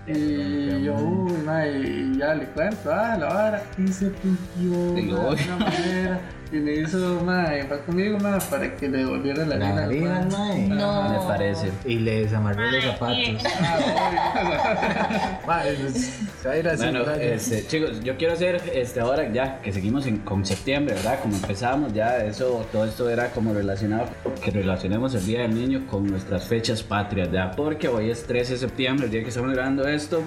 Y 0.05 0.83
yo, 0.83 0.95
uy, 0.95 1.31
madre, 1.45 1.79
y 1.79 2.17
ya 2.17 2.35
le 2.35 2.45
cuento, 2.47 2.93
ah, 2.93 3.15
la 3.17 3.27
vara, 3.27 3.63
y 3.77 3.87
se 3.87 4.07
pintió 4.07 4.93
Digo, 4.93 5.33
de 5.33 5.43
una 5.45 5.57
manera. 5.57 6.19
Y 6.53 6.57
me 6.57 6.73
hizo, 6.75 7.19
madre, 7.25 7.63
fue 7.63 7.79
conmigo, 7.81 8.19
madre, 8.19 8.45
para 8.47 8.75
que 8.75 8.87
le 8.87 8.99
devolviera 8.99 9.43
la 9.43 9.55
La 9.57 9.83
harina. 9.85 10.19
al 10.19 10.31
mae. 10.31 10.67
No. 10.67 11.09
Me 11.09 11.17
parece. 11.27 11.71
Y 11.83 11.95
le 11.97 12.25
desamarró 12.25 12.69
los 12.69 12.83
zapatos. 12.83 13.17
Ah, 13.59 15.39
Mae, 15.47 15.75
se 15.75 16.47
va 16.47 16.53
a 16.53 16.57
ir 16.59 16.67
así. 16.67 16.83
Bueno, 16.83 17.11
este, 17.13 17.65
chicos, 17.65 18.03
yo 18.03 18.15
quiero 18.17 18.33
hacer 18.33 18.61
este 18.71 18.99
ahora 18.99 19.33
ya 19.33 19.61
que 19.61 19.71
seguimos 19.73 20.05
en, 20.05 20.19
con 20.19 20.45
septiembre, 20.45 20.93
¿verdad? 20.93 21.21
Como 21.21 21.35
empezamos 21.35 21.91
ya, 21.91 22.17
eso, 22.17 22.63
todo 22.71 22.85
esto 22.85 23.09
era 23.09 23.31
como 23.31 23.51
relacionado, 23.51 24.05
que 24.43 24.51
relacionemos 24.51 25.15
el 25.15 25.25
Día 25.25 25.41
del 25.41 25.55
Niño 25.55 25.87
con 25.87 26.05
nuestras 26.05 26.47
fechas 26.47 26.83
patrias, 26.83 27.31
¿verdad? 27.31 27.55
Porque 27.57 27.87
hoy 27.87 28.11
es 28.11 28.27
13 28.27 28.53
de 28.53 28.59
septiembre, 28.59 29.05
el 29.07 29.11
día 29.11 29.23
que 29.23 29.29
estamos 29.29 29.51
grabando 29.51 29.87
esto. 29.87 30.21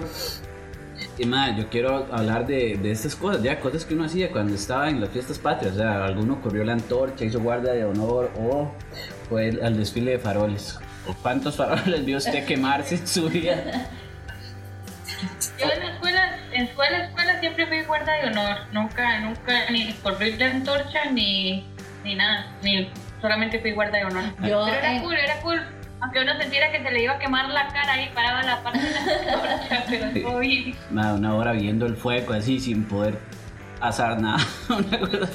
Y 1.19 1.25
más, 1.25 1.57
yo 1.57 1.67
quiero 1.69 2.07
hablar 2.11 2.45
de, 2.45 2.77
de 2.77 2.91
estas 2.91 3.15
cosas, 3.15 3.41
ya 3.41 3.59
cosas 3.59 3.85
que 3.85 3.95
uno 3.95 4.05
hacía 4.05 4.31
cuando 4.31 4.53
estaba 4.53 4.89
en 4.89 5.01
las 5.01 5.09
fiestas 5.09 5.39
patrias. 5.39 5.73
O 5.73 5.77
sea, 5.77 6.05
alguno 6.05 6.39
corrió 6.41 6.63
la 6.63 6.73
antorcha, 6.73 7.25
hizo 7.25 7.39
guardia 7.39 7.73
de 7.73 7.85
honor 7.85 8.31
o 8.39 8.71
fue 9.27 9.49
al 9.61 9.77
desfile 9.77 10.11
de 10.11 10.19
faroles. 10.19 10.79
¿O 11.07 11.13
¿Cuántos 11.13 11.55
faroles 11.55 12.05
vio 12.05 12.17
usted 12.17 12.45
quemarse 12.45 12.95
en 12.95 13.07
su 13.07 13.29
vida? 13.29 13.89
Yo 15.59 15.65
en 15.71 15.79
la 15.79 15.93
escuela, 15.93 16.37
en 16.51 16.63
escuela, 16.65 17.05
escuela 17.05 17.39
siempre 17.39 17.65
fui 17.65 17.81
guarda 17.83 18.13
de 18.13 18.27
honor. 18.27 18.57
Nunca, 18.71 19.19
nunca, 19.21 19.71
ni 19.71 19.93
corrí 19.93 20.35
la 20.37 20.51
antorcha, 20.51 21.05
ni, 21.11 21.65
ni 22.03 22.15
nada. 22.15 22.45
Ni 22.61 22.91
solamente 23.21 23.59
fui 23.59 23.71
guarda 23.71 23.97
de 23.97 24.05
honor. 24.05 24.23
Yo, 24.23 24.33
Pero 24.41 24.67
era 24.67 24.95
eh, 24.95 25.01
cool, 25.01 25.15
era 25.15 25.41
cool. 25.41 25.61
Aunque 26.01 26.21
uno 26.21 26.31
sintiera 26.39 26.71
que 26.71 26.83
se 26.83 26.91
le 26.91 27.03
iba 27.03 27.13
a 27.13 27.19
quemar 27.19 27.49
la 27.49 27.67
cara 27.69 27.93
ahí 27.93 28.09
parado 28.13 28.39
en 28.41 28.45
la 28.45 28.61
parte 28.63 28.79
de 28.79 28.91
la 28.91 30.11
pero 30.13 30.37
bien. 30.39 30.75
Nada, 30.91 31.15
una 31.15 31.33
hora 31.35 31.51
viendo 31.53 31.85
el 31.87 31.95
fuego 31.95 32.33
así 32.33 32.59
sin 32.59 32.83
poder 32.85 33.17
hacer 33.81 34.19
nada. 34.21 34.37
Una 34.69 34.99
cosa- 34.99 35.29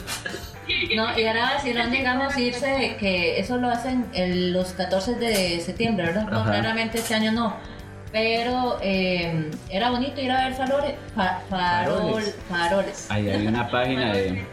No, 0.96 1.18
y 1.18 1.26
ahora 1.26 1.58
si 1.60 1.72
no 1.74 1.86
digamos 1.88 2.36
irse, 2.38 2.96
que 2.98 3.38
eso 3.40 3.56
lo 3.56 3.68
hacen 3.68 4.06
el- 4.14 4.52
los 4.52 4.72
14 4.72 5.16
de 5.16 5.60
septiembre, 5.60 6.06
¿verdad? 6.06 6.28
No, 6.30 6.40
Ajá. 6.40 6.50
claramente 6.52 6.98
este 6.98 7.14
año 7.14 7.32
no. 7.32 7.56
Pero 8.12 8.78
eh, 8.82 9.50
era 9.70 9.90
bonito 9.90 10.20
ir 10.20 10.30
a 10.30 10.44
ver 10.44 10.54
faroles. 10.54 10.94
fa- 11.16 11.40
farol- 11.50 11.86
Faroles. 12.04 12.36
faroles. 12.48 13.10
Ahí 13.10 13.28
hay 13.28 13.46
una 13.46 13.68
página 13.68 14.12
de. 14.12 14.44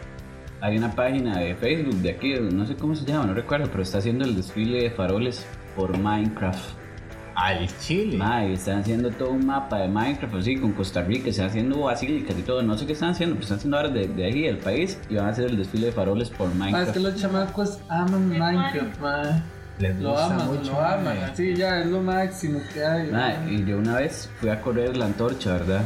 Hay 0.62 0.76
una 0.76 0.90
página 0.94 1.38
de 1.38 1.54
Facebook 1.54 1.96
de 1.96 2.10
aquí, 2.10 2.34
no 2.34 2.66
sé 2.66 2.74
cómo 2.76 2.94
se 2.94 3.04
llama, 3.06 3.26
no 3.26 3.34
recuerdo, 3.34 3.70
pero 3.70 3.82
está 3.82 3.98
haciendo 3.98 4.24
el 4.24 4.34
desfile 4.36 4.82
de 4.82 4.90
faroles 4.90 5.46
por 5.80 5.96
Minecraft. 5.96 6.78
Al 7.34 7.66
Chile. 7.78 8.18
Mae, 8.18 8.52
están 8.52 8.80
haciendo 8.80 9.10
todo 9.10 9.30
un 9.30 9.46
mapa 9.46 9.78
de 9.78 9.88
Minecraft 9.88 10.34
así 10.34 10.56
con 10.58 10.72
Costa 10.72 11.00
Rica, 11.00 11.30
están 11.30 11.46
haciendo 11.46 11.80
basílicas 11.80 12.36
y 12.38 12.42
todo, 12.42 12.62
no 12.62 12.76
sé 12.76 12.84
qué 12.84 12.92
están 12.92 13.10
haciendo, 13.10 13.34
pero 13.36 13.44
están 13.44 13.56
haciendo 13.56 13.76
ahora 13.78 13.88
de, 13.88 14.08
de 14.08 14.24
ahí, 14.26 14.42
del 14.42 14.58
país, 14.58 14.98
y 15.08 15.14
van 15.14 15.24
a 15.26 15.28
hacer 15.30 15.46
el 15.46 15.56
desfile 15.56 15.86
de 15.86 15.92
faroles 15.92 16.28
por 16.28 16.54
Minecraft. 16.54 16.92
que 16.92 17.00
los 17.00 17.16
chamacos 17.16 17.78
aman 17.88 18.28
Minecraft, 18.28 19.00
madre. 19.00 19.42
Les 19.78 19.98
Lo 19.98 20.10
gusta 20.10 20.26
aman, 20.26 20.46
mucho. 20.48 20.72
lo 20.72 20.80
aman. 20.84 21.16
Así 21.32 21.54
ya 21.56 21.78
es 21.80 21.86
lo 21.86 22.02
máximo 22.02 22.60
que 22.74 22.84
hay. 22.84 23.10
Mae. 23.10 23.54
y 23.54 23.64
yo 23.64 23.78
una 23.78 23.94
vez 23.96 24.28
fui 24.38 24.50
a 24.50 24.60
correr 24.60 24.94
la 24.98 25.06
antorcha, 25.06 25.54
¿verdad? 25.54 25.80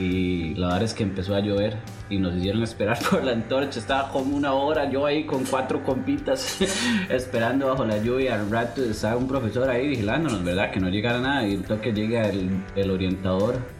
Y 0.00 0.54
la 0.54 0.68
verdad 0.68 0.84
es 0.84 0.94
que 0.94 1.02
empezó 1.02 1.34
a 1.34 1.40
llover 1.40 1.76
y 2.08 2.18
nos 2.18 2.34
hicieron 2.34 2.62
esperar 2.62 2.98
por 3.10 3.22
la 3.22 3.32
antorcha. 3.32 3.78
Estaba 3.78 4.10
como 4.10 4.34
una 4.34 4.54
hora 4.54 4.90
yo 4.90 5.04
ahí 5.04 5.24
con 5.24 5.44
cuatro 5.44 5.84
compitas 5.84 6.58
esperando 7.10 7.66
bajo 7.66 7.84
la 7.84 7.98
lluvia. 7.98 8.36
Al 8.36 8.50
rato 8.50 8.82
estaba 8.82 9.16
un 9.16 9.28
profesor 9.28 9.68
ahí 9.68 9.88
vigilándonos, 9.88 10.42
¿verdad? 10.42 10.70
Que 10.70 10.80
no 10.80 10.88
llegara 10.88 11.20
nada 11.20 11.46
y 11.46 11.52
el 11.52 11.64
toque 11.64 11.92
llega 11.92 12.30
el 12.30 12.90
orientador 12.90 13.79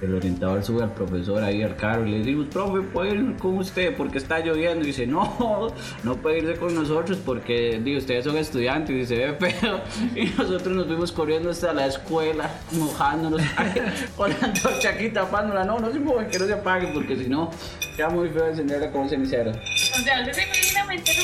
el 0.00 0.14
orientador 0.14 0.62
sube 0.62 0.82
al 0.82 0.92
profesor 0.92 1.42
ahí 1.42 1.62
al 1.62 1.76
carro 1.76 2.06
y 2.06 2.10
le 2.10 2.18
decimos, 2.18 2.46
profe, 2.48 2.82
¿puede 2.82 3.14
ir 3.14 3.36
con 3.36 3.58
usted 3.58 3.96
porque 3.96 4.18
está 4.18 4.40
lloviendo? 4.40 4.84
Y 4.84 4.88
dice, 4.88 5.06
no, 5.06 5.72
no 6.02 6.16
puede 6.16 6.38
irse 6.38 6.56
con 6.56 6.74
nosotros 6.74 7.18
porque 7.24 7.80
digo, 7.82 7.98
ustedes 7.98 8.24
son 8.24 8.36
estudiantes 8.36 8.94
y 8.94 9.06
se 9.06 9.16
ve 9.16 9.32
feo. 9.50 9.80
Y 10.14 10.26
nosotros 10.36 10.76
nos 10.76 10.86
fuimos 10.86 11.12
corriendo 11.12 11.50
hasta 11.50 11.72
la 11.72 11.86
escuela, 11.86 12.50
mojándonos, 12.72 13.40
con 14.16 14.30
la 14.30 14.36
antorcha 14.42 14.92
tapándola. 15.12 15.64
No, 15.64 15.78
no 15.78 15.90
se 15.90 15.98
mueve, 15.98 16.28
que 16.28 16.38
no 16.38 16.46
se 16.46 16.52
apague 16.52 16.88
porque 16.92 17.16
si 17.16 17.28
no, 17.28 17.50
queda 17.96 18.10
muy 18.10 18.28
feo 18.28 18.48
encenderla 18.48 18.90
como 18.90 19.08
cenicero. 19.08 19.50
O 19.50 20.02
sea, 20.02 20.20
¿usted 20.20 20.32
se 20.32 20.42
imagina 20.42 20.84
meter 20.84 21.16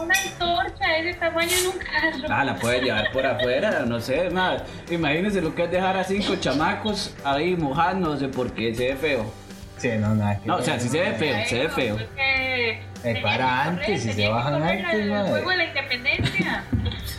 una, 0.00 0.14
antorcha 0.14 0.88
de 0.88 1.10
ese 1.10 1.18
tamaño 1.18 1.50
en 1.50 1.66
un 1.66 1.78
carro? 1.78 2.26
Ah, 2.28 2.44
la 2.44 2.56
puede 2.56 2.82
llevar 2.82 3.10
por 3.12 3.26
afuera, 3.26 3.84
no 3.86 4.00
sé, 4.00 4.30
más. 4.30 4.62
Imagínense 4.90 5.40
lo 5.40 5.54
que 5.54 5.64
es 5.64 5.70
dejar 5.70 5.96
a 5.96 6.04
cinco 6.04 6.36
chamacos 6.36 7.14
ahí 7.24 7.56
mojándose 7.56 8.28
porque 8.28 8.74
se 8.74 8.88
ve 8.88 8.96
feo. 8.96 9.32
Sí, 9.78 9.90
no, 9.98 10.14
nada 10.14 10.40
que 10.40 10.46
No, 10.46 10.56
o 10.56 10.62
sea, 10.62 10.78
si 10.78 10.88
se 10.88 11.00
ve 11.00 11.12
feo, 11.12 11.36
se 11.46 11.58
ve 11.60 11.68
feo. 11.68 11.96
Que 11.96 12.82
tenían 13.02 13.22
para 13.22 13.64
antes, 13.64 14.02
si 14.02 14.12
se 14.12 14.28
bajan 14.28 14.62
antes, 14.62 14.94
el 14.94 15.10
juego 15.10 15.50
de 15.50 15.56
la 15.56 15.64
independencia. 15.64 16.64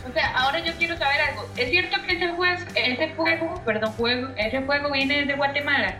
O 0.08 0.12
sea, 0.12 0.32
ahora 0.36 0.58
yo 0.58 0.72
quiero 0.74 0.96
saber 0.96 1.20
algo. 1.20 1.48
¿Es 1.56 1.70
cierto 1.70 1.96
que 2.02 2.14
ese 2.14 2.28
juego, 2.32 2.60
ese 2.74 3.14
juego, 3.14 3.62
perdón, 3.64 3.92
juego, 3.92 4.28
ese 4.36 4.60
juego 4.62 4.90
viene 4.90 5.24
de 5.24 5.34
Guatemala? 5.34 5.94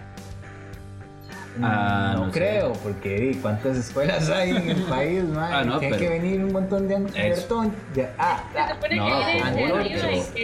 Ah, 1.63 2.13
no, 2.15 2.27
no 2.27 2.33
sé. 2.33 2.39
creo, 2.39 2.73
porque 2.75 3.37
¿cuántas 3.43 3.77
escuelas 3.77 4.31
hay 4.31 4.51
en 4.51 4.71
el 4.71 4.83
país, 4.85 5.25
mae? 5.35 5.53
Ah, 5.53 5.65
no, 5.65 5.79
Tiene 5.79 5.97
que 5.99 6.09
venir 6.09 6.45
un 6.45 6.53
montón 6.53 6.87
de. 6.87 6.97
Perdón, 7.13 7.75
ya- 7.95 8.15
ah, 8.19 8.45
Se 8.53 8.59
ah, 8.59 8.69
supone 8.75 8.97
no, 8.97 9.07
que 9.07 9.95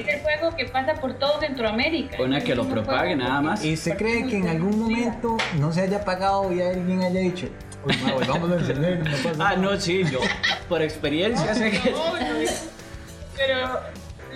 es 0.00 0.08
el 0.08 0.20
juego 0.20 0.56
que 0.56 0.64
pasa 0.66 0.94
por 0.94 1.14
todo 1.14 1.38
Centroamérica. 1.40 2.16
Pone 2.16 2.42
que 2.42 2.54
lo 2.54 2.66
propague 2.66 3.14
juego 3.14 3.22
nada 3.28 3.40
más. 3.40 3.64
¿Y 3.64 3.74
usted 3.74 3.96
cree 3.96 4.26
que 4.26 4.38
en 4.38 4.48
algún 4.48 4.78
momento 4.80 5.36
no 5.60 5.72
se 5.72 5.82
haya 5.82 6.04
pagado 6.04 6.52
y 6.52 6.60
alguien 6.60 7.02
haya 7.02 7.20
dicho, 7.20 7.46
"Uy, 7.84 7.94
mae, 8.02 8.12
volvamos 8.14 8.50
a 8.50 8.54
encender, 8.56 8.98
no 8.98 9.04
pasa 9.10 9.30
Ah, 9.30 9.34
nada"? 9.38 9.56
no, 9.56 9.80
sí, 9.80 10.02
yo 10.10 10.18
por 10.68 10.82
experiencia 10.82 11.54
sé 11.54 11.70
que. 11.70 11.90
No, 11.92 12.12
no, 12.14 12.50
pero 13.36 13.80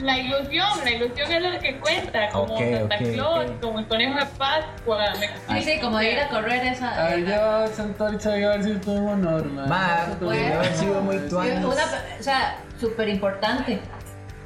la 0.03 0.19
ilusión, 0.19 0.69
la 0.85 0.91
ilusión 0.91 1.33
es 1.33 1.43
lo 1.55 1.59
que 1.61 1.79
cuenta, 1.79 2.29
como 2.31 2.55
Ok, 2.55 2.61
Santa 2.61 2.97
ok, 2.97 3.13
Claus, 3.13 3.51
ok. 3.51 3.61
como 3.61 3.79
el 3.79 3.87
conejo 3.89 4.19
de 4.19 4.27
Pascua. 4.39 5.05
me- 5.19 5.61
Sí, 5.61 5.71
sí, 5.73 5.81
como 5.81 6.01
ir 6.03 6.19
a 6.21 6.29
correr 6.29 6.67
esa. 6.67 7.07
Ahí 7.07 7.23
esa- 7.23 7.31
llevaba 7.31 7.65
esa 7.67 7.83
antorcha 7.83 8.39
y 8.39 8.43
a 8.45 8.49
ver 8.51 8.65
si 8.65 8.75
tuvo 8.75 9.15
norma. 9.17 9.67
Ma, 9.67 10.07
puede 10.19 10.53
haber 10.55 10.75
sido 10.75 11.01
muy 11.03 11.19
Sí, 11.19 11.29
tuanis. 11.29 11.65
una- 11.65 11.75
o 12.19 12.23
sea, 12.23 12.57
súper 12.81 13.09
importante. 13.09 13.81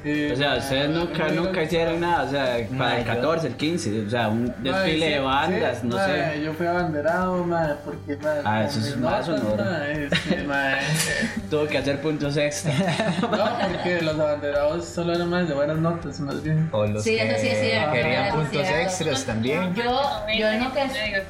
O 0.05 0.35
sea, 0.35 0.57
ustedes 0.57 0.89
nunca, 0.89 1.27
nunca 1.29 1.63
hicieron 1.63 1.99
nada, 1.99 2.23
o 2.23 2.29
sea, 2.29 2.57
para 2.77 2.99
el 2.99 3.05
yo- 3.05 3.13
14, 3.13 3.47
el 3.47 3.55
15, 3.55 4.05
o 4.05 4.09
sea, 4.09 4.27
un 4.27 4.53
desfile 4.59 5.09
de 5.09 5.19
bandas, 5.19 5.83
no 5.83 5.97
sé. 5.97 6.41
Yo 6.43 6.53
fui 6.53 6.67
abanderado, 6.67 7.43
ma, 7.43 7.75
porque, 7.83 8.15
ma, 8.17 8.33
Ah, 8.45 8.63
eso 8.65 8.79
es 8.81 8.97
más 8.97 9.27
ma, 9.27 9.35
Tuvo 11.49 11.65
que 11.65 11.77
hacer 11.79 12.01
puntos 12.01 12.37
extra. 12.37 12.71
No, 13.21 13.57
porque 13.71 14.01
los 14.03 14.19
abanderados 14.19 14.85
solo 14.85 15.15
eran 15.15 15.29
más 15.29 15.47
de 15.47 15.55
buenas 15.55 15.77
notas, 15.77 16.19
más 16.19 16.43
bien. 16.43 16.69
O 16.71 16.85
los 16.85 17.03
Sí, 17.03 17.17
eso 17.17 17.39
sí 17.41 17.47
cierto, 17.47 17.91
querían 17.93 18.35
puntos 18.35 18.67
extras 18.67 19.25
también. 19.25 19.73
Yo, 19.73 20.01
yo 20.37 20.47
en 20.49 20.63
lo 20.63 20.71
que. 20.71 21.23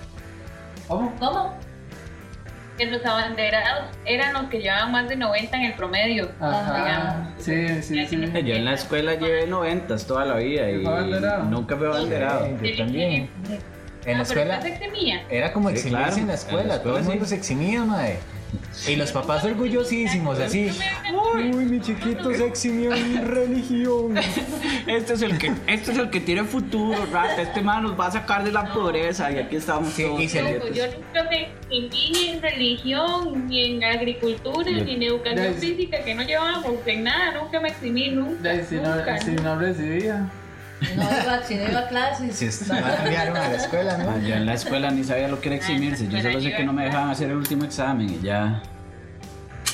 ¿Cómo? 0.88 1.14
¿Cómo? 1.18 1.58
Que 2.78 2.86
los 2.88 3.06
abanderados 3.06 3.86
eran 4.06 4.34
los 4.34 4.44
que 4.50 4.60
llevaban 4.60 4.92
más 4.92 5.08
de 5.08 5.16
90 5.16 5.56
en 5.58 5.64
el 5.64 5.74
promedio. 5.76 6.30
Ajá. 6.42 6.78
digamos. 6.78 7.34
Sí, 7.44 7.68
sí, 7.82 8.06
sí. 8.08 8.18
Yo 8.44 8.54
en 8.56 8.66
la 8.66 8.74
escuela 8.74 9.14
llevé 9.16 9.48
90 9.48 9.98
toda 10.06 10.26
la 10.26 10.36
vida 10.38 10.70
y 10.70 10.84
nunca 11.50 11.78
fui 11.78 11.88
abanderado. 11.88 12.48
Sí, 12.62 12.72
yo 12.72 12.78
también. 12.86 13.30
En 14.06 14.18
la 14.18 14.24
escuela 14.24 14.58
usted 14.60 14.78
se 14.78 14.86
eximía. 14.86 15.24
era 15.30 15.52
como 15.54 15.70
Sí, 15.70 15.76
eximirse 15.78 16.04
claro, 16.06 16.18
en 16.22 16.28
la 16.28 16.34
en 16.34 16.38
escuela, 16.40 16.64
la 16.76 16.84
todo 16.84 16.94
el 16.98 17.00
escuela 17.02 17.10
mundo 17.10 17.26
sí. 17.26 17.30
se 17.30 17.36
eximía, 17.38 17.84
madre. 17.86 18.18
Y 18.88 18.96
los 18.98 19.12
papás 19.12 19.44
orgullosísimos, 19.44 20.40
así. 20.40 20.70
Uy, 21.36 21.44
mi 21.66 21.80
chiquito 21.80 22.32
se 22.34 22.46
eximió 22.46 22.94
en 22.94 23.26
religión. 23.26 24.18
Este 24.86 25.14
es 25.14 25.22
el 25.22 25.38
que, 25.38 25.52
este 25.68 25.92
es 25.92 25.98
el 25.98 26.10
que 26.10 26.20
tiene 26.20 26.44
futuro, 26.44 27.06
rata. 27.12 27.42
Este 27.42 27.62
man 27.62 27.84
nos 27.84 28.00
va 28.00 28.08
a 28.08 28.12
sacar 28.12 28.44
de 28.44 28.52
la 28.52 28.72
pobreza 28.74 29.32
y 29.32 29.38
aquí 29.40 29.56
estamos 29.56 29.94
Sí, 29.94 30.04
todos. 30.04 30.22
y 30.22 30.28
se 30.30 30.44
le- 30.44 30.60
Yo, 30.74 30.84
nunca 30.88 31.24
me 31.30 31.50
eximí 31.72 32.28
en 32.30 32.42
religión, 32.42 33.48
ni 33.48 33.64
en 33.76 33.84
agricultura, 33.84 34.70
ni 34.70 34.96
en 34.96 35.04
educación 35.04 35.54
física, 35.56 36.04
que 36.04 36.14
no 36.14 36.24
llevábamos 36.24 36.76
en 36.86 37.04
nada, 37.04 37.42
nunca 37.42 37.60
me 37.60 37.70
eximí, 37.70 38.10
no, 38.12 38.26
nunca, 38.28 38.64
si 39.20 39.32
no 39.32 39.58
recibía. 39.58 40.30
No 40.96 41.04
iba, 41.04 41.44
si 41.44 41.56
no 41.56 41.70
iba 41.70 41.80
a 41.82 41.88
clases. 41.88 42.36
Si 42.36 42.66
cambiaron 42.70 43.38
a 43.38 43.48
la 43.50 43.56
escuela, 43.56 43.98
Ah, 44.00 44.18
¿no? 44.20 44.28
yo 44.28 44.36
en 44.36 44.46
la 44.46 44.54
escuela 44.54 44.92
ni 44.92 45.04
sabía 45.04 45.28
lo 45.28 45.40
que 45.42 45.50
era 45.50 45.56
eximirse. 45.58 46.08
Yo 46.08 46.22
solo 46.22 46.42
sé 46.42 46.54
que 46.56 46.64
no 46.64 46.74
me 46.74 46.86
dejaban 46.86 47.10
hacer 47.10 47.30
el 47.30 47.38
último 47.38 47.64
examen 47.66 48.10
y 48.10 48.20
ya. 48.22 48.62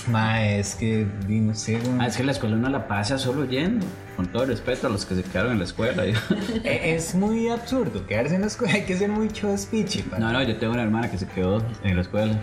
Ma, 0.08 0.44
es 0.44 0.74
que, 0.76 1.06
no 1.28 1.54
sé. 1.54 1.80
Ah, 2.00 2.08
es 2.08 2.18
que 2.18 2.24
la 2.24 2.32
escuela 2.32 2.56
uno 2.56 2.70
la 2.70 2.88
pasa 2.88 3.20
solo 3.20 3.46
yendo. 3.46 3.86
Con 4.16 4.26
todo 4.28 4.46
respeto 4.46 4.88
a 4.88 4.90
los 4.90 5.06
que 5.06 5.14
se 5.16 5.24
quedaron 5.24 5.52
en 5.54 5.60
la 5.60 5.66
escuela. 5.66 6.04
yo- 6.08 6.18
E- 6.64 6.96
Es 6.96 7.14
muy 7.14 7.50
absurdo 7.50 8.06
quedarse 8.08 8.34
en 8.36 8.42
la 8.42 8.48
escuela, 8.48 8.74
hay 8.74 8.82
que 8.84 8.98
ser 8.98 9.10
muy 9.10 9.28
chospichi. 9.30 10.02
para- 10.02 10.20
No, 10.20 10.32
no, 10.34 10.42
yo 10.42 10.58
tengo 10.58 10.74
una 10.74 10.82
hermana 10.84 11.10
que 11.12 11.18
se 11.20 11.28
quedó 11.28 11.64
en 11.84 11.96
la 11.96 12.02
escuela. 12.02 12.34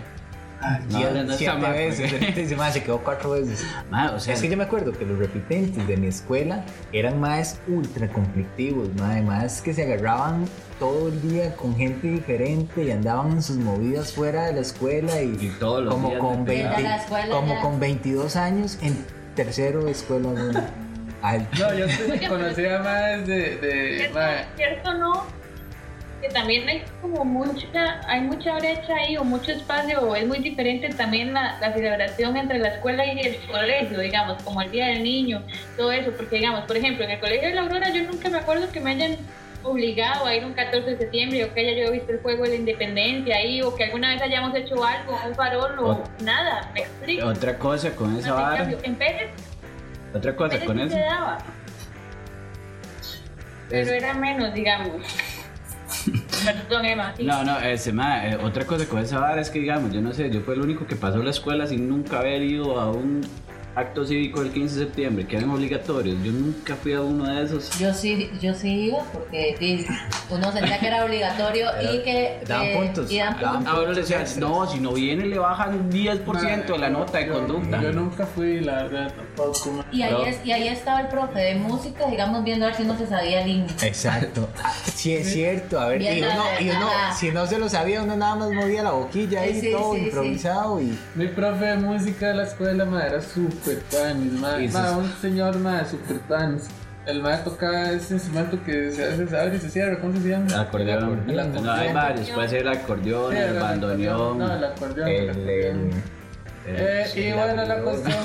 No, 0.89 1.23
no, 1.23 1.33
siete 1.33 1.57
mal, 1.57 1.71
veces. 1.73 2.11
porque- 2.13 2.41
Dice, 2.41 2.55
"Ma, 2.55 2.69
se 2.71 2.83
quedó 2.83 2.99
cuatro 2.99 3.31
veces. 3.31 3.65
Ma, 3.89 4.11
o 4.11 4.19
sea, 4.19 4.33
Es 4.33 4.41
que 4.41 4.49
yo 4.49 4.57
me 4.57 4.63
acuerdo 4.65 4.91
que 4.91 5.05
los 5.05 5.17
repitentes 5.17 5.87
de 5.87 5.95
mi 5.97 6.07
escuela 6.07 6.63
eran 6.91 7.19
más 7.19 7.59
ultra 7.67 8.07
conflictivos, 8.09 8.93
mae, 8.95 9.21
más 9.21 9.61
que 9.61 9.73
se 9.73 9.83
agarraban 9.83 10.45
todo 10.79 11.07
el 11.09 11.21
día 11.21 11.55
con 11.55 11.75
gente 11.75 12.07
diferente 12.07 12.83
y 12.83 12.91
andaban 12.91 13.31
en 13.31 13.41
sus 13.43 13.57
movidas 13.57 14.11
fuera 14.13 14.45
de 14.47 14.53
la 14.53 14.59
escuela 14.61 15.21
y, 15.21 15.37
Y 15.39 15.55
todos 15.59 15.83
los 15.83 15.93
como 15.93 16.09
días 16.09 16.19
con 16.21 16.45
de 16.45 16.55
20, 16.63 16.81
la 16.83 16.95
escuela 16.97 17.35
como 17.35 17.53
ya. 17.55 17.61
con 17.61 17.79
22 17.79 18.35
años 18.35 18.77
en 18.81 19.05
tercero 19.35 19.83
de 19.85 19.91
escuela. 19.91 20.29
Al- 21.21 21.47
No, 21.59 21.73
yo 21.73 21.85
conocía 22.29 22.79
más 22.79 23.27
de. 23.27 23.57
de 23.57 23.97
¿Cierto, 23.97 24.19
ma, 24.19 24.29
cierto 24.55 24.93
no? 24.97 25.38
Que 26.21 26.27
también 26.29 26.67
hay 26.67 26.83
como 27.01 27.23
mucha, 27.23 28.01
hay 28.07 28.21
mucha 28.21 28.55
brecha 28.59 28.93
ahí 28.95 29.15
o 29.15 29.23
mucho 29.23 29.51
espacio 29.53 30.01
o 30.01 30.15
es 30.15 30.27
muy 30.27 30.39
diferente 30.39 30.89
también 30.89 31.33
la, 31.33 31.57
la 31.61 31.73
celebración 31.73 32.35
entre 32.35 32.59
la 32.59 32.69
escuela 32.69 33.05
y 33.05 33.19
el 33.19 33.37
colegio, 33.49 33.99
digamos, 33.99 34.41
como 34.43 34.61
el 34.61 34.69
Día 34.69 34.87
del 34.87 35.03
Niño, 35.03 35.41
todo 35.77 35.91
eso, 35.93 36.11
porque 36.17 36.35
digamos, 36.37 36.65
por 36.65 36.75
ejemplo, 36.75 37.05
en 37.05 37.11
el 37.11 37.19
Colegio 37.19 37.47
de 37.47 37.55
la 37.55 37.61
Aurora 37.61 37.89
yo 37.93 38.03
nunca 38.03 38.29
me 38.29 38.37
acuerdo 38.39 38.69
que 38.71 38.81
me 38.81 38.91
hayan 38.91 39.17
obligado 39.63 40.25
a 40.25 40.35
ir 40.35 40.45
un 40.45 40.53
14 40.53 40.89
de 40.91 40.97
septiembre 40.97 41.43
o 41.45 41.53
que 41.53 41.59
haya 41.61 41.85
yo 41.85 41.91
visto 41.91 42.11
el 42.11 42.19
juego 42.19 42.43
de 42.43 42.49
la 42.49 42.55
independencia 42.55 43.35
ahí 43.35 43.61
o 43.61 43.75
que 43.75 43.85
alguna 43.85 44.13
vez 44.13 44.21
hayamos 44.21 44.55
hecho 44.55 44.83
algo, 44.83 45.17
un 45.27 45.35
farol 45.35 45.79
o 45.79 46.03
nada, 46.23 46.69
me 46.73 46.81
explico. 46.81 47.27
otra 47.27 47.57
cosa 47.57 47.91
con 47.95 48.17
esa 48.17 48.29
En 48.29 48.35
vara. 48.35 48.71
En 48.83 48.95
Pérez, 48.95 49.29
Otra 50.13 50.35
cosa 50.35 50.51
Pérez 50.51 50.65
con 50.65 50.79
eso. 50.79 50.97
pero 53.69 53.91
era 53.91 54.13
menos, 54.13 54.53
digamos. 54.53 55.01
No, 57.23 57.43
no, 57.43 57.59
ese, 57.59 57.91
ma, 57.91 58.27
eh, 58.27 58.37
otra 58.41 58.65
cosa 58.65 58.85
con 58.85 58.99
esa 58.99 59.19
vara 59.19 59.41
es 59.41 59.49
que, 59.49 59.59
digamos, 59.59 59.91
yo 59.93 60.01
no 60.01 60.13
sé, 60.13 60.29
yo 60.29 60.41
fui 60.41 60.55
el 60.55 60.61
único 60.61 60.85
que 60.85 60.95
pasó 60.95 61.21
la 61.23 61.31
escuela 61.31 61.67
sin 61.67 61.89
nunca 61.89 62.19
haber 62.19 62.41
ido 62.43 62.79
a 62.79 62.91
un 62.91 63.21
acto 63.75 64.05
cívico 64.05 64.41
el 64.41 64.51
15 64.51 64.79
de 64.79 64.85
septiembre, 64.85 65.25
que 65.27 65.37
eran 65.37 65.49
obligatorios. 65.51 66.17
Yo 66.23 66.31
nunca 66.31 66.75
fui 66.75 66.93
a 66.93 67.01
uno 67.01 67.25
de 67.25 67.43
esos. 67.43 67.77
Yo 67.79 67.93
sí, 67.93 68.29
yo 68.41 68.53
sí 68.53 68.85
iba 68.87 68.99
porque 69.13 69.55
sí, 69.59 69.85
uno 70.29 70.51
sentía 70.51 70.79
que 70.79 70.87
era 70.87 71.05
obligatorio 71.05 71.67
y 71.81 71.99
que. 72.03 72.39
daban 72.47 72.67
que- 72.67 72.75
puntos, 72.77 73.11
y 73.11 73.17
daban 73.19 73.39
daban 73.39 73.55
puntos. 73.57 73.73
Ahora 73.73 73.91
le 73.93 74.01
decían, 74.01 74.25
no, 74.39 74.69
si 74.69 74.79
no 74.79 74.93
viene 74.93 75.25
le 75.25 75.37
bajan 75.39 75.89
10% 75.91 76.73
de 76.73 76.77
la 76.79 76.89
nota 76.89 77.17
de 77.19 77.27
yo- 77.27 77.33
conducta. 77.33 77.81
Yo 77.81 77.91
nunca 77.93 78.25
fui, 78.25 78.59
la 78.61 78.83
verdad, 78.83 79.13
tampoco. 79.15 79.83
Y 79.91 80.01
ahí, 80.01 80.15
es- 80.27 80.45
y 80.45 80.51
ahí 80.51 80.67
estaba 80.67 81.01
el 81.01 81.07
profe 81.07 81.39
de 81.39 81.55
música, 81.55 82.07
digamos, 82.09 82.43
viendo 82.43 82.65
a 82.65 82.69
ver 82.69 82.77
si 82.77 82.83
no 82.83 82.97
se 82.97 83.07
sabía 83.07 83.41
el 83.43 83.49
himno. 83.49 83.73
Exacto. 83.81 84.49
Sí, 84.99 85.13
es 85.13 85.31
cierto. 85.31 85.79
A 85.79 85.87
ver, 85.87 86.01
y 86.01 86.21
uno, 86.21 86.43
y 86.59 86.69
uno, 86.71 86.89
si 87.17 87.31
no 87.31 87.47
se 87.47 87.57
lo 87.57 87.69
sabía, 87.69 88.03
uno 88.03 88.17
nada 88.17 88.35
más 88.35 88.51
movía 88.51 88.83
la 88.83 88.91
boquilla 88.91 89.41
ahí, 89.41 89.53
Sí, 89.55 89.61
sí, 89.67 89.71
todo 89.71 89.93
sí, 89.93 89.99
sí. 89.99 90.05
improvisado 90.07 90.81
y. 90.81 90.99
Mi 91.15 91.27
profe 91.27 91.65
de 91.65 91.75
música 91.77 92.27
de 92.27 92.33
la 92.33 92.43
escuela, 92.43 92.83
ma, 92.83 93.05
era 93.05 93.21
súper 93.59 93.79
panis, 93.91 94.73
ma. 94.73 94.97
Un 94.97 95.11
señor, 95.21 95.57
ma, 95.59 95.85
súper 95.85 96.19
panis. 96.21 96.67
El 97.05 97.21
ma 97.21 97.37
tocaba 97.43 97.91
ese 97.91 98.15
instrumento 98.15 98.61
que 98.63 98.91
se 98.91 99.03
hace, 99.03 99.27
se 99.27 99.37
abre 99.37 99.55
y 99.55 99.59
se 99.59 99.69
cierra, 99.69 99.99
¿cómo 99.99 100.13
se 100.13 100.29
llama? 100.29 100.61
Acordeón. 100.61 101.29
El 101.29 101.39
acordeón. 101.39 101.65
No, 101.65 101.71
hay 101.71 101.93
varios. 101.93 102.29
Puede 102.29 102.49
ser 102.49 102.61
el 102.61 102.67
acordeón, 102.69 103.33
Sí, 103.33 103.37
el 103.39 103.59
bandoneón. 103.59 104.37
No, 104.37 104.53
el 104.53 104.63
acordeón. 104.63 105.07
el 105.07 105.29
El, 105.29 105.91
Eh, 106.67 107.05
sí, 107.11 107.21
y 107.21 107.31
bueno, 107.31 107.65
la 107.65 107.81
cuestión, 107.81 108.15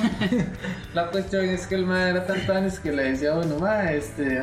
la 0.92 1.06
cuestión 1.10 1.46
es 1.46 1.66
que 1.66 1.76
el 1.76 1.86
ma 1.86 2.10
era 2.10 2.26
tan 2.26 2.40
panis 2.40 2.78
que 2.78 2.92
le 2.92 3.04
decía, 3.04 3.32
bueno, 3.32 3.58
ma, 3.58 3.90
este, 3.90 4.42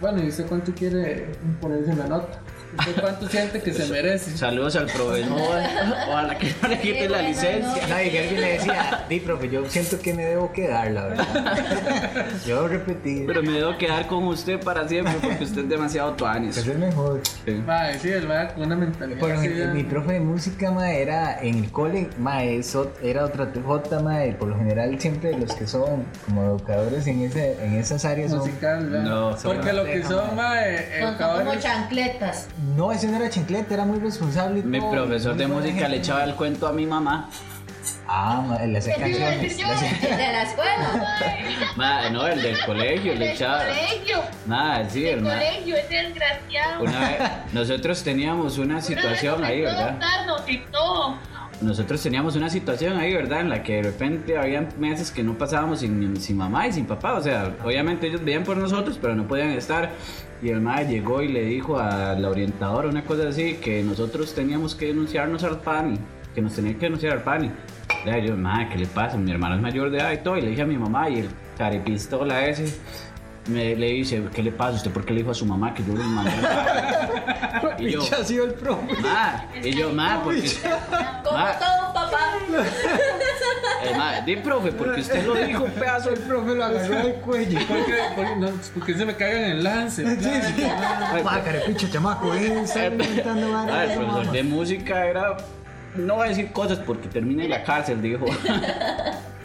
bueno, 0.00 0.20
¿y 0.22 0.28
usted 0.28 0.46
cuánto 0.46 0.72
quiere 0.72 1.28
ponerse 1.60 1.92
en 1.92 1.98
la 1.98 2.06
nota? 2.08 2.40
¿Usted 2.78 3.00
cuánto 3.00 3.28
siente 3.28 3.62
que 3.62 3.72
se 3.72 3.86
merece? 3.86 4.36
Saludos 4.36 4.76
al 4.76 4.86
profesor. 4.86 5.36
Ojalá 6.08 6.38
que 6.38 6.54
no 6.62 6.68
le 6.68 6.78
quiten 6.80 7.12
la 7.12 7.22
licencia. 7.22 7.86
No, 7.86 8.02
y 8.02 8.10
que 8.10 8.18
alguien 8.20 8.40
le 8.40 8.52
decía, 8.52 9.04
di, 9.08 9.20
profe, 9.20 9.48
yo 9.48 9.68
siento 9.68 9.98
que 9.98 10.14
me 10.14 10.24
debo 10.24 10.52
quedar, 10.52 10.90
la 10.90 11.06
verdad. 11.06 12.26
Yo 12.46 12.68
repetí. 12.68 13.24
Pero 13.26 13.42
me 13.42 13.52
debo 13.52 13.76
quedar 13.76 14.06
con 14.06 14.24
usted 14.24 14.60
para 14.60 14.86
siempre 14.88 15.14
porque 15.20 15.44
usted 15.44 15.62
es 15.62 15.68
demasiado 15.68 16.12
tuanis. 16.12 16.56
Eso 16.56 16.72
es 16.72 16.78
mejor. 16.78 17.20
Sí. 17.44 17.52
Mae, 17.52 17.98
sí, 17.98 18.10
el 18.10 18.26
mae 18.26 18.48
con 18.48 18.64
una 18.64 18.76
mentalidad. 18.76 19.30
Así, 19.30 19.48
mi 19.48 19.84
profe 19.84 20.14
de 20.14 20.20
música, 20.20 20.70
ma, 20.70 20.90
era 20.90 21.40
en 21.40 21.64
el 21.64 21.70
cole, 21.70 22.08
ma, 22.18 22.42
eso 22.44 22.92
era 23.02 23.24
otra 23.24 23.52
TJ, 23.52 24.00
ma, 24.02 24.24
y 24.26 24.32
por 24.32 24.48
lo 24.48 24.56
general 24.56 24.98
siempre 25.00 25.36
los 25.36 25.52
que 25.54 25.66
son 25.66 26.04
como 26.24 26.44
educadores 26.44 27.06
en, 27.06 27.22
ese, 27.22 27.62
en 27.64 27.74
esas 27.74 28.04
áreas 28.04 28.30
son... 28.30 28.40
musical, 28.40 28.86
¿verdad? 28.86 29.04
No, 29.04 29.36
Porque 29.42 29.72
lo 29.72 29.84
que 29.84 30.02
son, 30.02 30.36
mae, 30.36 31.00
Son, 31.00 31.18
son 31.18 31.38
como 31.38 31.54
chancletas. 31.56 32.48
No, 32.74 32.90
ese 32.92 33.06
no 33.08 33.16
era 33.16 33.30
chancleta, 33.30 33.74
era 33.74 33.84
muy 33.84 33.98
responsable. 34.00 34.60
y 34.60 34.62
Mi 34.62 34.78
todo, 34.80 34.90
profesor 34.90 35.32
muy 35.34 35.38
de 35.38 35.46
buena 35.46 35.60
música 35.60 35.74
gente. 35.80 35.88
le 35.90 35.96
echaba 35.98 36.24
el 36.24 36.34
cuento 36.34 36.66
a 36.66 36.72
mi 36.72 36.86
mamá. 36.86 37.28
Ah, 38.08 38.58
le 38.66 38.78
hacía 38.78 38.94
Eso 38.94 39.06
iba 39.06 39.16
a 39.26 39.30
canciones. 39.30 39.42
decir 39.42 39.58
yo. 39.58 39.68
le 39.68 39.74
hacía- 39.74 40.16
De 40.16 40.32
la 40.32 40.42
escuela. 40.42 41.16
Ma, 41.76 42.10
no, 42.10 42.26
el 42.26 42.42
del 42.42 42.56
colegio 42.64 43.12
En 43.12 43.18
le 43.18 43.24
el 43.26 43.32
echaba. 43.32 43.58
colegio, 43.64 44.18
Nada, 44.46 44.88
sí, 44.90 45.06
el 45.06 45.18
hermano. 45.18 45.34
colegio, 45.36 45.76
ese 45.76 45.94
desgraciado. 45.94 46.82
Una 46.84 47.00
vez, 47.00 47.18
nosotros 47.52 48.02
teníamos 48.02 48.58
una 48.58 48.80
situación 48.80 49.44
ahí, 49.44 49.60
¿verdad? 49.62 49.98
Darnos 50.00 50.42
y 50.48 50.58
todo. 50.72 51.16
Nosotros 51.60 52.02
teníamos 52.02 52.36
una 52.36 52.50
situación 52.50 52.98
ahí, 52.98 53.14
¿verdad? 53.14 53.40
En 53.40 53.48
la 53.48 53.62
que 53.62 53.76
de 53.76 53.82
repente 53.84 54.36
habían 54.36 54.68
meses 54.78 55.10
que 55.10 55.22
no 55.22 55.38
pasábamos 55.38 55.80
sin, 55.80 56.20
sin 56.20 56.36
mamá 56.36 56.66
y 56.66 56.72
sin 56.72 56.86
papá. 56.86 57.14
O 57.14 57.22
sea, 57.22 57.54
obviamente 57.64 58.06
ellos 58.08 58.22
veían 58.24 58.44
por 58.44 58.56
nosotros, 58.56 58.98
pero 59.00 59.14
no 59.14 59.26
podían 59.26 59.50
estar. 59.52 59.90
Y 60.42 60.50
el 60.50 60.60
madre 60.60 60.88
llegó 60.88 61.22
y 61.22 61.28
le 61.28 61.44
dijo 61.44 61.78
a 61.78 62.14
la 62.14 62.30
orientadora 62.30 62.88
una 62.88 63.04
cosa 63.04 63.28
así, 63.28 63.54
que 63.54 63.82
nosotros 63.82 64.34
teníamos 64.34 64.74
que 64.74 64.86
denunciarnos 64.86 65.42
al 65.44 65.60
PANI, 65.60 65.98
que 66.34 66.42
nos 66.42 66.54
tenían 66.54 66.74
que 66.74 66.86
denunciar 66.86 67.14
al 67.14 67.22
PANI. 67.22 67.50
Ya, 68.04 68.18
yo, 68.18 68.36
madre, 68.36 68.68
¿qué 68.70 68.78
le 68.78 68.86
pasa? 68.86 69.16
Mi 69.16 69.30
hermano 69.30 69.56
es 69.56 69.62
mayor 69.62 69.90
de 69.90 69.98
edad 69.98 70.12
y 70.12 70.18
todo. 70.18 70.36
Y 70.36 70.42
le 70.42 70.50
dije 70.50 70.62
a 70.62 70.66
mi 70.66 70.76
mamá 70.76 71.08
y 71.08 71.20
el 71.20 71.28
caripistola 71.56 72.46
ese 72.46 72.78
me, 73.48 73.74
le 73.76 73.86
dice, 73.88 74.22
¿qué 74.34 74.42
le 74.42 74.52
pasa? 74.52 74.76
¿Usted 74.76 74.90
por 74.90 75.04
qué 75.04 75.12
le 75.14 75.20
dijo 75.20 75.30
a 75.30 75.34
su 75.34 75.46
mamá 75.46 75.72
que 75.74 75.84
yo 75.84 75.94
le 75.94 76.04
mandé? 76.04 76.32
Y 77.78 77.90
yo, 77.90 78.00
ha 78.02 78.24
sido 78.24 78.44
el 78.46 78.54
profe. 78.54 78.94
ma, 79.02 79.44
y 79.62 79.74
yo, 79.74 79.90
ma, 79.92 80.22
porque... 80.24 80.50
Como 81.24 81.36
Ma, 81.38 81.52
todo 81.58 81.88
un 81.88 81.92
papá. 81.94 82.20
eh, 83.84 83.94
ma, 83.96 84.20
di 84.22 84.36
profe, 84.36 84.72
porque 84.72 85.00
usted 85.00 85.26
lo 85.26 85.34
dijo, 85.34 85.64
pedazo 85.66 86.10
El 86.10 86.20
profe 86.20 86.54
lo 86.54 86.64
agarró 86.64 86.96
del 86.96 87.14
cuello. 87.16 87.58
¿Por 87.66 87.84
qué, 87.84 87.94
por 88.14 88.24
qué 88.26 88.36
no, 88.36 88.48
por 88.74 88.86
qué 88.86 88.94
se 88.94 89.04
me 89.04 89.14
cagan 89.14 89.36
en 89.44 89.50
el 89.52 89.64
lance? 89.64 90.04
Sí, 90.16 90.30
sí. 90.56 90.62
Ma, 91.22 91.42
carepicho, 91.42 91.88
chamaco, 91.90 92.34
eh, 92.34 92.62
está 92.62 92.86
inventando 92.86 93.46
Ah, 93.54 93.60
el 93.60 93.66
varas, 93.66 93.92
profesor 93.96 94.18
mamá. 94.24 94.32
de 94.32 94.42
música 94.42 95.06
era. 95.06 95.36
No 95.96 96.14
voy 96.16 96.26
a 96.26 96.28
decir 96.30 96.52
cosas 96.52 96.78
porque 96.78 97.08
termina 97.08 97.44
en 97.44 97.50
la 97.50 97.62
cárcel, 97.62 98.00
dijo. 98.00 98.24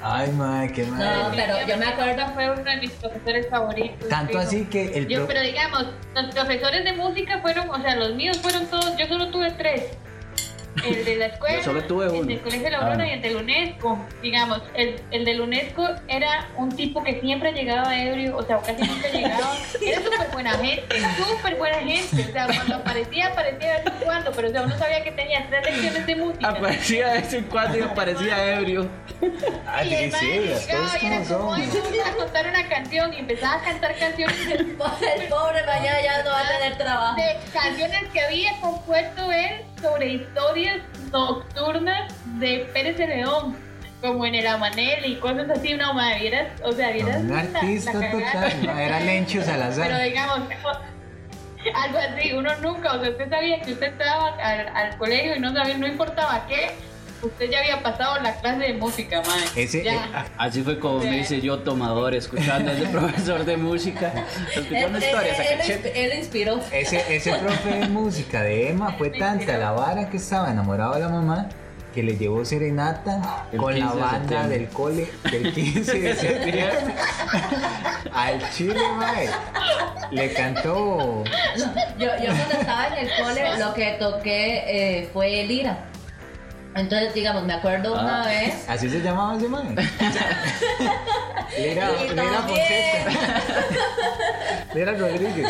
Ay, 0.04 0.32
ma, 0.32 0.68
qué 0.68 0.84
No, 0.86 0.94
madre. 0.94 1.44
pero 1.46 1.68
yo 1.68 1.78
me 1.78 1.86
acuerdo. 1.86 2.34
fue 2.34 2.50
uno 2.50 2.64
de 2.64 2.78
mis 2.78 2.92
profesores 2.92 3.48
favoritos. 3.50 4.10
Tanto 4.10 4.40
así 4.40 4.66
que 4.66 4.98
el 4.98 5.08
Yo, 5.08 5.20
pro- 5.20 5.28
pero 5.28 5.42
digamos, 5.42 5.86
los 6.16 6.34
profesores 6.34 6.84
de 6.84 6.94
música 6.94 7.40
fueron, 7.42 7.70
o 7.70 7.82
sea, 7.82 7.96
los 7.96 8.16
míos 8.16 8.38
fueron 8.42 8.66
todos, 8.68 8.96
yo 8.98 9.08
solo 9.08 9.30
tuve 9.30 9.52
tres. 9.52 9.92
El 10.88 11.04
de 11.04 11.16
la 11.18 11.26
escuela, 11.26 11.58
Yo 11.58 11.64
solo 11.66 11.84
tuve 11.84 12.08
uno. 12.08 12.22
el 12.22 12.28
del 12.28 12.40
colegio 12.40 12.64
de 12.64 12.72
la 12.72 12.78
Aurora 12.78 13.04
Ah. 13.04 13.08
y 13.08 13.12
el 13.12 13.22
del 13.22 13.36
UNESCO. 13.36 14.00
Digamos, 14.24 14.62
el, 14.74 15.02
el 15.12 15.26
del 15.26 15.42
UNESCO 15.42 15.86
era 16.08 16.48
un 16.56 16.70
tipo 16.74 17.04
que 17.04 17.20
siempre 17.20 17.52
llegaba 17.52 17.94
ebrio, 18.02 18.38
o 18.38 18.44
sea, 18.44 18.58
casi 18.60 18.82
nunca 18.88 19.10
llegaba. 19.10 19.54
Era 19.86 20.02
súper 20.02 20.28
buena 20.32 20.52
gente, 20.52 20.96
súper 21.18 21.56
buena 21.58 21.78
gente. 21.80 22.26
O 22.30 22.32
sea, 22.32 22.46
cuando 22.48 22.76
aparecía, 22.78 23.28
aparecía 23.28 23.84
cuando, 24.12 24.32
pero 24.34 24.50
o 24.50 24.52
sea, 24.52 24.62
uno 24.64 24.78
sabía 24.78 25.04
que 25.04 25.12
tenía 25.14 25.48
tres 25.50 25.64
lecciones 25.66 26.06
de 26.06 26.16
música. 26.18 26.50
Aparecía 26.50 27.08
de 27.08 27.14
vez 27.22 27.34
en 27.34 27.44
cuando 27.46 27.78
y 27.78 27.82
aparecía 27.82 28.54
ebrio. 28.60 28.90
Ah, 29.68 29.84
y 29.86 29.90
sí, 29.90 29.96
el 29.96 30.12
llegaba 30.12 30.82
cosas 30.84 31.04
y 31.04 31.06
era 31.06 31.24
como. 31.24 31.54
"Ay, 31.54 31.70
vamos 31.72 32.08
a 32.08 32.16
contar 32.18 32.48
una 32.48 32.68
canción 32.68 33.14
y 33.14 33.18
empezaba 33.20 33.54
a 33.56 33.62
cantar 33.62 33.96
canciones 33.98 34.36
El 34.48 34.66
pobre 35.30 35.64
mañana 35.66 36.02
ya 36.04 36.24
no 36.24 36.30
va 36.32 36.40
a 36.42 36.48
tener 36.58 36.78
trabajo. 36.78 37.16
de 37.16 37.38
canciones 37.54 38.04
que 38.12 38.20
había 38.22 38.60
compuesto 38.60 39.32
él 39.32 39.62
sobre 39.82 40.08
historias 40.10 40.78
nocturnas 41.12 42.14
de 42.40 42.70
Pérez 42.74 42.98
de 42.98 43.08
León, 43.08 43.56
como 44.02 44.26
en 44.26 44.36
el 44.36 44.48
Amanel 44.48 45.06
y 45.06 45.16
cosas 45.18 45.50
así, 45.50 45.74
no 45.76 45.94
madre, 45.94 46.20
vieras, 46.20 46.48
o 46.64 46.72
sea, 46.72 46.92
vieras 46.92 47.18
Un 47.18 47.30
la- 47.30 47.40
artista 47.40 47.94
la 47.94 48.00
cagada. 48.12 48.50
total, 48.50 48.64
ma, 48.66 48.84
era 48.84 49.00
Lencho 49.00 49.40
Pero 49.46 49.46
Salazar. 49.52 50.02
digamos, 50.04 50.40
algo 51.70 51.98
así, 51.98 52.34
uno 52.34 52.50
nunca, 52.62 52.94
o 52.94 53.02
sea, 53.02 53.10
usted 53.12 53.30
sabía 53.30 53.62
que 53.62 53.74
usted 53.74 53.88
entraba 53.88 54.36
al, 54.42 54.68
al 54.76 54.98
colegio 54.98 55.36
y 55.36 55.40
no 55.40 55.54
sabía, 55.54 55.78
no 55.78 55.88
importaba 55.88 56.46
qué, 56.48 56.72
usted 57.22 57.50
ya 57.52 57.60
había 57.60 57.84
pasado 57.84 58.20
la 58.22 58.34
clase 58.40 58.60
de 58.64 58.74
música, 58.74 59.22
madre. 59.22 59.44
Ese, 59.56 59.84
ya. 59.84 59.94
eh, 59.94 60.32
Así 60.38 60.64
fue 60.64 60.80
como 60.80 61.00
me 61.00 61.20
hice 61.20 61.40
yo 61.40 61.60
tomador, 61.60 62.16
escuchando 62.16 62.72
a 62.72 62.74
ese 62.74 62.88
profesor 62.92 63.46
de 63.46 63.58
música. 63.58 64.12
Escuchando 64.56 64.98
Él, 64.98 65.04
historias 65.04 65.40
a 65.40 65.44
él- 65.44 65.50
él- 65.52 65.58
cachete. 65.60 66.06
él 66.06 66.18
inspiró. 66.20 66.60
ese, 66.72 67.16
ese 67.16 67.34
profe 67.36 67.70
de 67.70 67.88
música 67.90 68.42
de 68.42 68.70
Emma 68.70 68.94
fue 68.98 69.10
tanta 69.20 69.58
la 69.58 69.72
vara 69.72 70.10
que 70.10 70.18
estaba 70.18 70.50
enamorado 70.52 70.96
de 70.96 71.00
la 71.02 71.10
mamá 71.10 71.48
que 71.94 72.04
le 72.04 72.18
llevó 72.18 72.46
serenata 72.46 73.46
El 73.52 73.58
con 73.60 73.78
la 73.78 73.86
15 73.88 73.96
de 73.96 74.02
banda 74.02 74.48
del 74.48 74.68
cole 74.70 75.12
del 75.30 75.54
15 75.54 76.00
de 76.00 76.16
septiembre 76.16 76.94
al 78.14 78.52
chile, 78.52 78.80
mae. 78.98 79.30
Le 80.12 80.34
cantó. 80.34 81.24
Yo, 81.98 82.08
yo 82.08 82.10
cuando 82.26 82.54
estaba 82.60 82.88
en 82.88 82.94
el 83.08 83.10
cole, 83.22 83.58
lo 83.58 83.74
que 83.74 83.92
toqué 84.00 84.64
eh, 85.02 85.10
fue 85.14 85.44
lira. 85.44 85.86
Entonces, 86.76 87.14
digamos, 87.14 87.44
me 87.44 87.54
acuerdo 87.54 87.94
una 87.94 88.24
Ah. 88.24 88.28
vez. 88.28 88.66
Así 88.70 88.90
se 88.90 89.02
llamaba 89.02 89.36
ese 89.38 89.48
mae. 89.50 89.64
Lira, 91.58 91.90
Lira. 92.10 92.42
Fonseca. 92.48 93.12
Lira 94.74 94.94
Rodríguez. 94.94 95.48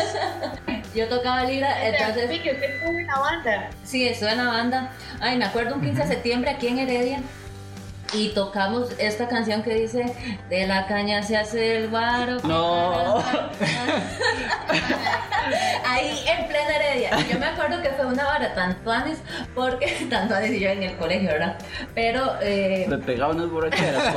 Yo 0.94 1.08
tocaba 1.08 1.44
lira, 1.44 1.74
sea, 1.74 1.88
entonces. 1.88 2.30
sí, 2.30 2.38
que 2.40 2.52
usted 2.52 2.74
estuvo 2.74 2.98
en 2.98 3.06
la 3.06 3.18
banda. 3.18 3.70
Sí, 3.84 4.06
estuve 4.06 4.32
en 4.32 4.38
la 4.38 4.48
banda. 4.48 4.92
Ay, 5.20 5.38
me 5.38 5.44
acuerdo 5.46 5.74
un 5.76 5.80
15 5.80 6.02
de 6.02 6.08
septiembre 6.08 6.50
aquí 6.50 6.68
en 6.68 6.78
Heredia. 6.80 7.20
Y 8.12 8.28
tocamos 8.30 8.90
esta 8.98 9.26
canción 9.28 9.62
que 9.62 9.74
dice 9.74 10.04
De 10.50 10.66
la 10.66 10.86
caña 10.86 11.22
se 11.22 11.36
hace 11.36 11.76
el 11.78 11.88
guaro. 11.88 12.38
No. 12.44 13.16
Ahí 15.86 16.24
en 16.26 16.46
plena 16.48 16.76
Heredia. 16.76 17.18
Yo 17.30 17.38
me 17.38 17.46
acuerdo 17.46 17.82
que 17.82 17.90
fue 17.90 18.06
una 18.06 18.24
vara 18.24 18.54
tan 18.54 18.74
tuanis, 18.84 19.18
porque 19.54 20.06
tanto 20.10 20.34
y 20.44 20.60
yo 20.60 20.70
en 20.70 20.82
el 20.82 20.96
colegio, 20.96 21.30
¿verdad? 21.30 21.56
Pero 21.94 22.36
eh, 22.40 22.86
Me 22.88 22.98
pegaba 22.98 23.32
unas 23.32 23.50
borracheras, 23.50 24.14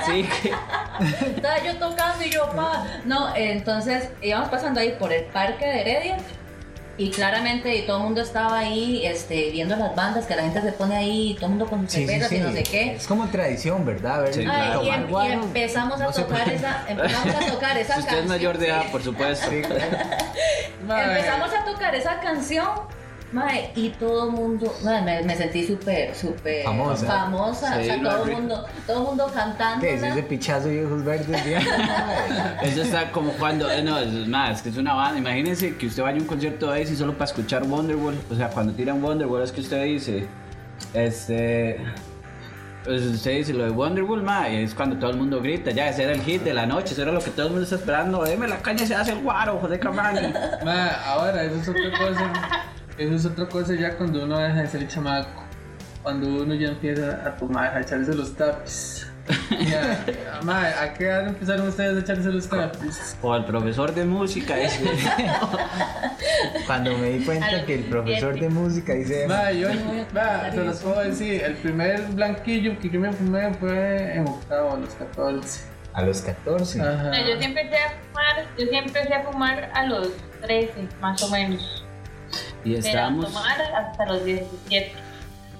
así 0.00 0.28
que. 0.42 0.52
estaba 1.36 1.58
yo 1.62 1.76
tocando 1.76 2.24
y 2.24 2.30
yo, 2.30 2.48
pa. 2.50 2.86
No, 3.04 3.34
entonces 3.34 4.08
íbamos 4.22 4.48
pasando 4.48 4.80
ahí 4.80 4.96
por 4.98 5.12
el 5.12 5.24
parque 5.24 5.66
de 5.66 5.80
Heredia. 5.80 6.16
Y 6.98 7.10
claramente 7.10 7.74
y 7.76 7.86
todo 7.86 7.98
el 7.98 8.02
mundo 8.02 8.20
estaba 8.22 8.58
ahí 8.58 9.06
este, 9.06 9.50
viendo 9.50 9.76
las 9.76 9.94
bandas, 9.94 10.26
que 10.26 10.34
la 10.34 10.42
gente 10.42 10.60
se 10.62 10.72
pone 10.72 10.96
ahí, 10.96 11.34
todo 11.36 11.46
el 11.46 11.50
mundo 11.50 11.66
con 11.66 11.82
sus 11.82 11.92
Sí, 11.92 12.06
cervezas 12.06 12.28
sí. 12.28 12.36
y 12.36 12.40
no 12.40 12.52
sé 12.52 12.62
qué. 12.64 12.92
Es 12.96 13.06
como 13.06 13.28
tradición, 13.28 13.86
¿verdad? 13.86 14.22
Ver, 14.24 14.34
Sí, 14.34 14.40
Ay, 14.40 14.46
claro. 14.46 14.82
y, 14.82 14.88
em- 14.90 15.42
empezamos 15.44 16.00
a 16.00 16.04
no 16.06 16.12
tocar 16.12 16.42
puede. 16.44 16.56
esa, 16.56 16.84
empezamos 16.88 17.34
a 17.36 17.46
tocar 17.52 17.78
esa 17.78 17.94
Si 17.94 18.00
usted 18.00 18.12
es 18.12 18.18
canción. 18.18 18.28
mayor 18.28 18.58
de 18.58 18.66
edad, 18.66 18.90
por 18.90 19.02
supuesto. 19.02 19.48
Sí, 19.48 19.62
claro. 19.62 19.96
Mae, 20.86 21.04
Empezamos 21.18 21.50
a 21.54 21.64
tocar 21.64 21.94
esa 21.94 22.18
canción. 22.20 22.68
Mae, 23.30 23.72
y 23.76 23.90
todo 23.90 24.26
el 24.28 24.32
mundo, 24.32 24.74
mae, 24.82 25.02
me, 25.02 25.22
me 25.22 25.36
sentí 25.36 25.66
súper, 25.66 26.14
súper 26.14 26.64
Famosa. 26.64 27.06
famosa, 27.06 27.76
o 27.76 27.78
Sí, 27.80 27.84
sea, 27.84 27.96
no, 27.98 28.10
todo 28.10 28.24
el 28.24 28.32
mundo, 28.32 28.66
todo 28.86 28.96
el 29.00 29.04
mundo 29.04 29.30
cantando. 29.34 29.80
¿Qué 29.82 29.94
es 29.94 30.02
ese 30.02 30.22
pichazo 30.22 30.68
de 30.68 30.86
ojos 30.86 31.04
verdes? 31.04 31.28
Eso 32.62 32.82
está 32.82 33.10
como 33.12 33.32
cuando, 33.32 33.70
eh, 33.70 33.82
no, 33.82 33.98
es 33.98 34.26
más, 34.28 34.56
es 34.56 34.62
que 34.62 34.68
es 34.70 34.76
una 34.78 34.94
banda. 34.94 35.18
Imagínense 35.18 35.76
que 35.76 35.86
usted 35.88 36.02
vaya 36.02 36.16
a 36.16 36.20
un 36.20 36.26
concierto 36.26 36.70
de 36.70 36.82
Ace 36.82 36.94
y 36.94 36.96
solo 36.96 37.12
para 37.12 37.26
escuchar 37.26 37.64
Wonderwall. 37.64 38.18
O 38.30 38.34
sea, 38.34 38.48
cuando 38.48 38.72
tiran 38.72 39.02
Wonderwall 39.04 39.42
es 39.42 39.52
que 39.52 39.60
usted 39.60 39.84
dice, 39.84 40.26
este. 40.94 41.80
Pues 42.84 43.02
usted 43.02 43.32
dice 43.32 43.52
lo 43.52 43.64
de 43.64 43.70
Wonderwall, 43.70 44.22
ma, 44.22 44.48
y 44.48 44.62
es 44.62 44.74
cuando 44.74 44.96
todo 44.96 45.10
el 45.10 45.18
mundo 45.18 45.42
grita, 45.42 45.70
ya, 45.72 45.90
ese 45.90 46.04
era 46.04 46.12
el 46.12 46.22
hit 46.22 46.42
de 46.44 46.54
la 46.54 46.64
noche, 46.64 46.94
eso 46.94 47.02
era 47.02 47.12
lo 47.12 47.20
que 47.20 47.30
todo 47.30 47.46
el 47.46 47.52
mundo 47.52 47.64
está 47.64 47.76
esperando. 47.76 48.24
Deme 48.24 48.48
la 48.48 48.56
caña, 48.58 48.86
se 48.86 48.94
hace 48.94 49.12
el 49.12 49.18
guaro, 49.22 49.58
joder, 49.60 49.78
camani. 49.78 50.32
mae, 50.64 50.90
ahora, 51.04 51.44
eso 51.44 51.56
es 51.56 51.68
otra 51.68 51.90
cosa. 51.98 52.32
Eso 52.98 53.14
es 53.14 53.24
otra 53.26 53.48
cosa 53.48 53.74
ya 53.74 53.96
cuando 53.96 54.24
uno 54.24 54.38
deja 54.38 54.62
de 54.62 54.66
ser 54.66 54.88
chamaco. 54.88 55.44
Cuando 56.02 56.26
uno 56.26 56.54
ya 56.54 56.68
empieza 56.68 57.22
a 57.24 57.36
tomar, 57.36 57.76
a 57.76 57.80
echarse 57.80 58.12
los 58.12 58.34
tapis. 58.34 59.06
Ya, 59.68 60.04
mae, 60.42 60.72
¿a 60.72 60.94
qué 60.94 61.04
edad 61.04 61.28
empezaron 61.28 61.68
ustedes 61.68 61.96
a 61.96 62.00
echarse 62.00 62.28
los 62.30 62.48
tapis? 62.48 63.16
O 63.22 63.32
al 63.32 63.44
profesor 63.44 63.94
de 63.94 64.04
música, 64.04 64.56
dice. 64.56 64.84
Cuando 66.66 66.96
me 66.98 67.10
di 67.10 67.24
cuenta 67.24 67.64
que 67.66 67.74
el 67.74 67.84
profesor 67.84 68.40
de 68.40 68.48
música 68.48 68.94
dice. 68.94 69.26
Mae, 69.28 69.60
yo, 69.60 69.68
se 69.70 70.64
los 70.64 70.78
puedo 70.78 71.00
decir, 71.00 71.42
el 71.44 71.54
primer 71.54 72.02
blanquillo 72.08 72.78
que 72.80 72.90
yo 72.90 72.98
me 72.98 73.12
fumé 73.12 73.54
fue 73.54 74.14
en 74.14 74.26
octavo, 74.26 74.72
a 74.72 74.76
los 74.78 74.94
14. 74.94 75.60
A 75.92 76.02
los 76.02 76.20
14. 76.22 76.80
Ajá. 76.80 77.10
No, 77.10 77.16
yo 77.16 77.38
siempre 77.38 77.62
empecé 77.62 77.84
a 77.84 77.90
fumar, 77.90 78.46
yo 78.58 78.66
siempre 78.66 79.02
empecé 79.02 79.14
a 79.14 79.22
fumar 79.22 79.70
a 79.72 79.84
los 79.84 80.08
13, 80.40 80.88
más 81.00 81.22
o 81.22 81.30
menos. 81.30 81.84
Y 82.70 82.76
estamos. 82.76 83.26
tomar 83.26 83.60
hasta 83.60 84.06
los 84.06 84.24
17. 84.24 84.92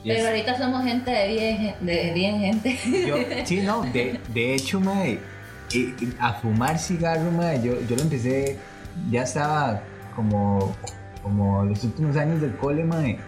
y 0.04 0.11
es- 0.11 0.16
Pero 0.16 0.28
ahorita 0.28 0.59
somos 0.59 0.84
gente 0.84 1.11
de 1.11 1.28
bien, 1.28 1.74
de 1.80 2.12
bien 2.14 2.38
gente. 2.40 2.78
Yo, 3.06 3.16
sí, 3.44 3.61
no, 3.62 3.82
de, 3.82 4.20
de 4.32 4.54
hecho, 4.54 4.80
mae, 4.80 5.18
y- 5.72 5.78
y 6.04 6.14
a 6.20 6.34
fumar 6.34 6.78
cigarro, 6.78 7.30
mae, 7.30 7.62
yo, 7.62 7.80
yo 7.88 7.96
lo 7.96 8.02
empecé, 8.02 8.56
ya 9.11 9.22
estaba 9.22 9.82
como, 10.16 10.74
como 11.22 11.64
los 11.64 11.82
últimos 11.84 12.16
años 12.16 12.40
del 12.40 12.56
cole, 12.56 12.84
mae, 12.84 13.18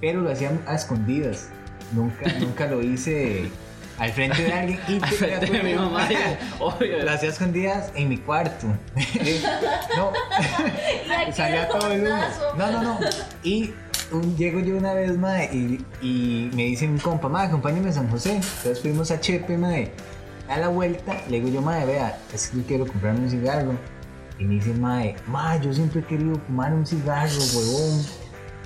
pero 0.00 0.20
lo 0.20 0.30
hacía 0.30 0.50
a 0.66 0.74
escondidas. 0.74 1.48
Nunca, 1.92 2.32
nunca 2.38 2.66
lo 2.66 2.82
hice 2.82 3.50
al 4.00 4.10
frente 4.12 4.42
de 4.42 4.52
alguien. 4.52 4.80
Y 4.88 4.94
Al 5.02 5.10
frente 5.10 5.46
de 5.46 5.62
mi 5.62 5.74
mamá, 5.74 6.08
obvio. 6.58 7.04
Lo 7.04 7.10
hacía 7.10 7.28
escondidas 7.28 7.92
en 7.94 8.08
mi 8.08 8.16
cuarto. 8.18 8.66
no, 9.96 10.12
salía 11.32 11.68
todo 11.68 11.92
el 11.92 12.06
humo. 12.06 12.22
No, 12.56 12.72
no, 12.72 12.82
no. 12.82 12.98
Y 13.42 13.72
un- 14.10 14.36
llego 14.36 14.58
yo 14.60 14.76
una 14.76 14.94
vez, 14.94 15.16
mae, 15.16 15.50
y, 15.52 15.84
y 16.00 16.50
me 16.54 16.64
dice 16.64 16.88
mi 16.88 16.98
compa, 16.98 17.28
mae, 17.28 17.46
acompáñame 17.46 17.90
a 17.90 17.92
San 17.92 18.08
José. 18.10 18.36
Entonces 18.36 18.80
fuimos 18.80 19.10
a 19.10 19.20
Chepe, 19.20 19.56
mae. 19.56 19.92
A 20.48 20.56
la 20.58 20.68
vuelta, 20.68 21.14
le 21.28 21.36
digo 21.40 21.48
yo, 21.48 21.62
mae, 21.62 21.84
vea, 21.86 22.18
es 22.34 22.48
que 22.48 22.56
yo 22.58 22.64
quiero 22.66 22.86
comprarme 22.86 23.20
un 23.20 23.30
cigarro. 23.30 23.72
Y 24.38 24.44
me 24.44 24.54
dice, 24.54 24.72
mae, 24.72 25.14
mae, 25.26 25.60
yo 25.60 25.72
siempre 25.72 26.00
he 26.00 26.04
querido 26.04 26.34
fumar 26.46 26.72
un 26.72 26.86
cigarro, 26.86 27.30
huevón. 27.54 28.04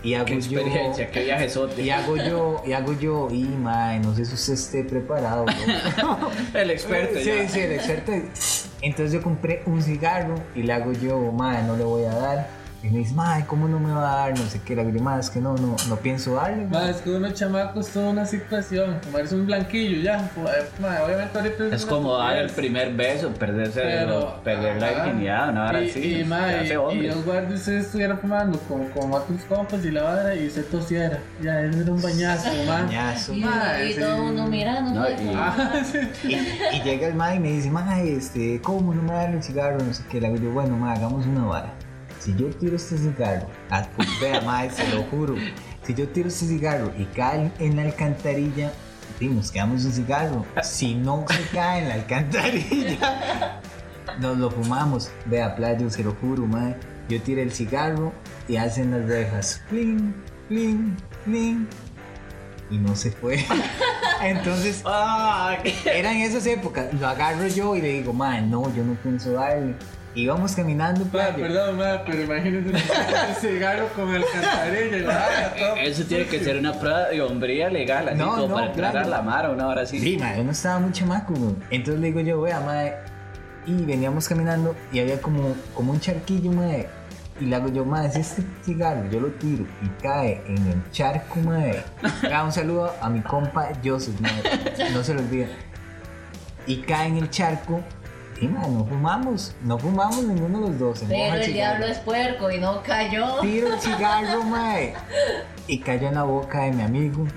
Y 0.04 0.14
hago 0.14 0.26
Qué 0.26 0.32
yo. 0.40 0.60
experiencia, 0.60 1.10
qué 1.10 1.24
viajesote. 1.24 1.80
Y 1.82 1.88
hago 1.90 2.16
yo, 2.16 2.62
y 2.66 2.72
hago 2.72 2.92
yo, 2.92 3.28
y 3.30 3.44
mae, 3.44 3.98
no 4.00 4.14
sé 4.14 4.26
si 4.26 4.34
usted 4.34 4.52
esté 4.52 4.84
preparado. 4.84 5.46
¿no? 6.02 6.30
El 6.54 6.70
experto, 6.70 7.18
Sí, 7.18 7.24
ya. 7.24 7.48
sí, 7.48 7.60
el 7.60 7.72
experto. 7.72 8.12
Entonces 8.82 9.12
yo 9.14 9.22
compré 9.22 9.62
un 9.64 9.82
cigarro 9.82 10.34
y 10.54 10.62
le 10.62 10.72
hago 10.74 10.92
yo, 10.92 11.32
madre, 11.32 11.62
no 11.62 11.76
le 11.76 11.84
voy 11.84 12.04
a 12.04 12.14
dar. 12.14 12.63
Y 12.84 12.90
me 12.90 12.98
dice, 12.98 13.14
madre, 13.14 13.46
¿cómo 13.46 13.66
no 13.66 13.80
me 13.80 13.90
va 13.92 14.12
a 14.12 14.16
dar? 14.28 14.38
No 14.38 14.44
sé 14.44 14.60
qué, 14.62 14.76
la 14.76 14.84
más 14.84 15.24
es 15.26 15.30
que 15.30 15.40
no, 15.40 15.54
no, 15.56 15.74
no 15.88 15.96
pienso 15.96 16.34
darle. 16.34 16.66
Ma, 16.66 16.90
es 16.90 16.98
que 16.98 17.08
uno 17.10 17.30
chamaco 17.30 17.80
es 17.80 17.88
toda 17.88 18.10
una 18.10 18.26
situación. 18.26 18.98
Fumarse 19.02 19.34
un 19.34 19.46
blanquillo 19.46 20.02
ya. 20.02 20.30
Ma, 20.78 21.02
obviamente 21.02 21.38
ahorita 21.38 21.74
Es 21.74 21.84
una 21.84 21.92
como 21.92 22.18
dar 22.18 22.36
el 22.36 22.50
primer 22.50 22.92
beso, 22.92 23.30
perderse, 23.30 23.80
Pero, 23.80 24.38
perder 24.44 24.82
la 24.82 24.90
virginidad, 25.04 25.48
una 25.48 25.68
hora 25.70 25.80
y, 25.82 25.88
así. 25.88 26.20
Y, 26.20 26.24
ma, 26.24 26.46
se 26.46 26.52
y, 26.52 26.54
hace 26.60 26.72
y 26.74 26.76
hombre. 26.76 27.08
los 27.08 27.24
guardias 27.24 27.60
ustedes 27.60 27.86
estuvieran 27.86 28.18
fumando 28.18 28.58
con, 28.60 28.86
con 28.90 29.12
otros 29.14 29.40
compas 29.48 29.82
y 29.82 29.90
la 29.90 30.02
vara 30.02 30.34
y 30.34 30.50
se 30.50 30.62
tosiera. 30.64 31.20
Ya, 31.42 31.62
eso 31.62 31.80
era 31.80 31.90
un 31.90 32.02
bañazo, 32.02 32.50
man. 32.66 32.86
Bañazo. 32.86 33.32
Y, 33.32 33.40
Ma, 33.40 33.82
y 33.82 33.94
todo 33.94 34.14
el 34.16 34.22
mundo 34.24 34.46
mirando. 34.46 34.90
No, 34.90 35.08
y- 35.08 35.32
Ah, 35.34 35.72
sí. 35.90 35.98
Y, 36.28 36.76
y 36.76 36.82
llega 36.82 37.06
el 37.06 37.14
mae 37.14 37.36
y 37.36 37.40
me 37.40 37.50
dice, 37.52 37.70
mae, 37.70 38.14
este, 38.14 38.60
¿cómo 38.60 38.92
no 38.92 39.00
me 39.00 39.08
va 39.12 39.20
a 39.20 39.24
dar 39.24 39.34
el 39.34 39.42
cigarro? 39.42 39.78
No 39.82 39.94
sé 39.94 40.02
qué. 40.10 40.20
Le 40.20 40.28
digo 40.28 40.44
yo, 40.44 40.52
bueno, 40.52 40.76
mae, 40.76 40.98
hagamos 40.98 41.24
una 41.26 41.44
vara. 41.46 41.72
Si 42.24 42.34
yo 42.36 42.46
tiro 42.46 42.76
este 42.76 42.96
cigarro, 42.96 43.46
ah, 43.68 43.86
pues, 43.94 44.08
vea, 44.18 44.40
mae, 44.46 44.70
se 44.70 44.88
lo 44.88 45.02
juro. 45.02 45.34
Si 45.82 45.92
yo 45.92 46.08
tiro 46.08 46.28
este 46.28 46.46
cigarro 46.46 46.90
y 46.96 47.04
cae 47.04 47.52
en 47.58 47.76
la 47.76 47.82
alcantarilla, 47.82 48.72
nos 49.20 49.52
quedamos 49.52 49.82
sin 49.82 49.92
cigarro. 49.92 50.46
Si 50.62 50.94
no 50.94 51.26
se 51.28 51.42
cae 51.54 51.82
en 51.82 51.88
la 51.90 51.94
alcantarilla, 51.96 53.60
nos 54.20 54.38
lo 54.38 54.50
fumamos. 54.50 55.10
Vea, 55.26 55.54
playo, 55.54 55.90
se 55.90 56.02
lo 56.02 56.14
juro, 56.14 56.46
mae. 56.46 56.74
Yo 57.10 57.20
tiré 57.20 57.42
el 57.42 57.52
cigarro 57.52 58.10
y 58.48 58.56
hacen 58.56 58.92
las 58.92 59.04
rejas. 59.06 59.62
Pling, 59.68 60.14
pling, 60.48 60.96
pling. 61.26 61.68
Y 62.70 62.78
no 62.78 62.96
se 62.96 63.10
fue. 63.10 63.44
Entonces, 64.22 64.82
eran 65.84 66.16
esas 66.16 66.46
épocas. 66.46 66.86
Lo 66.94 67.06
agarro 67.06 67.46
yo 67.48 67.76
y 67.76 67.82
le 67.82 67.88
digo, 67.88 68.14
man, 68.14 68.50
no, 68.50 68.74
yo 68.74 68.82
no 68.82 68.94
pienso 68.94 69.32
darle. 69.32 69.74
Íbamos 70.16 70.54
caminando, 70.54 71.04
Ma, 71.06 71.10
playo. 71.10 71.36
perdón, 71.38 71.76
ma, 71.76 72.02
pero 72.06 72.22
imagínense 72.22 72.70
un 72.70 73.34
cigarro 73.40 73.88
con 73.96 74.14
alcantarilla 74.14 74.96
y 74.96 75.00
la 75.00 75.08
vara, 75.08 75.54
todo. 75.58 75.76
Eso 75.76 76.04
tiene 76.04 76.26
que 76.26 76.38
ser 76.38 76.56
una 76.58 76.72
prueba 76.72 77.08
de 77.08 77.20
hombría 77.20 77.68
legal, 77.68 78.08
así 78.08 78.18
No, 78.18 78.30
como 78.36 78.46
no, 78.48 78.54
para 78.54 78.66
entrar 78.68 78.92
claro. 78.92 79.06
a 79.06 79.10
la 79.10 79.22
mar 79.22 79.50
una 79.50 79.66
hora 79.66 79.82
así. 79.82 79.98
Sí, 79.98 80.16
madre, 80.16 80.42
uno 80.42 80.52
estaba 80.52 80.78
muy 80.78 80.92
chamaco. 80.92 81.34
Entonces 81.70 82.00
le 82.00 82.06
digo 82.08 82.20
yo, 82.20 82.40
vea, 82.42 82.60
madre. 82.60 82.94
Y 83.66 83.72
veníamos 83.84 84.28
caminando 84.28 84.76
y 84.92 85.00
había 85.00 85.20
como, 85.20 85.54
como 85.74 85.92
un 85.92 85.98
charquillo, 85.98 86.52
madre. 86.52 86.88
Y 87.40 87.46
le 87.46 87.56
hago 87.56 87.68
yo, 87.68 87.84
madre, 87.84 88.12
si 88.12 88.20
este 88.20 88.42
cigarro 88.64 89.10
yo 89.10 89.18
lo 89.18 89.28
tiro 89.32 89.64
y 89.82 89.88
cae 90.00 90.42
en 90.46 90.58
el 90.68 90.90
charco, 90.92 91.40
madre. 91.40 91.82
Haga 92.22 92.44
un 92.44 92.52
saludo 92.52 92.94
a 93.00 93.10
mi 93.10 93.20
compa 93.20 93.70
Joseph, 93.84 94.14
madre. 94.20 94.90
No 94.92 95.02
se 95.02 95.14
lo 95.14 95.20
olvida. 95.20 95.46
Y 96.68 96.76
cae 96.82 97.08
en 97.08 97.16
el 97.16 97.30
charco. 97.30 97.80
Madre, 98.42 98.70
no 98.70 98.84
fumamos. 98.84 99.54
No 99.62 99.78
fumamos 99.78 100.22
ninguno 100.24 100.60
de 100.60 100.68
los 100.68 100.78
dos. 100.78 100.98
se 100.98 101.06
Pero 101.06 101.34
el 101.34 101.52
diablo 101.52 101.86
es 101.86 101.98
puerco 101.98 102.50
y 102.50 102.58
no 102.58 102.82
cayó. 102.82 103.40
Tiro 103.40 103.72
el 103.72 103.80
cigarro, 103.80 104.42
mae. 104.44 104.94
Y 105.66 105.78
cayó 105.78 106.08
en 106.08 106.14
la 106.14 106.24
boca 106.24 106.62
de 106.62 106.72
mi 106.72 106.82
amigo. 106.82 107.26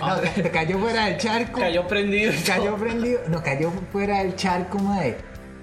No, 0.00 0.16
te 0.16 0.50
cayó 0.50 0.78
fuera 0.78 1.06
del 1.06 1.16
charco. 1.16 1.60
Cayó 1.60 1.86
prendido. 1.86 2.32
Cayó 2.44 2.76
prendido. 2.76 3.20
No, 3.28 3.42
cayó 3.42 3.70
fuera 3.92 4.18
del 4.18 4.34
charco, 4.36 4.78
mae. 4.78 5.16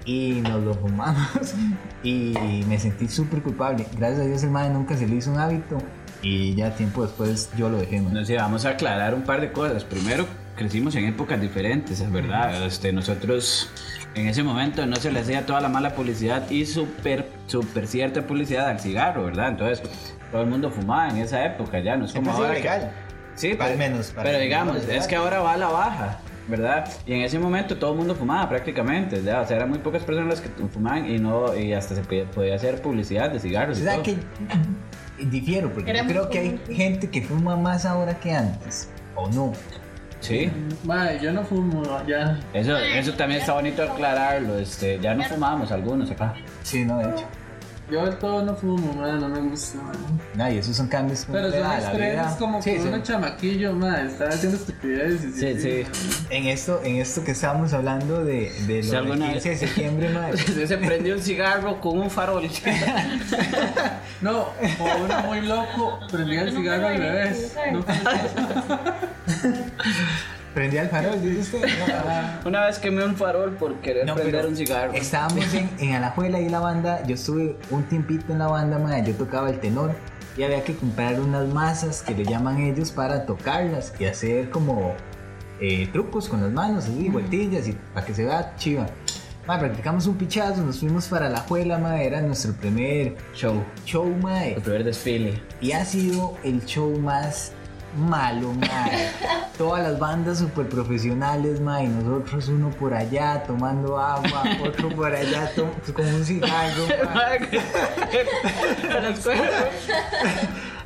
Y 0.06 0.40
nos 0.42 0.62
lo 0.62 0.74
fumamos. 0.74 1.54
Y 2.02 2.64
me 2.66 2.78
sentí 2.78 3.06
súper 3.06 3.42
culpable. 3.42 3.86
Gracias 3.96 4.20
a 4.20 4.24
Dios 4.24 4.42
el 4.42 4.50
mae 4.50 4.70
nunca 4.70 4.96
se 4.96 5.06
le 5.06 5.16
hizo 5.16 5.30
un 5.30 5.38
hábito. 5.38 5.78
Y 6.22 6.54
ya 6.54 6.74
tiempo 6.74 7.02
después 7.02 7.50
yo 7.56 7.68
lo 7.68 7.78
dejé, 7.78 8.00
mae. 8.00 8.14
No 8.14 8.24
sé, 8.24 8.36
vamos 8.36 8.64
a 8.64 8.70
aclarar 8.70 9.14
un 9.14 9.22
par 9.22 9.40
de 9.42 9.52
cosas. 9.52 9.84
Primero, 9.84 10.26
crecimos 10.60 10.94
en 10.94 11.06
épocas 11.06 11.40
diferentes, 11.40 12.00
es 12.00 12.12
verdad. 12.12 12.66
Este, 12.66 12.92
nosotros 12.92 13.70
en 14.14 14.28
ese 14.28 14.42
momento 14.42 14.84
no 14.84 14.94
se 14.96 15.10
le 15.10 15.20
hacía 15.20 15.46
toda 15.46 15.62
la 15.62 15.70
mala 15.70 15.94
publicidad 15.94 16.50
y 16.50 16.66
súper, 16.66 17.26
súper 17.46 17.86
cierta 17.86 18.26
publicidad 18.26 18.68
al 18.68 18.78
cigarro, 18.78 19.24
¿verdad? 19.24 19.48
Entonces, 19.48 19.82
todo 20.30 20.42
el 20.42 20.48
mundo 20.48 20.70
fumaba 20.70 21.08
en 21.08 21.16
esa 21.16 21.46
época, 21.46 21.80
ya 21.80 21.96
no 21.96 22.04
es 22.04 22.12
como 22.12 22.30
ahora. 22.30 22.48
que- 22.52 22.58
legal. 22.60 22.90
Sí, 23.36 23.52
Al 23.52 23.56
pero, 23.56 23.78
menos 23.78 24.10
para 24.10 24.22
pero 24.24 24.38
digamos, 24.38 24.76
es 24.86 25.06
que 25.06 25.16
ahora 25.16 25.40
va 25.40 25.54
a 25.54 25.56
la 25.56 25.68
baja, 25.68 26.18
¿verdad? 26.46 26.86
Y 27.06 27.14
en 27.14 27.22
ese 27.22 27.38
momento 27.38 27.78
todo 27.78 27.92
el 27.92 27.96
mundo 27.98 28.14
fumaba 28.14 28.46
prácticamente, 28.46 29.22
¿ya? 29.22 29.40
O 29.40 29.46
sea, 29.46 29.56
eran 29.56 29.70
muy 29.70 29.78
pocas 29.78 30.02
personas 30.04 30.28
las 30.28 30.40
que 30.42 30.50
fumaban 30.68 31.08
y 31.10 31.18
no 31.18 31.56
y 31.56 31.72
hasta 31.72 31.94
se 31.94 32.02
podía, 32.02 32.54
hacer 32.54 32.82
publicidad 32.82 33.30
de 33.30 33.40
cigarros. 33.40 33.78
y 33.78 33.80
O 33.80 33.84
sea 33.84 33.94
todo. 33.94 34.02
que 34.02 34.16
difiero, 35.24 35.72
porque 35.72 35.88
Era 35.90 36.02
yo 36.02 36.08
creo 36.08 36.28
que 36.28 36.38
hay 36.38 36.60
gente 36.70 37.08
que 37.08 37.22
fuma 37.22 37.56
más 37.56 37.86
ahora 37.86 38.20
que 38.20 38.32
antes. 38.32 38.90
¿O 39.16 39.26
no? 39.30 39.54
Sí. 40.20 40.50
Ma, 40.84 41.14
yo 41.14 41.32
no 41.32 41.42
fumo 41.42 41.82
ya. 42.06 42.38
Eso, 42.52 42.76
eso 42.76 43.12
también 43.14 43.40
está 43.40 43.54
bonito 43.54 43.82
aclararlo. 43.82 44.58
Este, 44.58 44.98
ya 45.00 45.14
no 45.14 45.22
fumábamos 45.24 45.72
algunos 45.72 46.10
acá. 46.10 46.34
Sí, 46.62 46.84
no, 46.84 46.98
de 46.98 47.10
hecho. 47.10 47.24
Yo 47.90 48.04
del 48.06 48.16
todo 48.18 48.42
no 48.44 48.54
fumo, 48.54 48.94
no 49.04 49.28
me 49.28 49.40
gusta, 49.40 49.78
ma. 49.82 49.92
No, 50.34 50.52
y 50.52 50.58
esos 50.58 50.76
son 50.76 50.86
cambios 50.86 51.24
como 51.24 51.38
Pero 51.38 51.50
son 51.50 51.60
la 51.62 51.92
vida. 51.92 52.36
como 52.38 52.62
Sí, 52.62 52.72
que 52.74 52.80
sí. 52.80 52.88
uno 52.88 53.02
chamaquillo, 53.02 53.72
ma, 53.72 54.02
está 54.02 54.28
haciendo 54.28 54.58
estupideces. 54.58 55.36
y 55.36 55.40
Sí, 55.40 55.60
sí. 55.60 55.84
En 56.30 56.46
esto, 56.46 56.80
en 56.84 56.96
esto 56.96 57.24
que 57.24 57.32
estábamos 57.32 57.72
hablando 57.72 58.24
de, 58.24 58.52
de 58.66 58.82
Si 58.82 58.92
lo 58.92 59.02
del 59.02 59.12
alguna 59.12 59.32
15 59.32 59.48
de 59.50 59.56
septiembre, 59.56 60.08
madre. 60.10 60.38
Se 60.66 60.76
prendió 60.78 61.14
un 61.14 61.22
cigarro 61.22 61.80
con 61.80 61.98
un 61.98 62.10
farol. 62.10 62.48
No, 64.20 64.40
o 64.40 64.52
uno 65.02 65.22
muy 65.28 65.40
loco, 65.40 65.98
prendía 66.10 66.42
el 66.42 66.52
cigarro 66.54 66.88
al 66.88 66.98
revés. 66.98 67.56
No, 67.72 67.80
Prendí 70.54 70.78
al 70.78 70.88
farol, 70.88 71.20
dice 71.22 71.56
usted. 71.56 71.68
No, 72.42 72.48
Una 72.48 72.66
vez 72.66 72.78
quemé 72.78 73.04
un 73.04 73.14
farol 73.16 73.52
por 73.52 73.74
querer 73.80 74.06
No, 74.06 74.14
prender 74.14 74.46
un 74.46 74.56
cigarro. 74.56 74.92
Estábamos 74.92 75.52
en, 75.54 75.70
en 75.78 75.94
Alajuela 75.94 76.40
y 76.40 76.48
la 76.48 76.60
banda, 76.60 77.02
yo 77.06 77.14
estuve 77.14 77.56
un 77.70 77.84
tiempito 77.84 78.32
en 78.32 78.38
la 78.40 78.48
banda, 78.48 78.78
madre, 78.78 79.04
yo 79.06 79.14
tocaba 79.14 79.50
el 79.50 79.60
tenor 79.60 79.92
y 80.36 80.42
había 80.42 80.62
que 80.64 80.74
comprar 80.74 81.20
unas 81.20 81.46
masas 81.48 82.02
que 82.02 82.14
le 82.14 82.24
llaman 82.24 82.58
ellos 82.60 82.90
para 82.90 83.26
tocarlas 83.26 83.92
y 83.98 84.06
hacer 84.06 84.50
como 84.50 84.94
eh, 85.60 85.88
trucos 85.92 86.28
con 86.28 86.40
las 86.40 86.50
manos, 86.50 86.84
así, 86.84 87.08
vueltillas 87.08 87.68
y 87.68 87.72
para 87.94 88.06
que 88.06 88.14
se 88.14 88.24
vea 88.24 88.54
chiva. 88.56 88.86
Madre, 89.46 89.66
practicamos 89.66 90.06
un 90.06 90.16
pichazo, 90.16 90.62
nos 90.62 90.78
fuimos 90.80 91.06
para 91.08 91.28
la 91.28 91.40
juela, 91.40 91.78
madre, 91.78 92.06
era 92.06 92.20
nuestro 92.22 92.52
primer 92.52 93.16
Show. 93.34 93.62
show, 93.84 94.06
madre. 94.22 94.54
El 94.54 94.62
primer 94.62 94.84
desfile. 94.84 95.42
Y 95.60 95.72
ha 95.72 95.84
sido 95.84 96.36
el 96.44 96.64
show 96.64 96.96
más 96.98 97.52
malo, 97.96 98.52
mae. 98.54 99.10
Todas 99.58 99.82
las 99.82 99.98
bandas 99.98 100.38
super 100.38 100.68
profesionales, 100.68 101.60
mae. 101.60 101.88
Nosotros 101.88 102.48
uno 102.48 102.70
por 102.70 102.94
allá 102.94 103.42
tomando 103.44 103.98
agua, 103.98 104.44
otro 104.66 104.88
por 104.90 105.12
allá 105.14 105.50
to- 105.54 105.70
con 105.92 106.06
un 106.06 106.24
cigarro. 106.24 106.84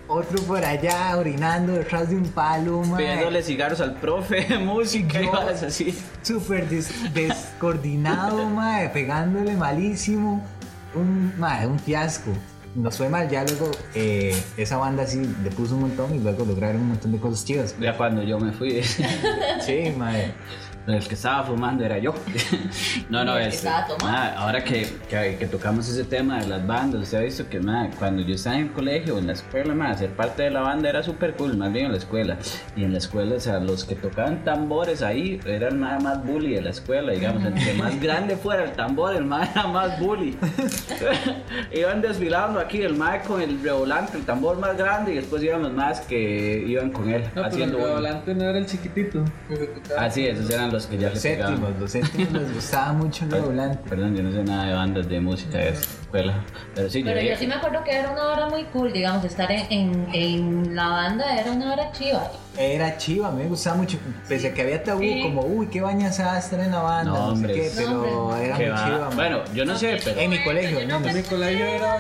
Otro 0.06 0.42
por 0.42 0.62
allá 0.62 1.16
orinando 1.16 1.72
detrás 1.72 2.10
de 2.10 2.16
un 2.16 2.28
palo, 2.28 2.82
mae. 2.82 2.98
Pidiéndole 2.98 3.42
cigarros 3.42 3.80
al 3.80 3.94
profe 3.94 4.58
música 4.58 5.20
y 5.20 5.24
Yo- 5.24 5.30
cosas 5.30 5.62
así. 5.62 5.98
Súper 6.22 6.68
des- 6.68 7.14
descoordinado, 7.14 8.44
mae. 8.50 8.90
Pegándole 8.90 9.56
malísimo. 9.56 10.44
Un, 10.94 11.32
mae, 11.38 11.66
un 11.66 11.78
fiasco. 11.78 12.30
Nos 12.74 12.96
fue 12.96 13.08
mal, 13.08 13.28
ya 13.30 13.44
luego 13.44 13.70
eh, 13.94 14.34
esa 14.56 14.78
banda 14.78 15.06
sí 15.06 15.22
le 15.44 15.50
puso 15.50 15.76
un 15.76 15.82
montón 15.82 16.14
y 16.14 16.18
luego 16.18 16.44
lograron 16.44 16.80
un 16.80 16.88
montón 16.88 17.12
de 17.12 17.18
cosas 17.18 17.44
chivas. 17.44 17.74
Ya 17.78 17.96
cuando 17.96 18.22
yo 18.22 18.38
me 18.38 18.52
fui. 18.52 18.82
Sí, 19.60 19.92
mae. 19.96 20.34
El 20.86 21.06
que 21.08 21.14
estaba 21.14 21.42
fumando 21.44 21.82
era 21.82 21.96
yo. 21.98 22.12
no, 23.08 23.24
no, 23.24 23.36
que 23.36 23.46
este, 23.46 23.68
ahora 23.68 24.62
que, 24.62 24.86
que, 25.08 25.36
que 25.38 25.46
tocamos 25.46 25.88
ese 25.88 26.04
tema 26.04 26.40
de 26.40 26.46
las 26.46 26.66
bandas, 26.66 27.00
usted 27.02 27.18
ha 27.18 27.20
visto 27.22 27.48
que 27.48 27.58
ma, 27.58 27.88
cuando 27.98 28.20
yo 28.22 28.34
estaba 28.34 28.56
en 28.56 28.64
el 28.64 28.72
colegio, 28.72 29.18
en 29.18 29.26
la 29.28 29.32
escuela, 29.32 29.74
ma, 29.74 29.96
ser 29.96 30.10
parte 30.10 30.42
de 30.42 30.50
la 30.50 30.60
banda 30.60 30.90
era 30.90 31.02
súper 31.02 31.34
cool, 31.36 31.56
más 31.56 31.72
bien 31.72 31.86
en 31.86 31.92
la 31.92 31.98
escuela. 31.98 32.36
Y 32.76 32.84
en 32.84 32.92
la 32.92 32.98
escuela, 32.98 33.36
o 33.36 33.40
sea, 33.40 33.60
los 33.60 33.84
que 33.84 33.94
tocaban 33.94 34.44
tambores 34.44 35.00
ahí 35.00 35.40
eran 35.46 35.80
nada 35.80 36.00
más 36.00 36.22
bully 36.24 36.54
de 36.54 36.60
la 36.60 36.70
escuela, 36.70 37.12
digamos. 37.12 37.42
Entre 37.44 37.72
más 37.74 37.98
grande 38.00 38.36
fuera 38.36 38.64
el 38.64 38.72
tambor, 38.72 39.16
el 39.16 39.24
ma 39.24 39.44
era 39.46 39.66
más 39.66 39.98
bully. 39.98 40.36
iban 41.72 42.02
desfilando 42.02 42.60
aquí, 42.60 42.82
el 42.82 42.94
ma 42.94 43.20
con 43.22 43.40
el 43.40 43.62
revolante, 43.62 44.18
el 44.18 44.24
tambor 44.24 44.58
más 44.58 44.76
grande, 44.76 45.12
y 45.12 45.16
después 45.16 45.42
iban 45.42 45.62
los 45.62 45.72
más 45.72 46.00
que 46.02 46.62
iban 46.66 46.90
con 46.90 47.08
él, 47.08 47.22
No, 47.22 47.28
pero 47.34 47.46
el 47.46 47.52
haciendo 47.52 47.78
bullying. 47.78 47.94
volante 47.94 48.34
no 48.34 48.44
era 48.44 48.58
el 48.58 48.66
chiquitito. 48.66 49.24
que 49.48 49.56
se 49.56 49.66
tocaba. 49.66 50.04
Ah, 50.04 50.10
sí, 50.10 50.26
esos 50.26 50.50
eran 50.50 50.73
los 50.74 50.86
que 50.86 50.98
ya 50.98 51.10
Los 51.10 51.18
pegaban. 51.20 51.56
séptimos, 51.56 51.80
los 51.80 51.90
séptimos 51.90 52.32
les 52.32 52.54
gustaba 52.54 52.92
mucho 52.92 53.24
el 53.24 53.30
revolante. 53.30 53.88
Perdón, 53.88 54.16
yo 54.16 54.22
no 54.22 54.32
sé 54.32 54.44
nada 54.44 54.66
de 54.66 54.74
bandas 54.74 55.08
de 55.08 55.20
música 55.20 55.58
de 55.58 55.74
Pero 56.74 56.88
sí, 56.90 57.02
Pero 57.04 57.20
yo, 57.20 57.30
yo 57.30 57.36
sí 57.36 57.46
me 57.46 57.54
acuerdo 57.54 57.82
que 57.82 57.90
era 57.92 58.10
una 58.10 58.22
hora 58.28 58.46
muy 58.48 58.64
cool, 58.64 58.92
digamos, 58.92 59.24
estar 59.24 59.50
en, 59.50 59.66
en, 59.70 60.08
en 60.12 60.76
la 60.76 60.88
banda 60.88 61.38
era 61.40 61.50
una 61.50 61.72
hora 61.72 61.90
chiva. 61.92 62.30
Era 62.56 62.96
chiva, 62.96 63.32
me 63.32 63.46
gustaba 63.46 63.76
mucho. 63.78 63.98
Pese 64.28 64.46
a 64.48 64.54
que 64.54 64.62
había 64.62 64.80
tabú, 64.80 65.00
Sí. 65.00 65.22
como, 65.22 65.40
uy, 65.42 65.66
qué 65.66 65.80
bañas 65.80 66.20
a 66.20 66.38
estar 66.38 66.60
en 66.60 66.70
la 66.70 66.82
banda, 66.82 67.10
No, 67.10 67.18
no, 67.18 67.28
hombre. 67.32 67.68
sé 67.68 67.82
qué, 67.84 67.84
No, 67.90 68.02
pero 68.02 68.36
era 68.36 68.54
muy 68.56 68.66
va- 68.68 68.84
chiva. 68.84 68.98
man. 69.06 69.16
Bueno, 69.16 69.38
yo 69.54 69.64
no 69.64 69.76
sé, 69.76 69.98
pero 70.04 70.20
En 70.20 70.30
mi 70.30 70.44
colegio, 70.44 70.86
no, 70.86 70.96
En 71.04 71.16
mi 71.16 71.22
colegio 71.24 71.66
era. 71.66 71.98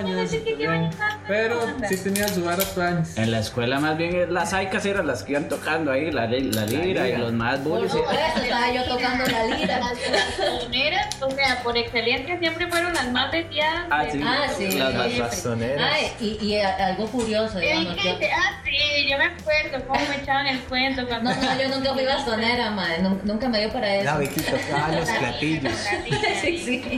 Pero 1.26 1.60
sí 1.88 1.96
tenía 1.96 2.28
su 2.28 2.44
vara 2.44 2.62
tuanis. 2.74 3.16
en 3.18 3.30
la 3.32 3.38
escuela 3.40 3.80
más 3.80 3.96
bien 3.96 4.32
las 4.32 4.52
aicas 4.52 4.84
eran 4.86 5.06
las 5.08 5.22
que 5.24 5.32
iban 5.32 5.48
tocando 5.48 5.90
ahí, 5.90 6.12
la, 6.12 6.26
la 6.26 6.66
lira 6.66 7.08
y 7.08 7.12
lira. 7.12 7.18
los 7.18 7.32
más 7.32 7.58
Por 7.58 7.72
bullies. 7.78 7.92
supuesto, 7.92 8.40
estaba 8.42 8.72
yo 8.72 8.84
tocando 8.84 9.24
la 9.26 9.56
lira. 9.56 9.78
Las 9.80 9.98
bastoneras, 10.38 11.22
o 11.22 11.30
sea, 11.30 11.62
por 11.64 11.76
excelencia 11.76 12.38
siempre 12.38 12.68
fueron 12.68 12.92
las 12.94 13.10
más 13.10 13.32
deseadas. 13.32 13.86
Ah, 14.24 14.46
sí, 14.56 14.78
Ah, 14.80 15.06
sí. 15.08 15.16
las. 15.20 15.82
Ay, 15.82 16.12
y, 16.20 16.44
y 16.46 16.60
a- 16.60 16.86
algo 16.86 17.06
curioso, 17.06 17.58
Eh, 17.58 17.62
digamos. 17.78 17.94
¿qué 18.02 18.02
Yo? 18.20 18.30
Ah, 18.32 18.60
sí, 18.64 19.08
yo 19.10 19.18
me 19.18 19.24
acuerdo 19.26 19.86
cómo 19.86 20.00
me 20.08 20.16
echaban 20.16 20.46
el 20.46 20.58
cuento 20.60 21.06
cuando... 21.06 21.30
no, 21.34 21.40
no, 21.42 21.60
yo 21.60 21.68
nunca 21.68 21.92
fui 21.94 22.04
bastonera, 22.04 22.70
madre. 22.70 23.02
nun- 23.02 23.20
Nunca 23.24 23.48
me 23.48 23.60
dio 23.60 23.72
para 23.72 23.94
eso. 23.96 24.04
La 24.04 24.18
Vicky 24.18 24.40
tocaba 24.40 24.88
los 24.92 25.08
platillos. 25.10 25.72
Sí, 26.40 26.58
sí. 26.58 26.96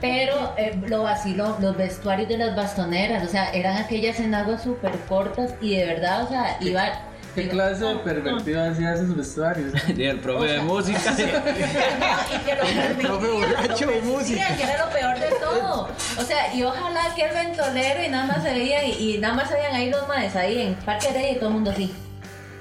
Pero 0.00 0.54
eh, 0.56 0.78
lo 0.86 1.02
vaciló, 1.02 1.56
los 1.60 1.76
vestuarios 1.76 2.28
de 2.28 2.38
las 2.38 2.56
bastoneras, 2.56 3.24
o 3.24 3.28
sea, 3.28 3.50
eran 3.52 3.76
aquellas 3.76 4.18
enaguas 4.20 4.62
súper 4.62 4.92
cortas 5.08 5.54
y 5.60 5.76
de 5.76 5.86
verdad, 5.86 6.24
o 6.24 6.28
sea, 6.28 6.56
iba. 6.60 7.02
¿Qué 7.38 7.48
clase 7.48 7.84
de 7.84 7.96
pervertido 7.96 8.64
hacía 8.64 8.94
esos 8.94 9.16
vestuarios? 9.16 9.72
Y 9.96 10.02
el 10.02 10.18
profe 10.18 10.46
de 10.46 10.60
música. 10.60 10.98
y 11.12 12.44
que 12.44 12.54
lo 12.56 12.98
profe 12.98 13.28
borracho 13.28 13.86
de 13.86 14.00
música. 14.02 14.56
que 14.56 14.62
era 14.64 14.84
lo 14.84 14.92
peor 14.92 15.18
de 15.18 15.28
todo. 15.40 15.88
O 16.18 16.22
sea, 16.22 16.52
y 16.52 16.64
ojalá 16.64 17.14
que 17.14 17.26
el 17.26 17.34
ventolero 17.34 18.02
y 18.04 18.08
nada 18.08 18.26
más 18.26 18.42
se 18.42 18.52
veían, 18.52 18.86
y, 18.86 19.14
y 19.14 19.18
nada 19.18 19.34
más 19.34 19.48
se 19.48 19.54
veían 19.54 19.74
ahí 19.74 19.88
los 19.88 20.08
manes 20.08 20.34
ahí 20.34 20.62
en 20.62 20.74
Parque 20.74 21.10
Heredia 21.10 21.32
y 21.32 21.36
todo 21.36 21.48
el 21.48 21.54
mundo 21.54 21.70
así. 21.70 21.94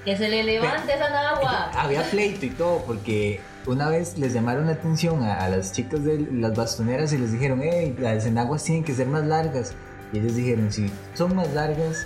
Que 0.06 0.16
se 0.16 0.30
le 0.30 0.44
levante 0.44 0.94
esa 0.94 1.30
agua. 1.30 1.72
Había 1.74 2.04
pleito 2.04 2.46
y 2.46 2.52
todo, 2.52 2.84
porque 2.86 3.42
una 3.66 3.90
vez 3.90 4.18
les 4.18 4.34
llamaron 4.34 4.68
la 4.68 4.74
atención 4.74 5.24
a, 5.24 5.40
a 5.44 5.50
las 5.50 5.74
chicas 5.74 6.04
de 6.04 6.28
las 6.32 6.56
bastoneras 6.56 7.12
y 7.14 7.18
les 7.18 7.32
dijeron, 7.32 7.62
hey, 7.64 7.96
las 8.00 8.28
enaguas 8.28 8.64
tienen 8.64 8.84
que 8.84 8.94
ser 8.94 9.08
más 9.08 9.26
largas. 9.26 9.74
Y 10.14 10.20
ellos 10.20 10.36
dijeron, 10.36 10.72
si 10.72 10.90
son 11.16 11.36
más 11.36 11.52
largas, 11.54 12.06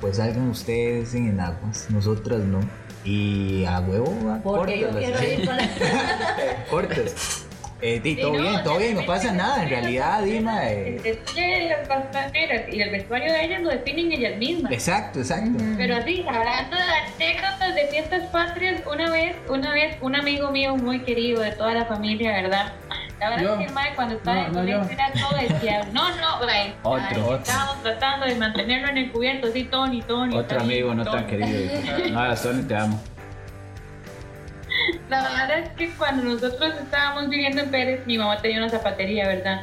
pues 0.00 0.16
salgan 0.16 0.48
ustedes 0.48 1.14
en 1.14 1.28
enaguas, 1.28 1.88
nosotras 1.90 2.40
no. 2.40 2.60
Y 3.04 3.64
a 3.64 3.80
huevo, 3.80 4.14
va, 4.26 4.40
Porque 4.42 4.78
yo 4.80 4.90
quiero 4.90 5.16
así. 5.16 5.26
ir 5.26 5.48
cortas. 6.70 7.46
Eh, 7.82 7.98
di, 7.98 8.14
todo 8.16 8.34
no, 8.34 8.42
bien, 8.42 8.62
todo 8.62 8.78
bien, 8.78 8.94
no 8.94 9.06
pasa 9.06 9.32
nada, 9.32 9.62
en 9.62 9.70
realidad, 9.70 10.22
Dima. 10.22 10.68
El 10.68 11.00
eh, 11.02 11.18
de 11.34 11.68
las 11.70 11.88
bastoneras 11.88 12.62
y 12.70 12.82
el 12.82 12.90
vestuario 12.90 13.32
de 13.32 13.44
ellas 13.44 13.62
lo 13.62 13.70
definen 13.70 14.12
ellas 14.12 14.36
mismas. 14.36 14.70
exacto, 14.70 15.20
exacto. 15.20 15.64
Pero 15.78 16.02
sí, 16.02 16.22
hablando 16.28 16.76
de 16.76 17.24
anécdotas 17.24 17.74
de 17.74 17.86
fiestas 17.86 18.26
patrias, 18.26 18.82
una 18.90 19.10
vez, 19.10 19.34
una 19.48 19.72
vez, 19.72 19.96
un 20.02 20.14
amigo 20.14 20.50
mío 20.50 20.76
muy 20.76 21.00
querido 21.00 21.40
de 21.40 21.52
toda 21.52 21.72
la 21.72 21.86
familia, 21.86 22.32
¿verdad? 22.32 22.74
La 23.20 23.30
verdad 23.30 23.42
Yo. 23.44 23.52
es 23.52 23.58
que 23.58 23.64
el 23.66 23.72
mae 23.72 23.94
cuando 23.94 24.14
estaba 24.14 24.36
No, 24.36 24.42
en 24.42 24.46
el 24.46 24.52
no, 24.52 24.60
colegio 24.60 24.82
yo. 24.82 24.92
era 25.04 25.12
todo 25.28 25.38
decía, 25.38 25.88
no, 25.92 26.08
no, 26.16 26.46
mae, 26.46 26.74
Otro, 26.82 27.24
otro. 27.26 27.36
Estábamos 27.36 27.82
tratando 27.82 28.26
de 28.26 28.34
mantenerlo 28.36 28.88
en 28.88 28.98
el 28.98 29.12
cubierto, 29.12 29.46
así, 29.48 29.64
Tony, 29.64 30.02
Tony. 30.02 30.34
Otro 30.36 30.58
Tony, 30.58 30.72
amigo 30.72 30.94
no 30.94 31.04
tan 31.04 31.26
Tony. 31.26 31.26
querido. 31.26 32.10
No, 32.12 32.34
Tony, 32.34 32.62
te 32.62 32.76
amo. 32.76 33.00
La 35.08 35.22
verdad 35.22 35.58
es 35.58 35.68
que 35.70 35.90
cuando 35.90 36.24
nosotros 36.24 36.74
estábamos 36.82 37.28
viviendo 37.28 37.60
en 37.62 37.70
Pérez, 37.70 38.06
mi 38.06 38.16
mamá 38.16 38.38
tenía 38.40 38.58
una 38.58 38.68
zapatería, 38.70 39.26
¿verdad? 39.28 39.62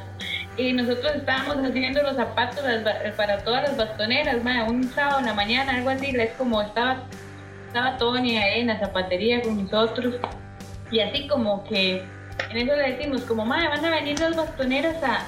Y 0.58 0.74
nosotros 0.74 1.16
estábamos 1.16 1.58
haciendo 1.68 2.04
los 2.04 2.16
zapatos 2.16 2.64
para 3.16 3.38
todas 3.40 3.64
las 3.64 3.78
bastoneras, 3.78 4.44
mae, 4.44 4.64
un 4.64 4.84
sábado 4.94 5.20
en 5.20 5.26
la 5.28 5.34
mañana, 5.34 5.74
algo 5.76 5.90
así, 5.90 6.08
es 6.16 6.32
como 6.34 6.62
estaba, 6.62 6.98
estaba 7.68 7.98
Tony 7.98 8.38
ahí 8.38 8.62
en 8.62 8.68
la 8.68 8.80
zapatería 8.80 9.42
con 9.42 9.64
nosotros. 9.64 10.16
Y 10.92 11.00
así 11.00 11.28
como 11.28 11.64
que 11.66 12.04
en 12.50 12.58
eso 12.58 12.76
le 12.76 12.92
decimos, 12.94 13.22
como, 13.24 13.46
mae, 13.46 13.68
van 13.68 13.84
a 13.84 13.90
venir 13.90 14.20
las 14.20 14.36
bastoneras 14.36 14.98
a, 15.04 15.26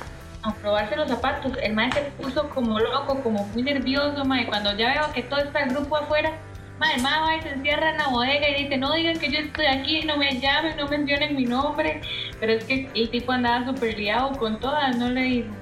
probarse 0.61 0.95
los 0.95 1.09
zapatos. 1.09 1.51
El 1.61 1.73
mae 1.73 1.91
se 1.91 2.01
puso 2.21 2.49
como 2.49 2.79
loco, 2.79 3.21
como 3.21 3.45
muy 3.47 3.63
nervioso, 3.63 4.23
mae. 4.25 4.47
Cuando 4.47 4.75
ya 4.77 4.93
veo 4.93 5.13
que 5.13 5.23
todo 5.23 5.39
está 5.39 5.63
el 5.63 5.71
grupo 5.71 5.97
afuera, 5.97 6.31
mae, 6.79 6.95
el 6.95 7.05
va 7.05 7.35
y 7.37 7.41
se 7.41 7.49
encierra 7.49 7.91
en 7.91 7.97
la 7.97 8.07
bodega 8.07 8.49
y 8.49 8.63
dice, 8.63 8.77
no 8.77 8.93
digan 8.93 9.19
que 9.19 9.29
yo 9.29 9.39
estoy 9.39 9.65
aquí, 9.65 10.01
no 10.05 10.17
me 10.17 10.39
llamen, 10.39 10.77
no 10.77 10.87
mencionen 10.87 11.35
mi 11.35 11.45
nombre. 11.45 12.01
Pero 12.39 12.53
es 12.53 12.63
que 12.63 12.89
el 12.95 13.09
tipo 13.09 13.31
andaba 13.31 13.65
súper 13.65 13.97
liado 13.97 14.31
con 14.37 14.59
todas, 14.59 14.97
no 14.97 15.09
le 15.09 15.21
digo. 15.21 15.58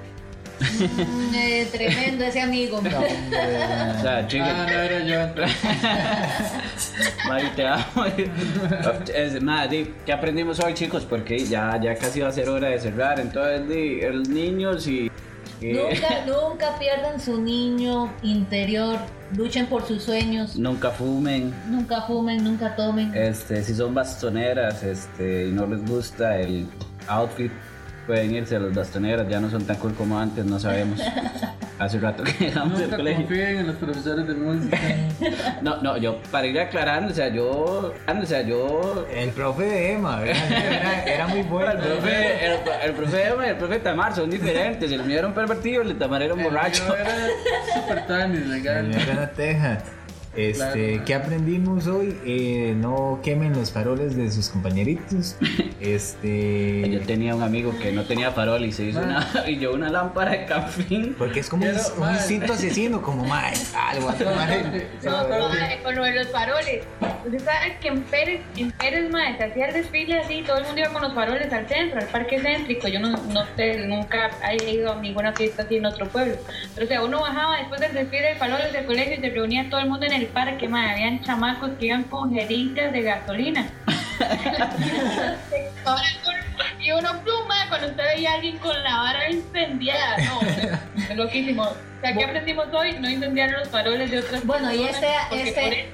Mm, 0.60 1.34
eh, 1.34 1.68
tremendo 1.70 2.24
ese 2.24 2.40
amigo. 2.40 2.78
O 2.78 2.82
sea, 4.02 4.26
chico, 4.26 4.44
Ah, 4.46 4.66
no 4.68 4.78
era 4.80 5.04
yo. 5.04 5.34
Mari, 7.28 7.48
te 7.56 7.66
amo. 7.66 8.04
Es, 9.14 9.38
¿Qué 10.04 10.12
aprendimos 10.12 10.58
hoy, 10.60 10.74
chicos? 10.74 11.04
Porque 11.04 11.38
ya, 11.38 11.78
ya 11.80 11.94
casi 11.94 12.20
va 12.20 12.28
a 12.28 12.32
ser 12.32 12.48
hora 12.48 12.68
de 12.68 12.80
cerrar. 12.80 13.20
Entonces, 13.20 13.68
di, 13.68 14.00
los 14.00 14.28
niños 14.28 14.86
y. 14.88 15.10
y- 15.60 15.72
Nunca, 15.72 16.24
nunca 16.26 16.78
pierdan 16.78 17.20
su 17.20 17.40
niño 17.40 18.12
interior. 18.22 18.98
Luchen 19.36 19.66
por 19.66 19.86
sus 19.86 20.02
sueños. 20.04 20.56
Nunca 20.56 20.90
fumen. 20.90 21.52
Nunca 21.68 22.02
fumen, 22.02 22.42
nunca 22.42 22.74
tomen. 22.74 23.14
Este, 23.14 23.62
si 23.62 23.74
son 23.74 23.94
bastoneras 23.94 24.82
este, 24.82 25.48
y 25.48 25.52
no 25.52 25.66
les 25.66 25.84
gusta 25.86 26.38
el 26.40 26.66
outfit, 27.08 27.52
pueden 28.08 28.34
irse 28.34 28.56
a 28.56 28.58
las 28.58 28.74
bastoneras. 28.74 29.28
Ya 29.28 29.38
no 29.38 29.50
son 29.50 29.64
tan 29.64 29.76
cool 29.76 29.94
como 29.94 30.18
antes, 30.18 30.44
no 30.44 30.58
sabemos. 30.58 30.98
Hace 31.78 32.00
rato 32.00 32.24
que 32.24 32.46
dejamos 32.46 32.80
el 32.80 32.90
colegio. 32.90 33.24
confíen 33.24 33.58
en 33.58 33.66
los 33.68 33.76
profesores 33.76 34.26
de 34.26 34.34
música. 34.34 34.78
No, 35.60 35.82
no, 35.82 35.96
yo 35.96 36.20
para 36.30 36.46
ir 36.46 36.58
aclarando, 36.58 37.10
o 37.12 37.14
sea, 37.14 37.28
yo. 37.28 37.50
O 37.50 38.26
sea, 38.26 38.42
yo. 38.42 39.06
El 39.12 39.30
profe 39.30 39.64
de 39.64 39.92
Emma, 39.92 40.20
¿verdad? 40.20 40.50
Era, 40.50 41.04
era 41.04 41.26
muy 41.26 41.42
bueno. 41.42 41.72
El 41.72 41.78
profe, 41.78 42.46
el, 42.46 42.52
el 42.84 42.92
profe 42.92 43.28
Emma 43.28 43.46
y 43.46 43.50
el 43.50 43.56
profe 43.56 43.78
Tamar 43.80 44.14
son 44.14 44.30
diferentes. 44.30 44.90
El 44.90 45.04
mío 45.04 45.18
era 45.18 45.26
un 45.26 45.34
pervertido, 45.34 45.82
el 45.82 45.88
de 45.88 45.94
Tamar 45.94 46.22
era 46.22 46.34
un 46.34 46.42
borracho. 46.44 46.86
Yo 46.86 46.94
era 46.94 47.14
super 47.74 48.06
tanis, 48.06 48.46
legal. 48.46 48.94
Era 48.94 49.14
la 49.14 49.30
teja. 49.30 49.78
Este, 50.38 50.92
Claro. 50.92 51.04
¿qué 51.04 51.14
aprendimos 51.16 51.88
hoy? 51.88 52.16
Eh, 52.24 52.72
no 52.76 53.18
quemen 53.24 53.54
los 53.54 53.72
faroles 53.72 54.14
de 54.16 54.30
sus 54.30 54.48
compañeritos. 54.48 55.36
Este, 55.80 56.88
Yo 56.90 57.00
tenía 57.02 57.36
un 57.36 57.42
amigo 57.44 57.72
que 57.80 57.92
no 57.92 58.02
tenía 58.02 58.32
farol 58.32 58.64
y 58.64 58.72
se 58.72 58.84
hizo 58.86 59.00
una. 59.00 59.26
Y 59.46 59.58
yo 59.58 59.72
una 59.72 59.88
lámpara 59.88 60.32
de 60.32 60.44
campín. 60.44 61.14
porque 61.16 61.38
es 61.40 61.48
como 61.48 61.64
un, 61.64 61.70
Pero, 61.72 62.02
un 62.02 62.10
instinto 62.14 62.52
asesino, 62.52 63.00
como 63.00 63.24
más 63.24 63.72
algo 63.74 64.08
a 64.08 64.14
tomar 64.14 64.50
el- 64.50 64.86
No, 65.04 65.28
no, 65.28 65.48
mae, 65.48 65.78
con 65.84 65.94
lo 65.94 66.04
de 66.04 66.14
los 66.16 66.28
faroles. 66.28 66.84
Usted 67.24 67.44
sabe 67.44 67.76
que 67.80 67.88
en 67.88 68.02
Pérez, 68.02 68.40
en 68.56 68.70
Pérez, 68.72 69.08
mae, 69.10 69.36
se 69.38 69.44
hacía 69.44 69.66
el 69.68 69.74
desfile 69.74 70.18
así, 70.18 70.42
todo 70.44 70.58
el 70.58 70.64
mundo 70.64 70.80
iba 70.80 70.90
con 70.90 71.02
los 71.02 71.14
faroles 71.14 71.52
al 71.52 71.68
centro, 71.68 72.00
al 72.00 72.06
parque 72.08 72.40
céntrico. 72.40 72.88
Yo 72.88 72.98
no, 73.00 73.10
no 73.10 73.44
sé, 73.56 73.86
nunca 73.86 74.30
he 74.50 74.70
ido 74.72 74.92
a 74.94 75.00
ninguna 75.00 75.32
fiesta 75.32 75.62
así 75.62 75.76
en 75.76 75.86
otro 75.86 76.08
pueblo. 76.08 76.34
Pero 76.74 76.86
o 76.86 76.88
sea, 76.88 77.02
uno 77.04 77.20
bajaba 77.20 77.58
después 77.58 77.80
del 77.80 77.92
desfile 77.94 78.30
de 78.30 78.34
faroles 78.34 78.72
del 78.72 78.84
colegio 78.84 79.14
y 79.14 79.20
se 79.20 79.30
reunía 79.30 79.68
todo 79.70 79.80
el 79.80 79.88
mundo 79.88 80.06
en 80.06 80.12
el 80.12 80.26
parque, 80.28 80.68
mae. 80.68 80.92
Habían 80.92 81.22
chamacos 81.22 81.70
que 81.78 81.86
iban 81.86 82.04
con 82.04 82.32
jeringas 82.32 82.92
de 82.92 83.02
gasolina. 83.02 83.66
Y 86.80 86.92
uno 86.92 87.20
pluma 87.24 87.54
cuando 87.68 87.88
usted 87.88 88.02
veía 88.14 88.32
a 88.32 88.34
alguien 88.34 88.58
con 88.58 88.82
la 88.82 88.96
vara 88.98 89.30
incendiada. 89.30 90.16
No, 90.18 90.40
es 91.10 91.16
loquísimo. 91.16 91.62
O 91.64 92.00
sea, 92.00 92.12
¿qué 92.14 92.24
aprendimos 92.24 92.66
hoy? 92.72 92.92
No 93.00 93.08
incendiar 93.10 93.50
los 93.50 93.68
faroles 93.68 94.10
de 94.10 94.18
otras 94.20 94.44
Bueno, 94.46 94.72
y 94.72 94.78
personas, 94.84 95.32
este- 95.32 95.48
este- 95.48 95.90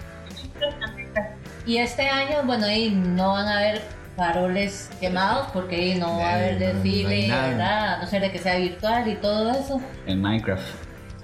Y 1.67 1.79
este 1.79 2.09
año, 2.09 2.43
bueno, 2.45 2.67
ahí 2.67 2.91
no 2.91 3.33
van 3.33 3.47
a 3.49 3.59
haber 3.59 3.83
faroles 4.17 4.91
quemados 5.01 5.49
porque 5.53 5.77
ahí 5.77 5.95
no 5.97 6.19
va 6.19 6.31
a 6.31 6.35
haber 6.35 6.55
No, 6.61 6.67
no 6.67 6.73
desfile, 6.75 7.29
nada. 7.29 7.49
¿verdad? 7.49 7.95
A 7.95 7.99
no 8.03 8.07
ser 8.07 8.21
de 8.23 8.31
que 8.33 8.39
sea 8.39 8.57
virtual 8.57 9.09
y 9.09 9.15
todo 9.17 9.51
eso. 9.53 9.81
En 10.07 10.21
Minecraft. 10.21 10.63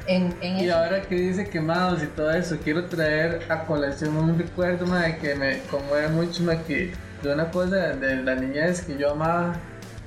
En, 0.07 0.35
en 0.41 0.59
Y 0.59 0.67
eso. 0.67 0.77
ahora 0.79 1.03
que 1.03 1.15
dice 1.15 1.49
quemados 1.49 2.03
y 2.03 2.07
todo 2.09 2.31
eso, 2.33 2.57
quiero 2.63 2.87
traer 2.87 3.43
a 3.49 3.65
colación 3.65 4.17
un 4.17 4.39
recuerdo 4.39 4.87
mae, 4.87 5.19
que 5.19 5.35
me 5.35 5.61
conmueve 5.71 6.09
mucho 6.09 6.43
mae, 6.43 6.63
que 6.63 6.93
de 7.23 7.33
una 7.35 7.51
cosa 7.51 7.77
de 7.95 8.17
la 8.23 8.35
niñez 8.35 8.83
que 8.83 8.97
yo 8.97 9.13
amaba 9.13 9.55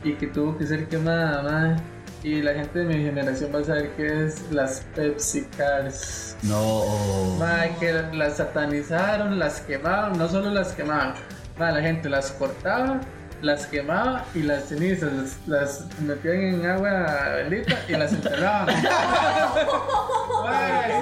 y 0.04 0.14
que 0.16 0.28
tuvo 0.28 0.58
que 0.58 0.66
ser 0.68 0.88
quemada. 0.88 1.78
Y 2.24 2.42
la 2.42 2.54
gente 2.54 2.80
de 2.80 2.86
mi 2.86 3.04
generación 3.04 3.52
va 3.54 3.60
a 3.60 3.64
saber 3.66 3.92
qué 3.98 4.26
es 4.26 4.50
las 4.52 4.82
Pepsi 4.96 5.46
Cars. 5.58 6.38
No. 6.42 7.36
Mae, 7.38 7.76
que 7.80 7.92
las 8.14 8.38
satanizaron, 8.38 9.38
las 9.40 9.60
quemaban, 9.62 10.18
no 10.18 10.30
solo 10.30 10.50
las 10.50 10.72
quemaban, 10.74 11.14
la 11.60 11.82
gente 11.82 12.10
las 12.10 12.32
cortaba, 12.32 13.02
las 13.44 13.68
quemaba 13.68 14.24
y 14.34 14.40
las 14.44 14.64
cenizas 14.70 15.12
las, 15.14 15.38
las 15.48 16.00
metían 16.00 16.42
en 16.42 16.66
agua 16.66 17.06
bendita 17.36 17.78
y 17.88 17.92
las 17.94 18.12
enterraban. 18.14 18.76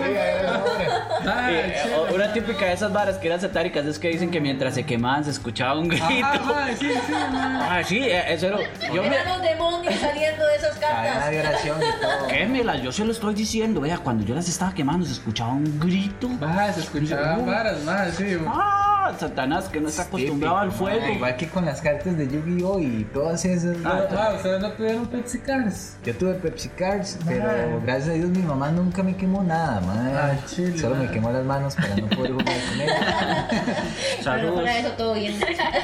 Sí, 0.02 1.28
Eh, 1.54 1.76
sí, 1.84 2.14
una 2.16 2.34
típica 2.34 2.66
de 2.66 2.74
esas 2.74 2.92
varas 2.92 3.18
que 3.18 3.28
eran 3.28 3.40
satáricas 3.40 3.86
es 3.86 4.00
que 4.00 4.08
dicen 4.10 4.32
que 4.32 4.40
mientras 4.42 4.74
se 4.74 4.86
quemaban 4.86 5.24
se 5.24 5.32
escuchaba 5.32 5.80
un 5.80 5.88
grito. 5.88 6.04
Mae, 6.46 6.76
sí, 6.76 6.90
sí. 6.90 7.14
Ah, 7.14 7.82
sí, 7.86 8.00
eh, 8.00 8.34
eso 8.34 8.48
era. 8.48 8.58
Yo 8.94 9.02
me. 9.04 9.08
Eran 9.10 9.28
los 9.28 9.42
demonios 9.42 9.94
saliendo 9.96 10.46
de 10.46 10.56
esas 10.56 10.78
cartas. 10.78 11.30
de 11.30 11.40
oración 11.40 11.78
y 11.82 12.02
todo. 12.02 12.28
Quémela, 12.28 12.76
yo 12.78 12.92
se 12.92 13.06
lo 13.06 13.12
estoy 13.12 13.34
diciendo. 13.36 13.82
Vea, 13.82 13.98
cuando 14.00 14.26
yo 14.26 14.34
las 14.34 14.48
estaba 14.50 14.74
quemando 14.74 15.06
se 15.06 15.14
escuchaba 15.14 15.52
un 15.54 15.80
grito. 15.80 16.28
Mae, 16.30 16.74
se 16.74 16.80
escuchaban 16.82 17.46
varas, 17.46 17.84
mae, 17.84 18.12
sí. 18.12 18.38
Ah, 18.48 19.14
Satanás 19.20 19.66
que 19.70 19.80
no 19.80 19.90
está 19.90 20.04
acostumbrado 20.04 20.58
al 20.58 20.72
fuego. 20.72 21.06
Igual 21.08 21.36
que 21.38 21.48
con 21.50 21.66
las 21.66 21.82
cartas 21.82 22.18
de 22.18 22.28
Yu-Gi-Oh! 22.32 22.80
y 22.80 23.04
todas 23.14 23.44
esas. 23.46 23.78
Ah, 23.86 24.06
Pero, 24.10 24.22
mae, 24.22 24.36
ustedes 24.36 24.62
no 24.62 24.72
tuvieron 24.72 25.08
Pepsi 25.08 25.40
Cars. 25.40 25.98
Yo 26.04 26.16
tuve 26.16 26.34
Pepsi 26.36 26.70
Cards, 26.70 27.20
pero 27.28 27.82
gracias 27.84 28.10
a 28.10 28.14
Dios 28.14 28.30
mi 28.30 28.42
mamá 28.44 28.72
nunca 28.72 29.04
me 29.04 29.16
quemó 29.16 29.44
nada, 29.44 29.80
mae. 29.82 30.14
Ah, 30.14 30.38
chile, 30.48 30.78
Solo 30.78 30.96
me 30.96 31.06
mae. 31.06 31.14
quemó 31.14 31.32
las 31.32 31.44
manos 31.46 31.76
para 31.76 31.96
no 31.96 32.08
poder 32.10 32.32
jugar 32.32 32.46
con 32.48 32.82
ella. 32.82 33.48
Pero 33.52 34.24
Saludos. 34.24 34.64
de 34.66 34.80
eso 34.80 34.90
todo 34.98 35.14
bien. 35.14 35.40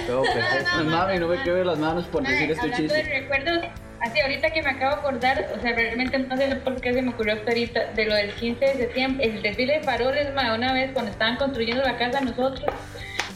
Todo 0.08 0.24
perfecto. 0.24 0.70
Pues, 0.76 0.86
mami, 0.86 1.20
no 1.20 1.28
me 1.28 1.44
quede 1.44 1.66
las 1.66 1.78
manos 1.78 2.06
por 2.06 2.24
Mae, 2.24 2.32
decir 2.32 2.52
este 2.52 2.62
hablando 2.62 2.94
chiste. 2.94 3.04
de 3.04 3.20
recuerdos, 3.20 3.60
así 4.02 4.20
ahorita 4.22 4.50
que 4.52 4.62
me 4.62 4.70
acabo 4.70 4.96
de 4.96 5.00
acordar, 5.02 5.48
o 5.58 5.62
sea, 5.62 5.74
realmente 5.74 6.20
no 6.20 6.38
sé 6.38 6.56
por 6.58 6.80
qué 6.82 6.94
se 6.94 7.02
me 7.02 7.10
ocurrió 7.12 7.34
hasta 7.34 7.50
ahorita, 7.50 7.80
de 7.96 8.06
lo 8.06 8.16
del 8.16 8.32
15 8.34 8.66
de 8.66 8.74
septiembre, 8.76 9.26
el 9.26 9.42
desfile 9.42 9.80
de 9.80 9.84
faroles, 9.84 10.34
mae, 10.36 10.56
una 10.56 10.74
vez 10.74 10.92
cuando 10.94 11.12
estaban 11.12 11.38
construyendo 11.38 11.84
la 11.84 11.98
casa 11.98 12.22
nosotros, 12.22 12.66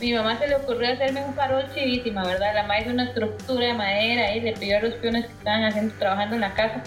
mi 0.02 0.14
mamá 0.14 0.38
se 0.40 0.48
le 0.48 0.56
ocurrió 0.56 0.92
hacerme 0.92 1.24
un 1.24 1.34
farol 1.36 1.64
chivísima, 1.74 2.26
¿verdad? 2.26 2.56
La 2.56 2.64
madre 2.64 2.82
hizo 2.82 2.92
una 2.92 3.06
estructura 3.06 3.68
de 3.68 3.74
madera 3.74 4.36
y 4.36 4.42
le 4.42 4.54
pidió 4.54 4.78
a 4.78 4.82
los 4.82 4.96
peones 4.96 5.28
que 5.28 5.32
estaban 5.34 5.64
haciendo, 5.64 5.94
trabajando 5.96 6.36
en 6.36 6.42
la 6.42 6.54
casa 6.54 6.82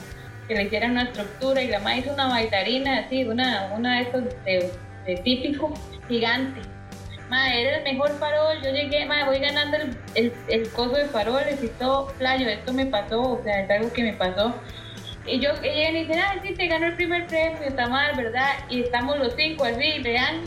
que 0.48 0.54
le 0.54 0.64
hicieran 0.64 0.90
una 0.90 1.04
estructura 1.04 1.62
y 1.62 1.68
la 1.68 1.78
madre 1.78 1.98
hizo 1.98 2.12
una 2.12 2.28
bailarina 2.28 2.98
así, 2.98 3.24
una, 3.24 3.70
una 3.74 3.96
de 3.96 4.02
esos 4.02 4.24
de, 4.44 4.70
de 5.06 5.16
típico, 5.18 5.72
gigante. 6.08 6.60
Madre, 7.30 7.62
era 7.62 7.78
el 7.78 7.84
mejor 7.84 8.10
farol. 8.18 8.60
Yo 8.62 8.70
llegué, 8.70 9.06
madre, 9.06 9.24
voy 9.24 9.38
ganando 9.38 9.76
el, 9.78 9.96
el, 10.14 10.32
el 10.48 10.68
coso 10.70 10.96
de 10.96 11.06
faroles 11.06 11.62
y 11.62 11.68
todo. 11.68 12.08
Playo, 12.18 12.48
esto 12.48 12.72
me 12.72 12.84
pasó, 12.86 13.22
o 13.22 13.42
sea, 13.42 13.60
es 13.60 13.70
algo 13.70 13.92
que 13.92 14.02
me 14.02 14.12
pasó. 14.12 14.54
Y 15.26 15.40
yo, 15.40 15.52
ella 15.62 15.90
me 15.92 16.20
ah, 16.20 16.34
sí, 16.42 16.52
te 16.52 16.66
ganó 16.66 16.86
el 16.86 16.96
primer 16.96 17.26
premio, 17.26 17.72
Tamar, 17.74 18.14
¿verdad? 18.14 18.50
Y 18.68 18.82
estamos 18.82 19.18
los 19.18 19.34
cinco 19.36 19.64
así, 19.64 19.98
le 20.00 20.12
dan 20.12 20.42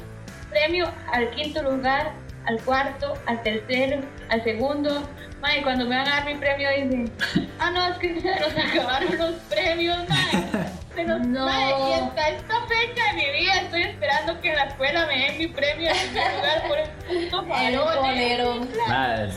premio 0.52 0.88
al 1.12 1.32
quinto 1.32 1.64
lugar, 1.64 2.12
al 2.48 2.62
cuarto, 2.62 3.14
al 3.26 3.42
tercero, 3.44 4.02
al 4.30 4.44
segundo. 4.44 5.08
Madre, 5.42 5.62
cuando 5.62 5.86
me 5.86 5.96
van 5.96 6.08
a 6.08 6.12
dar 6.16 6.26
mi 6.26 6.36
premio 6.36 6.70
dicen, 6.72 7.12
ah, 7.60 7.70
no, 7.70 7.88
es 7.90 7.98
que 8.00 8.20
se 8.20 8.40
nos 8.40 8.52
acabaron 8.58 9.18
los 9.18 9.34
premios, 9.50 9.98
madre. 10.10 10.70
Se 10.96 11.04
nos, 11.04 11.28
No. 11.28 11.46
madre, 11.46 11.76
y 11.90 11.94
hasta 11.94 12.30
esta 12.30 12.56
fecha 12.68 13.04
de 13.12 13.14
mi 13.14 13.40
vida 13.40 13.54
estoy 13.62 13.84
esperando 13.84 14.42
que 14.42 14.50
en 14.50 14.56
la 14.56 14.64
escuela 14.64 15.06
me 15.06 15.20
den 15.20 15.38
mi 15.38 15.48
premio 15.48 15.92
en 15.92 15.98
primer 16.10 16.34
lugar 16.36 16.68
por 16.68 16.78
el 16.80 16.90
puto 17.30 17.46
El 17.62 17.78
bolero. 17.78 18.68
Nada, 18.88 19.30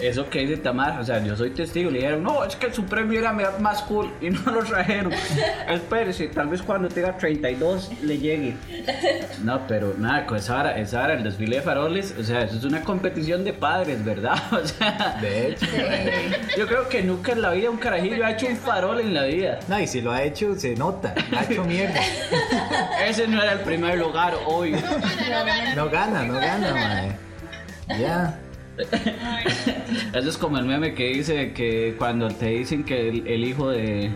eso 0.00 0.28
que 0.28 0.40
dice 0.40 0.56
Tamar, 0.58 1.00
o 1.00 1.04
sea, 1.04 1.22
yo 1.24 1.36
soy 1.36 1.50
testigo. 1.50 1.90
Le 1.90 1.98
dijeron, 1.98 2.22
no, 2.22 2.44
es 2.44 2.56
que 2.56 2.72
su 2.72 2.84
premio 2.84 3.18
era 3.18 3.32
más 3.32 3.82
cool 3.82 4.12
y 4.20 4.30
no 4.30 4.40
lo 4.50 4.64
trajeron. 4.64 5.12
Espérese, 5.68 6.28
tal 6.28 6.48
vez 6.48 6.62
cuando 6.62 6.88
tenga 6.88 7.16
32 7.16 7.90
le 8.02 8.18
llegue. 8.18 8.56
No, 9.42 9.66
pero 9.66 9.94
nada, 9.98 10.26
con 10.26 10.38
esa 10.38 10.60
hora, 10.60 10.78
esa 10.78 11.02
hora, 11.04 11.14
el 11.14 11.22
desfile 11.24 11.56
de 11.56 11.62
faroles, 11.62 12.14
o 12.18 12.22
sea, 12.22 12.42
eso 12.42 12.56
es 12.56 12.64
una 12.64 12.82
competición 12.82 13.44
de 13.44 13.52
padres, 13.52 14.04
¿verdad? 14.04 14.36
O 14.52 14.66
sea, 14.66 15.18
De 15.20 15.48
hecho. 15.48 15.66
yo 16.56 16.66
creo 16.66 16.88
que 16.88 17.02
nunca 17.02 17.32
en 17.32 17.42
la 17.42 17.50
vida 17.50 17.70
un 17.70 17.76
carajillo 17.76 18.24
ha 18.24 18.32
hecho 18.32 18.46
un 18.46 18.56
farol 18.56 19.00
en 19.00 19.14
la 19.14 19.24
vida. 19.24 19.58
No, 19.68 19.78
y 19.78 19.86
si 19.86 20.00
lo 20.00 20.12
ha 20.12 20.22
hecho, 20.22 20.54
se 20.56 20.74
nota. 20.74 21.14
Ha 21.36 21.44
hecho 21.44 21.64
mierda. 21.64 22.00
Ese 23.06 23.28
no 23.28 23.42
era 23.42 23.52
el 23.52 23.60
primer 23.60 23.98
lugar 23.98 24.34
hoy. 24.46 24.74
No 25.74 25.88
gana, 25.90 26.24
no 26.24 26.34
gana, 26.34 26.72
mae. 26.72 27.98
Ya. 28.00 28.38
Eso 30.14 30.28
es 30.28 30.36
como 30.36 30.58
el 30.58 30.64
meme 30.64 30.94
que 30.94 31.08
dice 31.08 31.52
que 31.52 31.94
cuando 31.98 32.28
te 32.28 32.46
dicen 32.50 32.84
que 32.84 33.08
el, 33.08 33.26
el 33.26 33.44
hijo 33.44 33.70
de. 33.70 34.10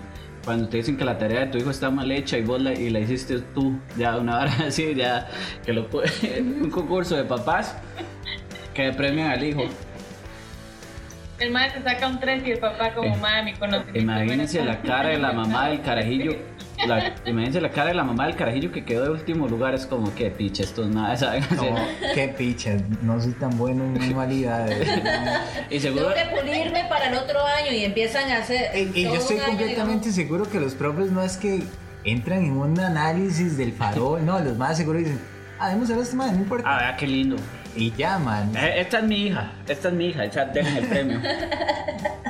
Cuando 0.45 0.69
te 0.69 0.79
dicen 0.79 0.97
que 0.97 1.05
la 1.05 1.19
tarea 1.19 1.41
de 1.41 1.47
tu 1.49 1.59
hijo 1.59 1.71
está 1.71 1.91
mal 1.91 2.11
hecha 2.11 2.39
y 2.39 2.43
vos 2.43 2.61
la, 2.63 2.73
y 2.73 2.89
la 2.89 3.01
hiciste 3.01 3.41
tú, 3.55 3.79
ya 3.99 4.17
una 4.17 4.39
hora 4.39 4.53
así, 4.67 4.95
ya 4.95 5.29
que 5.65 5.73
lo 5.75 5.91
pu- 5.91 6.03
un 6.63 6.71
concurso 6.71 7.15
de 7.17 7.25
papás 7.25 7.77
que 8.75 8.91
premian 8.93 9.31
al 9.31 9.45
hijo. 9.45 9.65
El 11.39 11.51
madre 11.53 11.73
se 11.73 11.83
saca 11.83 12.07
un 12.09 12.21
3 12.21 12.43
y 12.47 12.51
el 12.53 12.59
papá 12.59 12.93
como 12.95 13.15
Eh, 13.15 13.19
mami 13.21 13.53
conocimiento. 13.55 13.99
Imagínense 13.99 14.63
la 14.65 14.81
cara 14.81 15.09
de 15.11 15.19
la 15.19 15.33
mamá 15.33 15.69
del 15.69 15.81
carajillo. 15.83 16.33
La, 16.87 17.15
imagínense 17.27 17.61
la 17.61 17.71
cara 17.71 17.89
de 17.89 17.95
la 17.95 18.05
mamá 18.05 18.27
del 18.27 18.37
carajillo 18.37 18.73
que 18.73 18.85
quedó 18.85 19.05
de 19.05 19.11
último 19.11 19.49
lugar. 19.49 19.75
Es 19.75 19.87
como 19.87 20.15
que 20.15 20.31
picha, 20.31 20.63
estos 20.63 20.89
madres, 20.89 21.21
¿saben? 21.21 21.45
Como, 21.57 21.77
qué 22.15 22.29
picha, 22.29 22.77
no 23.03 23.21
soy 23.21 23.33
tan 23.33 23.57
bueno 23.59 23.85
en 23.85 23.99
manualidades. 23.99 24.89
y 25.71 25.81
seguro. 25.81 26.13
Tengo 26.15 26.31
que 26.31 26.41
pulirme 26.41 26.85
para 26.89 27.09
el 27.09 27.15
otro 27.17 27.45
año 27.45 27.73
y 27.73 27.85
empiezan 27.85 28.31
a 28.31 28.39
hacer. 28.39 28.71
Y, 28.77 29.01
y 29.01 29.05
yo 29.05 29.15
estoy 29.15 29.39
completamente 29.39 30.13
seguro 30.13 30.49
que 30.49 30.61
los 30.61 30.75
profes 30.75 31.11
no 31.11 31.23
es 31.23 31.37
que 31.37 31.63
entran 32.05 32.45
en 32.45 32.53
un 32.53 32.79
análisis 32.81 33.57
del 33.57 33.73
farol, 33.73 34.25
no, 34.25 34.39
los 34.41 34.57
más 34.57 34.77
seguro 34.77 34.99
dicen, 34.99 35.21
ah, 35.59 35.69
debemos 35.69 35.91
hacer 35.91 36.03
esto, 36.03 36.17
man, 36.17 36.35
no 36.35 36.43
importa. 36.43 36.65
Ah, 36.67 36.97
qué 36.97 37.07
lindo. 37.07 37.37
Y 37.77 37.93
ya, 37.93 38.19
man. 38.19 38.55
Eh, 38.57 38.81
Esta 38.81 38.99
es 38.99 39.05
mi 39.05 39.27
hija, 39.27 39.53
esta 39.69 39.89
es 39.89 39.95
mi 39.95 40.07
hija, 40.07 40.25
esa 40.25 40.45
dejen 40.47 40.77
el 40.77 40.87
premio. 40.87 41.21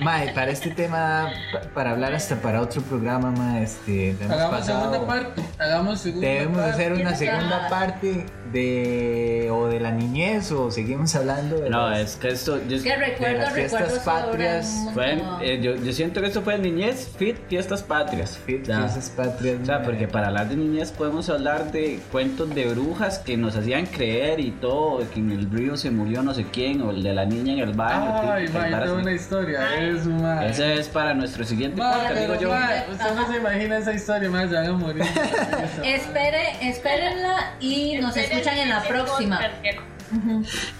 Mae, 0.00 0.32
para 0.32 0.50
este 0.50 0.70
tema, 0.70 1.30
pa- 1.52 1.60
para 1.74 1.90
hablar 1.92 2.14
hasta 2.14 2.36
para 2.36 2.60
otro 2.60 2.82
programa, 2.82 3.30
mae, 3.30 3.62
este, 3.62 4.16
Hagamos 4.24 4.58
pasado- 4.58 4.80
segunda 4.92 5.06
parte. 5.06 5.42
Hagamos 5.58 6.00
segunda 6.00 6.26
Debemos 6.28 6.58
parte. 6.58 6.72
hacer 6.72 6.92
una 6.92 7.14
segunda 7.14 7.68
parte 7.68 8.26
de 8.52 9.48
o 9.52 9.66
de 9.66 9.80
la 9.80 9.90
niñez 9.92 10.50
o 10.52 10.70
seguimos 10.70 11.14
hablando 11.14 11.58
de 11.60 11.70
No, 11.70 11.90
las- 11.90 12.00
es 12.00 12.16
que 12.16 12.28
esto. 12.28 12.58
yo- 12.68 12.80
de 12.80 12.96
recuerdo, 12.96 13.38
las 13.38 13.52
fiestas 13.52 13.98
patrias, 14.00 14.86
Fue 14.94 15.18
eh, 15.42 15.60
yo, 15.62 15.74
yo 15.76 15.92
siento 15.92 16.20
que 16.20 16.26
esto 16.28 16.42
fue 16.42 16.58
niñez, 16.58 17.10
fit, 17.16 17.36
fiestas 17.48 17.82
patrias. 17.82 18.38
Fit- 18.46 18.64
Ya. 18.64 18.80
fiestas 18.80 19.10
patrias. 19.10 19.58
O 19.62 19.66
sea, 19.66 19.82
porque 19.82 20.08
para 20.08 20.28
hablar 20.28 20.48
de 20.48 20.56
niñez 20.56 20.92
podemos 20.92 21.28
hablar 21.30 21.70
de 21.72 22.00
cuentos 22.10 22.54
de 22.54 22.66
brujas 22.66 23.18
que 23.18 23.36
nos 23.36 23.56
hacían 23.56 23.86
creer 23.86 24.40
y 24.40 24.50
todo, 24.52 24.98
que 25.12 25.20
en 25.20 25.30
el 25.32 25.50
río 25.50 25.76
se 25.76 25.90
murió 25.90 26.22
no 26.22 26.34
sé 26.34 26.44
quién, 26.52 26.82
o 26.82 26.90
el 26.90 27.02
de 27.02 27.12
la 27.14 27.24
niña 27.24 27.52
en 27.54 27.58
el 27.60 27.72
baño. 27.72 28.14
Ay, 28.32 28.46
que- 28.46 28.52
ma, 28.52 28.66
yo 28.66 28.70
varas 28.72 28.82
tengo 28.84 28.94
así. 28.96 29.02
una 29.02 29.12
historia. 29.14 29.78
Es 29.88 30.06
ma. 30.06 30.46
Ese 30.46 30.74
es 30.78 30.88
para 30.88 31.14
nuestro 31.14 31.44
siguiente 31.44 31.80
Ma, 31.80 31.92
podcast, 31.92 32.20
digo 32.20 32.34
yo. 32.36 32.50
usted 32.92 33.14
no 33.14 33.30
se 33.32 33.36
imagina 33.38 33.78
esa 33.78 33.92
historia, 33.92 34.30
ma, 34.30 34.44
ya 34.46 34.66
a 34.66 34.72
morir. 34.72 35.02
Espere, 35.84 36.42
espérenla 36.68 37.54
y 37.60 37.96
nos 37.98 38.16
escuchan 38.38 38.58
en 38.58 38.68
la 38.68 38.82
próxima. 38.82 39.40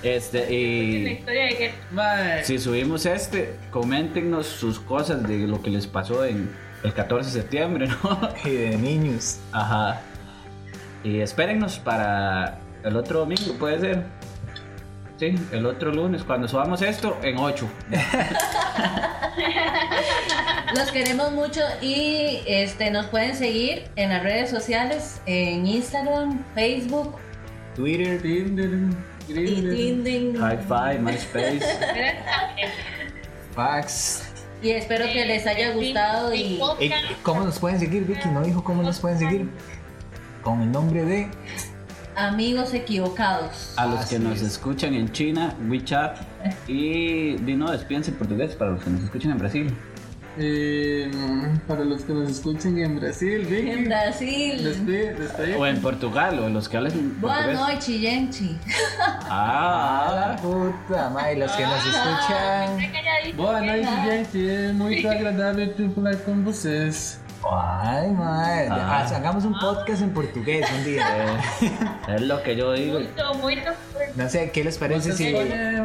Este, 0.02 0.38
La 0.46 0.50
y 0.50 1.08
historia 1.08 1.44
de 1.44 1.56
que 1.56 1.74
Ma, 1.90 2.42
si 2.42 2.58
subimos 2.58 3.04
este, 3.04 3.56
coméntenos 3.70 4.46
sus 4.46 4.80
cosas 4.80 5.22
de 5.28 5.46
lo 5.46 5.60
que 5.60 5.70
les 5.70 5.86
pasó 5.86 6.24
en 6.24 6.50
el 6.82 6.94
14 6.94 7.30
de 7.30 7.42
septiembre, 7.42 7.88
¿no? 7.88 8.30
Y 8.44 8.50
de 8.50 8.76
niños. 8.76 9.38
Ajá. 9.52 10.00
Y 11.04 11.20
espérennos 11.20 11.78
para 11.78 12.58
el 12.82 12.96
otro 12.96 13.20
domingo, 13.20 13.52
puede 13.58 13.80
ser. 13.80 14.04
Sí, 15.18 15.34
el 15.52 15.66
otro 15.66 15.92
lunes, 15.92 16.22
cuando 16.22 16.48
subamos 16.48 16.80
esto, 16.80 17.18
en 17.22 17.38
8. 17.38 17.68
Los 20.76 20.90
queremos 20.92 21.32
mucho 21.32 21.60
y 21.80 22.40
este 22.46 22.90
nos 22.90 23.06
pueden 23.06 23.34
seguir 23.34 23.88
en 23.96 24.10
las 24.10 24.22
redes 24.22 24.50
sociales, 24.50 25.20
en 25.26 25.66
Instagram, 25.66 26.44
Facebook 26.54 27.16
Twitter. 27.78 28.20
Tinder. 28.20 28.90
Hi-Fi, 30.36 30.98
MySpace. 30.98 31.60
Fax. 33.54 34.24
Y 34.60 34.70
espero 34.70 35.04
que 35.06 35.24
les 35.24 35.46
haya 35.46 35.72
gustado 35.72 36.34
y 36.34 36.60
Ey, 36.80 36.92
¿Cómo 37.22 37.44
nos 37.44 37.60
pueden 37.60 37.78
seguir, 37.78 38.04
Vicky? 38.04 38.28
¿No 38.30 38.42
dijo 38.42 38.64
cómo 38.64 38.82
nos 38.82 38.98
pueden 38.98 39.18
seguir? 39.20 39.48
Con 40.42 40.62
el 40.62 40.72
nombre 40.72 41.04
de 41.04 41.28
amigos 42.16 42.74
equivocados. 42.74 43.74
A 43.76 43.86
los 43.86 44.00
Así 44.00 44.16
que 44.16 44.18
nos 44.20 44.38
es. 44.38 44.48
escuchan 44.54 44.94
en 44.94 45.12
China, 45.12 45.54
WeChat. 45.68 46.18
Y 46.66 47.36
di 47.36 47.54
no, 47.54 47.70
despídense 47.70 48.10
en 48.10 48.16
portugués 48.16 48.56
para 48.56 48.72
los 48.72 48.82
que 48.82 48.90
nos 48.90 49.04
escuchan 49.04 49.30
en 49.30 49.38
Brasil. 49.38 49.76
Eh, 50.40 51.10
para 51.66 51.84
los 51.84 52.02
que 52.04 52.12
nos 52.12 52.30
escuchen 52.30 52.78
en 52.78 53.00
Brasil, 53.00 53.44
Vicky. 53.44 53.70
En 53.70 53.84
Brasil. 53.86 54.62
Despide, 54.62 55.14
despide. 55.14 55.56
O 55.56 55.66
en 55.66 55.80
Portugal, 55.80 56.38
o 56.38 56.46
en 56.46 56.54
los 56.54 56.68
que 56.68 56.76
hablan 56.76 57.18
Boa 57.20 57.34
portugués. 57.34 57.58
noite, 57.60 57.98
gente. 57.98 58.44
Ah, 59.30 60.36
Puta, 60.40 61.10
mae, 61.10 61.36
los 61.36 61.50
que 61.52 61.62
nos 61.64 61.84
escuchan. 61.86 63.36
Boa 63.36 63.60
noite, 63.60 63.88
gente. 64.04 64.48
É 64.48 64.72
muito 64.72 65.06
agradável 65.08 65.74
falar 65.94 66.16
com 66.24 66.42
vocês. 66.44 67.20
Ay, 67.44 68.10
mae. 68.12 68.68
Ah. 68.70 69.00
Haz- 69.00 69.12
Hagamos 69.12 69.44
un 69.44 69.52
podcast 69.58 70.02
en 70.02 70.10
portugués 70.10 70.66
un 70.70 70.84
día. 70.84 71.06
es 72.08 72.22
lo 72.22 72.42
que 72.42 72.56
yo 72.56 72.72
digo. 72.72 72.98
Muito, 73.00 73.34
muito. 73.42 73.70
No 74.16 74.28
sé, 74.28 74.50
¿qué 74.50 74.64
les 74.64 74.78
parece 74.78 75.12
si. 75.12 75.34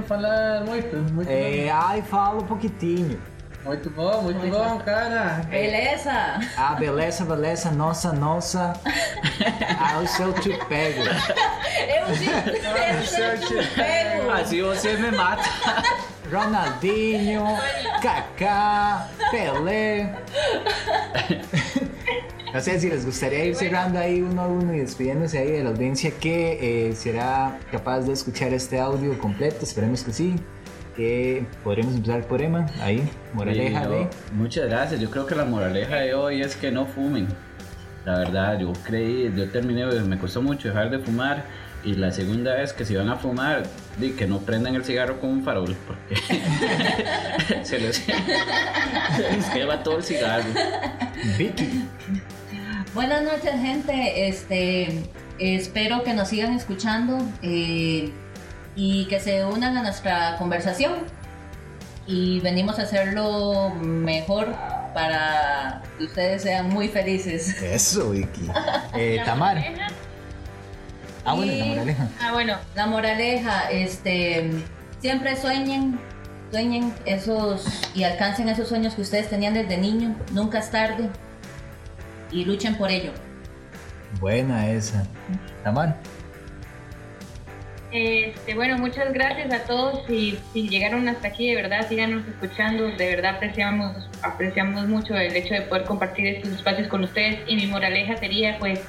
falar 0.08 0.64
muito, 0.66 0.96
muito 1.14 1.30
Eh, 1.30 1.70
ay, 1.72 2.02
falo 2.04 2.42
um 2.42 3.33
bom. 3.64 3.70
Muito 3.70 3.90
bom, 3.90 4.22
muito 4.24 4.48
bom, 4.48 4.80
cara. 4.80 5.42
Beleza. 5.50 6.40
Ah, 6.58 6.76
beleza, 6.76 7.24
beleza, 7.26 7.72
nossa, 7.72 8.12
nossa. 8.12 8.74
Ah, 9.80 10.00
o 10.00 10.08
seu 10.08 10.32
te 10.34 10.50
pego. 10.66 11.02
Eu 11.02 12.06
te, 12.16 12.30
eu 13.20 13.40
te 13.40 13.76
pego. 13.76 14.32
Así 14.32 14.62
você 14.62 14.94
me 14.94 15.12
mata. 15.12 15.44
Ronaldinho, 16.32 17.46
Kaká, 18.02 19.08
Pelé. 19.32 20.10
No 22.54 22.62
sé 22.62 22.80
si 22.80 22.88
les 22.88 23.04
gustaría 23.04 23.46
ir 23.46 23.56
cerrando 23.56 23.98
ahí 23.98 24.22
uno 24.22 24.44
a 24.44 24.48
uno 24.48 24.76
y 24.76 24.80
despidiéndose 24.80 25.40
ahí 25.40 25.54
de 25.54 25.64
la 25.64 25.72
audiencia 25.72 26.12
que 26.12 26.90
eh, 26.90 26.94
será 26.96 27.58
capaz 27.72 28.02
de 28.02 28.14
escuchar 28.14 28.54
este 28.54 28.80
audio 28.80 29.18
completo. 29.18 29.64
Esperemos 29.64 30.04
que 30.04 30.14
sí. 30.14 30.36
Que 30.96 31.46
podremos 31.64 31.96
empezar 31.96 32.24
por 32.28 32.42
Emma. 32.42 32.68
Ahí, 32.82 33.10
moraleja 33.34 33.88
de. 33.88 34.08
Muchas 34.34 34.70
gracias. 34.70 35.00
Yo 35.02 35.10
creo 35.10 35.26
que 35.26 35.36
la 35.36 35.46
moraleja 35.46 35.98
de 35.98 36.14
hoy 36.14 36.42
es 36.42 36.56
que 36.56 36.72
no 36.72 36.86
fumen. 36.86 37.28
La 38.06 38.20
verdad, 38.20 38.60
yo 38.60 38.74
creí, 38.86 39.34
yo 39.36 39.50
terminé, 39.50 39.86
me 39.86 40.18
costó 40.20 40.42
mucho 40.42 40.68
dejar 40.68 40.90
de 40.90 41.00
fumar. 41.00 41.46
Y 41.84 41.96
la 41.96 42.12
segunda 42.12 42.62
es 42.62 42.72
que 42.72 42.86
si 42.86 42.96
van 42.96 43.10
a 43.10 43.18
fumar, 43.18 43.64
di 43.98 44.12
que 44.12 44.26
no 44.26 44.40
prendan 44.40 44.76
el 44.76 44.86
cigarro 44.86 45.20
con 45.20 45.30
un 45.32 45.44
farol, 45.44 45.76
porque 45.86 46.16
se 47.64 47.80
les, 47.80 47.98
se 49.52 49.66
les 49.66 49.84
todo 49.84 49.98
el 49.98 50.04
cigarro. 50.04 50.46
Vicky. 51.38 51.86
Buenas 52.94 53.24
noches, 53.24 53.54
gente. 53.60 54.28
Este, 54.28 55.04
espero 55.40 56.04
que 56.04 56.14
nos 56.14 56.30
sigan 56.30 56.54
escuchando 56.54 57.18
eh, 57.42 58.12
y 58.76 59.06
que 59.06 59.20
se 59.20 59.46
unan 59.46 59.78
a 59.78 59.84
nuestra 59.84 60.36
conversación. 60.38 60.94
Y 62.06 62.42
venimos 62.42 62.80
a 62.80 62.84
hacerlo 62.84 63.70
mejor 63.80 64.54
para 64.94 65.82
que 65.98 66.06
ustedes 66.06 66.42
sean 66.44 66.70
muy 66.70 66.88
felices. 66.88 67.62
Eso, 67.62 68.12
Vicky. 68.12 68.50
Eh, 68.96 69.22
Tamar. 69.26 69.58
Ah, 71.26 71.34
bueno, 71.34 71.54
la 71.56 71.66
moraleja. 71.66 72.10
Ah, 72.22 72.32
bueno. 72.34 72.58
La 72.76 72.86
moraleja, 72.86 73.72
este, 73.72 74.52
siempre 75.00 75.36
sueñen, 75.36 76.00
sueñen 76.52 76.94
esos 77.06 77.66
y 77.96 78.04
alcancen 78.04 78.50
esos 78.50 78.68
sueños 78.68 78.94
que 78.94 79.02
ustedes 79.02 79.30
tenían 79.30 79.54
desde 79.54 79.78
niño. 79.78 80.16
Nunca 80.32 80.60
es 80.60 80.70
tarde 80.70 81.10
y 82.32 82.46
luchen 82.46 82.76
por 82.76 82.92
ello. 82.92 83.12
Buena 84.20 84.70
esa. 84.70 85.06
Tamar. 85.64 85.98
Este, 87.94 88.56
bueno, 88.56 88.80
muchas 88.80 89.14
gracias 89.14 89.54
a 89.54 89.66
todos 89.66 90.10
y 90.10 90.40
si 90.52 90.68
llegaron 90.68 91.08
hasta 91.08 91.28
aquí, 91.28 91.50
de 91.50 91.62
verdad, 91.62 91.88
síganos 91.88 92.28
escuchando, 92.28 92.88
de 92.88 93.16
verdad 93.16 93.36
apreciamos, 93.36 94.10
apreciamos 94.24 94.88
mucho 94.88 95.14
el 95.16 95.36
hecho 95.36 95.54
de 95.54 95.62
poder 95.62 95.84
compartir 95.84 96.26
estos 96.26 96.54
espacios 96.54 96.88
con 96.88 97.04
ustedes 97.04 97.42
y 97.46 97.56
mi 97.56 97.68
moraleja 97.68 98.18
sería 98.18 98.58
pues 98.58 98.80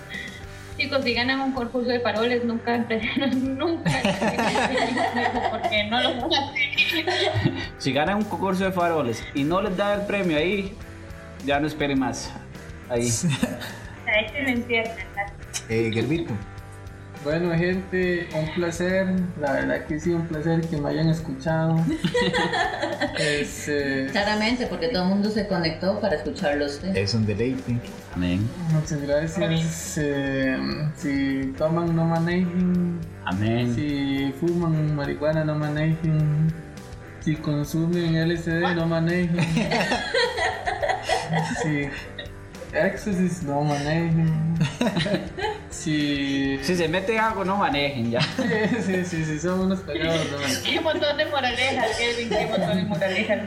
chicos, 0.79 1.05
si 1.05 1.13
ganan 1.13 1.41
un 1.41 1.53
concurso 1.53 1.91
de 1.91 2.01
paroles, 2.01 2.47
nunca 2.47 2.75
empresen, 2.77 3.59
nunca 3.59 3.91
porque 5.51 5.85
no 5.85 6.03
lo 6.03 6.15
van 6.23 6.35
a 6.35 6.49
hacer. 6.49 7.53
Si 7.77 7.93
ganan 7.93 8.17
un 8.17 8.25
concurso 8.25 8.65
de 8.65 8.73
faroles 8.73 9.23
y 9.35 9.45
no 9.45 9.61
les 9.61 9.77
da 9.77 9.97
el 9.97 10.07
premio 10.07 10.39
ahí, 10.39 10.73
ya 11.45 11.61
no 11.61 11.67
esperen 11.67 11.99
más. 11.99 12.33
Ahí. 12.89 13.11
Excelente. 14.07 14.85
Eh, 15.69 15.91
Gerbito. 15.93 16.35
Bueno, 17.25 17.55
gente, 17.57 18.29
un 18.35 18.55
placer. 18.55 19.07
La 19.41 19.53
verdad 19.53 19.87
que 19.87 19.99
sí, 19.99 20.11
un 20.11 20.27
placer 20.29 20.61
que 20.61 20.77
me 20.77 20.91
hayan 20.91 21.09
escuchado. 21.09 21.83
Es, 23.19 23.65
eh, 23.69 24.09
Claramente, 24.13 24.67
porque 24.67 24.89
todo 24.89 25.05
el 25.05 25.09
mundo 25.09 25.31
se 25.31 25.47
conectó 25.49 25.99
para 26.01 26.17
escucharlo 26.17 26.67
usted. 26.67 26.95
Es 26.95 27.15
un 27.15 27.25
deleite. 27.25 27.79
Amén. 28.15 28.47
muchas 28.73 29.01
gracias. 29.01 29.97
Eh, 29.97 30.59
si 30.97 31.55
toman, 31.57 31.97
no 31.97 32.05
manejen. 32.05 33.01
Amén. 33.25 33.75
Si 33.75 34.31
fuman 34.39 34.95
marihuana, 34.95 35.45
no 35.45 35.55
manejen. 35.55 36.53
Si 37.21 37.37
consumen 37.37 38.17
LSD, 38.29 38.75
no 38.75 38.87
manejen. 38.87 39.39
Si 41.63 41.89
éxtasis, 42.75 43.43
no 43.43 43.63
manejen. 43.63 44.55
Si. 45.75 46.57
Si 46.63 46.77
se 46.77 46.87
mete 46.87 47.19
algo, 47.19 47.45
no 47.45 47.57
manejen 47.57 48.13
ya. 48.13 48.21
Sí, 48.23 48.81
sí, 48.81 49.05
sí, 49.05 49.25
sí, 49.25 49.41
son 49.41 49.61
unos 49.61 49.81
pegados, 49.81 50.21
no. 50.31 50.39
Qué 50.65 50.81
montón 50.81 51.17
de 51.17 51.27
moralejas, 51.27 51.97
Kevin, 51.99 52.29
qué 52.29 52.47
montón 52.47 52.77
de 52.77 52.85
moralejas. 52.85 53.41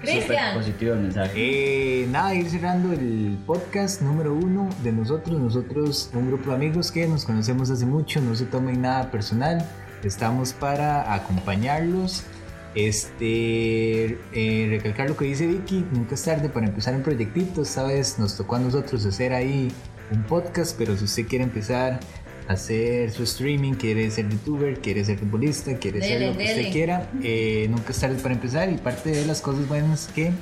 Cristian, 0.00 0.54
positivo 0.54 0.94
el 0.94 1.00
mensaje. 1.00 1.32
Eh, 1.36 2.06
nada, 2.06 2.32
ir 2.32 2.48
cerrando 2.48 2.92
el 2.92 3.36
podcast 3.44 4.02
número 4.02 4.34
uno 4.34 4.68
de 4.84 4.92
nosotros. 4.92 5.38
Nosotros, 5.38 6.10
un 6.14 6.28
grupo 6.28 6.50
de 6.50 6.56
amigos 6.56 6.92
que 6.92 7.08
nos 7.08 7.24
conocemos 7.24 7.70
hace 7.70 7.86
mucho, 7.86 8.20
no 8.20 8.36
se 8.36 8.44
tomen 8.44 8.80
nada 8.80 9.10
personal. 9.10 9.66
Estamos 10.04 10.52
para 10.52 11.12
acompañarlos. 11.12 12.24
Este, 12.74 14.18
eh, 14.32 14.66
recalcar 14.68 15.08
lo 15.08 15.16
que 15.16 15.26
dice 15.26 15.46
Vicky, 15.46 15.84
nunca 15.92 16.14
es 16.14 16.22
tarde 16.22 16.48
para 16.48 16.66
empezar 16.66 16.94
un 16.94 17.02
proyectito. 17.02 17.62
Vez 17.86 18.18
nos 18.18 18.36
tocó 18.36 18.56
a 18.56 18.58
nosotros 18.58 19.04
hacer 19.06 19.32
ahí 19.32 19.70
un 20.10 20.24
podcast, 20.24 20.76
pero 20.76 20.96
si 20.96 21.04
usted 21.04 21.26
quiere 21.26 21.44
empezar 21.44 22.00
a 22.48 22.52
hacer 22.52 23.10
su 23.10 23.22
streaming, 23.22 23.74
quiere 23.74 24.10
ser 24.10 24.28
youtuber, 24.28 24.80
quiere 24.80 25.04
ser 25.04 25.18
futbolista, 25.18 25.76
quiere 25.76 26.02
ser 26.02 26.32
lo 26.32 26.36
que 26.36 26.44
usted 26.44 26.72
quiera, 26.72 27.10
eh, 27.22 27.68
nunca 27.70 27.92
es 27.92 28.00
tarde 28.00 28.20
para 28.20 28.34
empezar. 28.34 28.68
Y 28.70 28.76
parte 28.76 29.10
de 29.10 29.24
las 29.24 29.40
cosas 29.40 29.68
buenas 29.68 30.08
que 30.14 30.32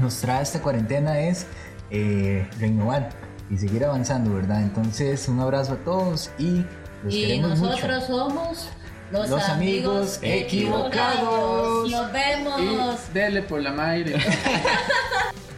nos 0.00 0.20
trae 0.20 0.42
esta 0.42 0.60
cuarentena 0.60 1.20
es 1.20 1.46
eh, 1.90 2.46
renovar 2.58 3.10
y 3.50 3.56
seguir 3.56 3.84
avanzando, 3.84 4.34
¿verdad? 4.34 4.62
Entonces, 4.62 5.26
un 5.28 5.40
abrazo 5.40 5.74
a 5.74 5.76
todos 5.76 6.30
y 6.38 6.64
los 7.02 7.14
y 7.14 7.22
queremos 7.22 7.60
nosotros 7.60 8.02
mucho. 8.02 8.06
somos 8.06 8.68
los, 9.12 9.28
Los 9.28 9.42
amigos 9.42 10.18
equivocados. 10.22 11.90
Nos 11.90 12.12
vemos. 12.12 12.60
Y 12.60 13.12
dele 13.12 13.42
por 13.42 13.60
la 13.60 13.72
madre. 13.72 14.16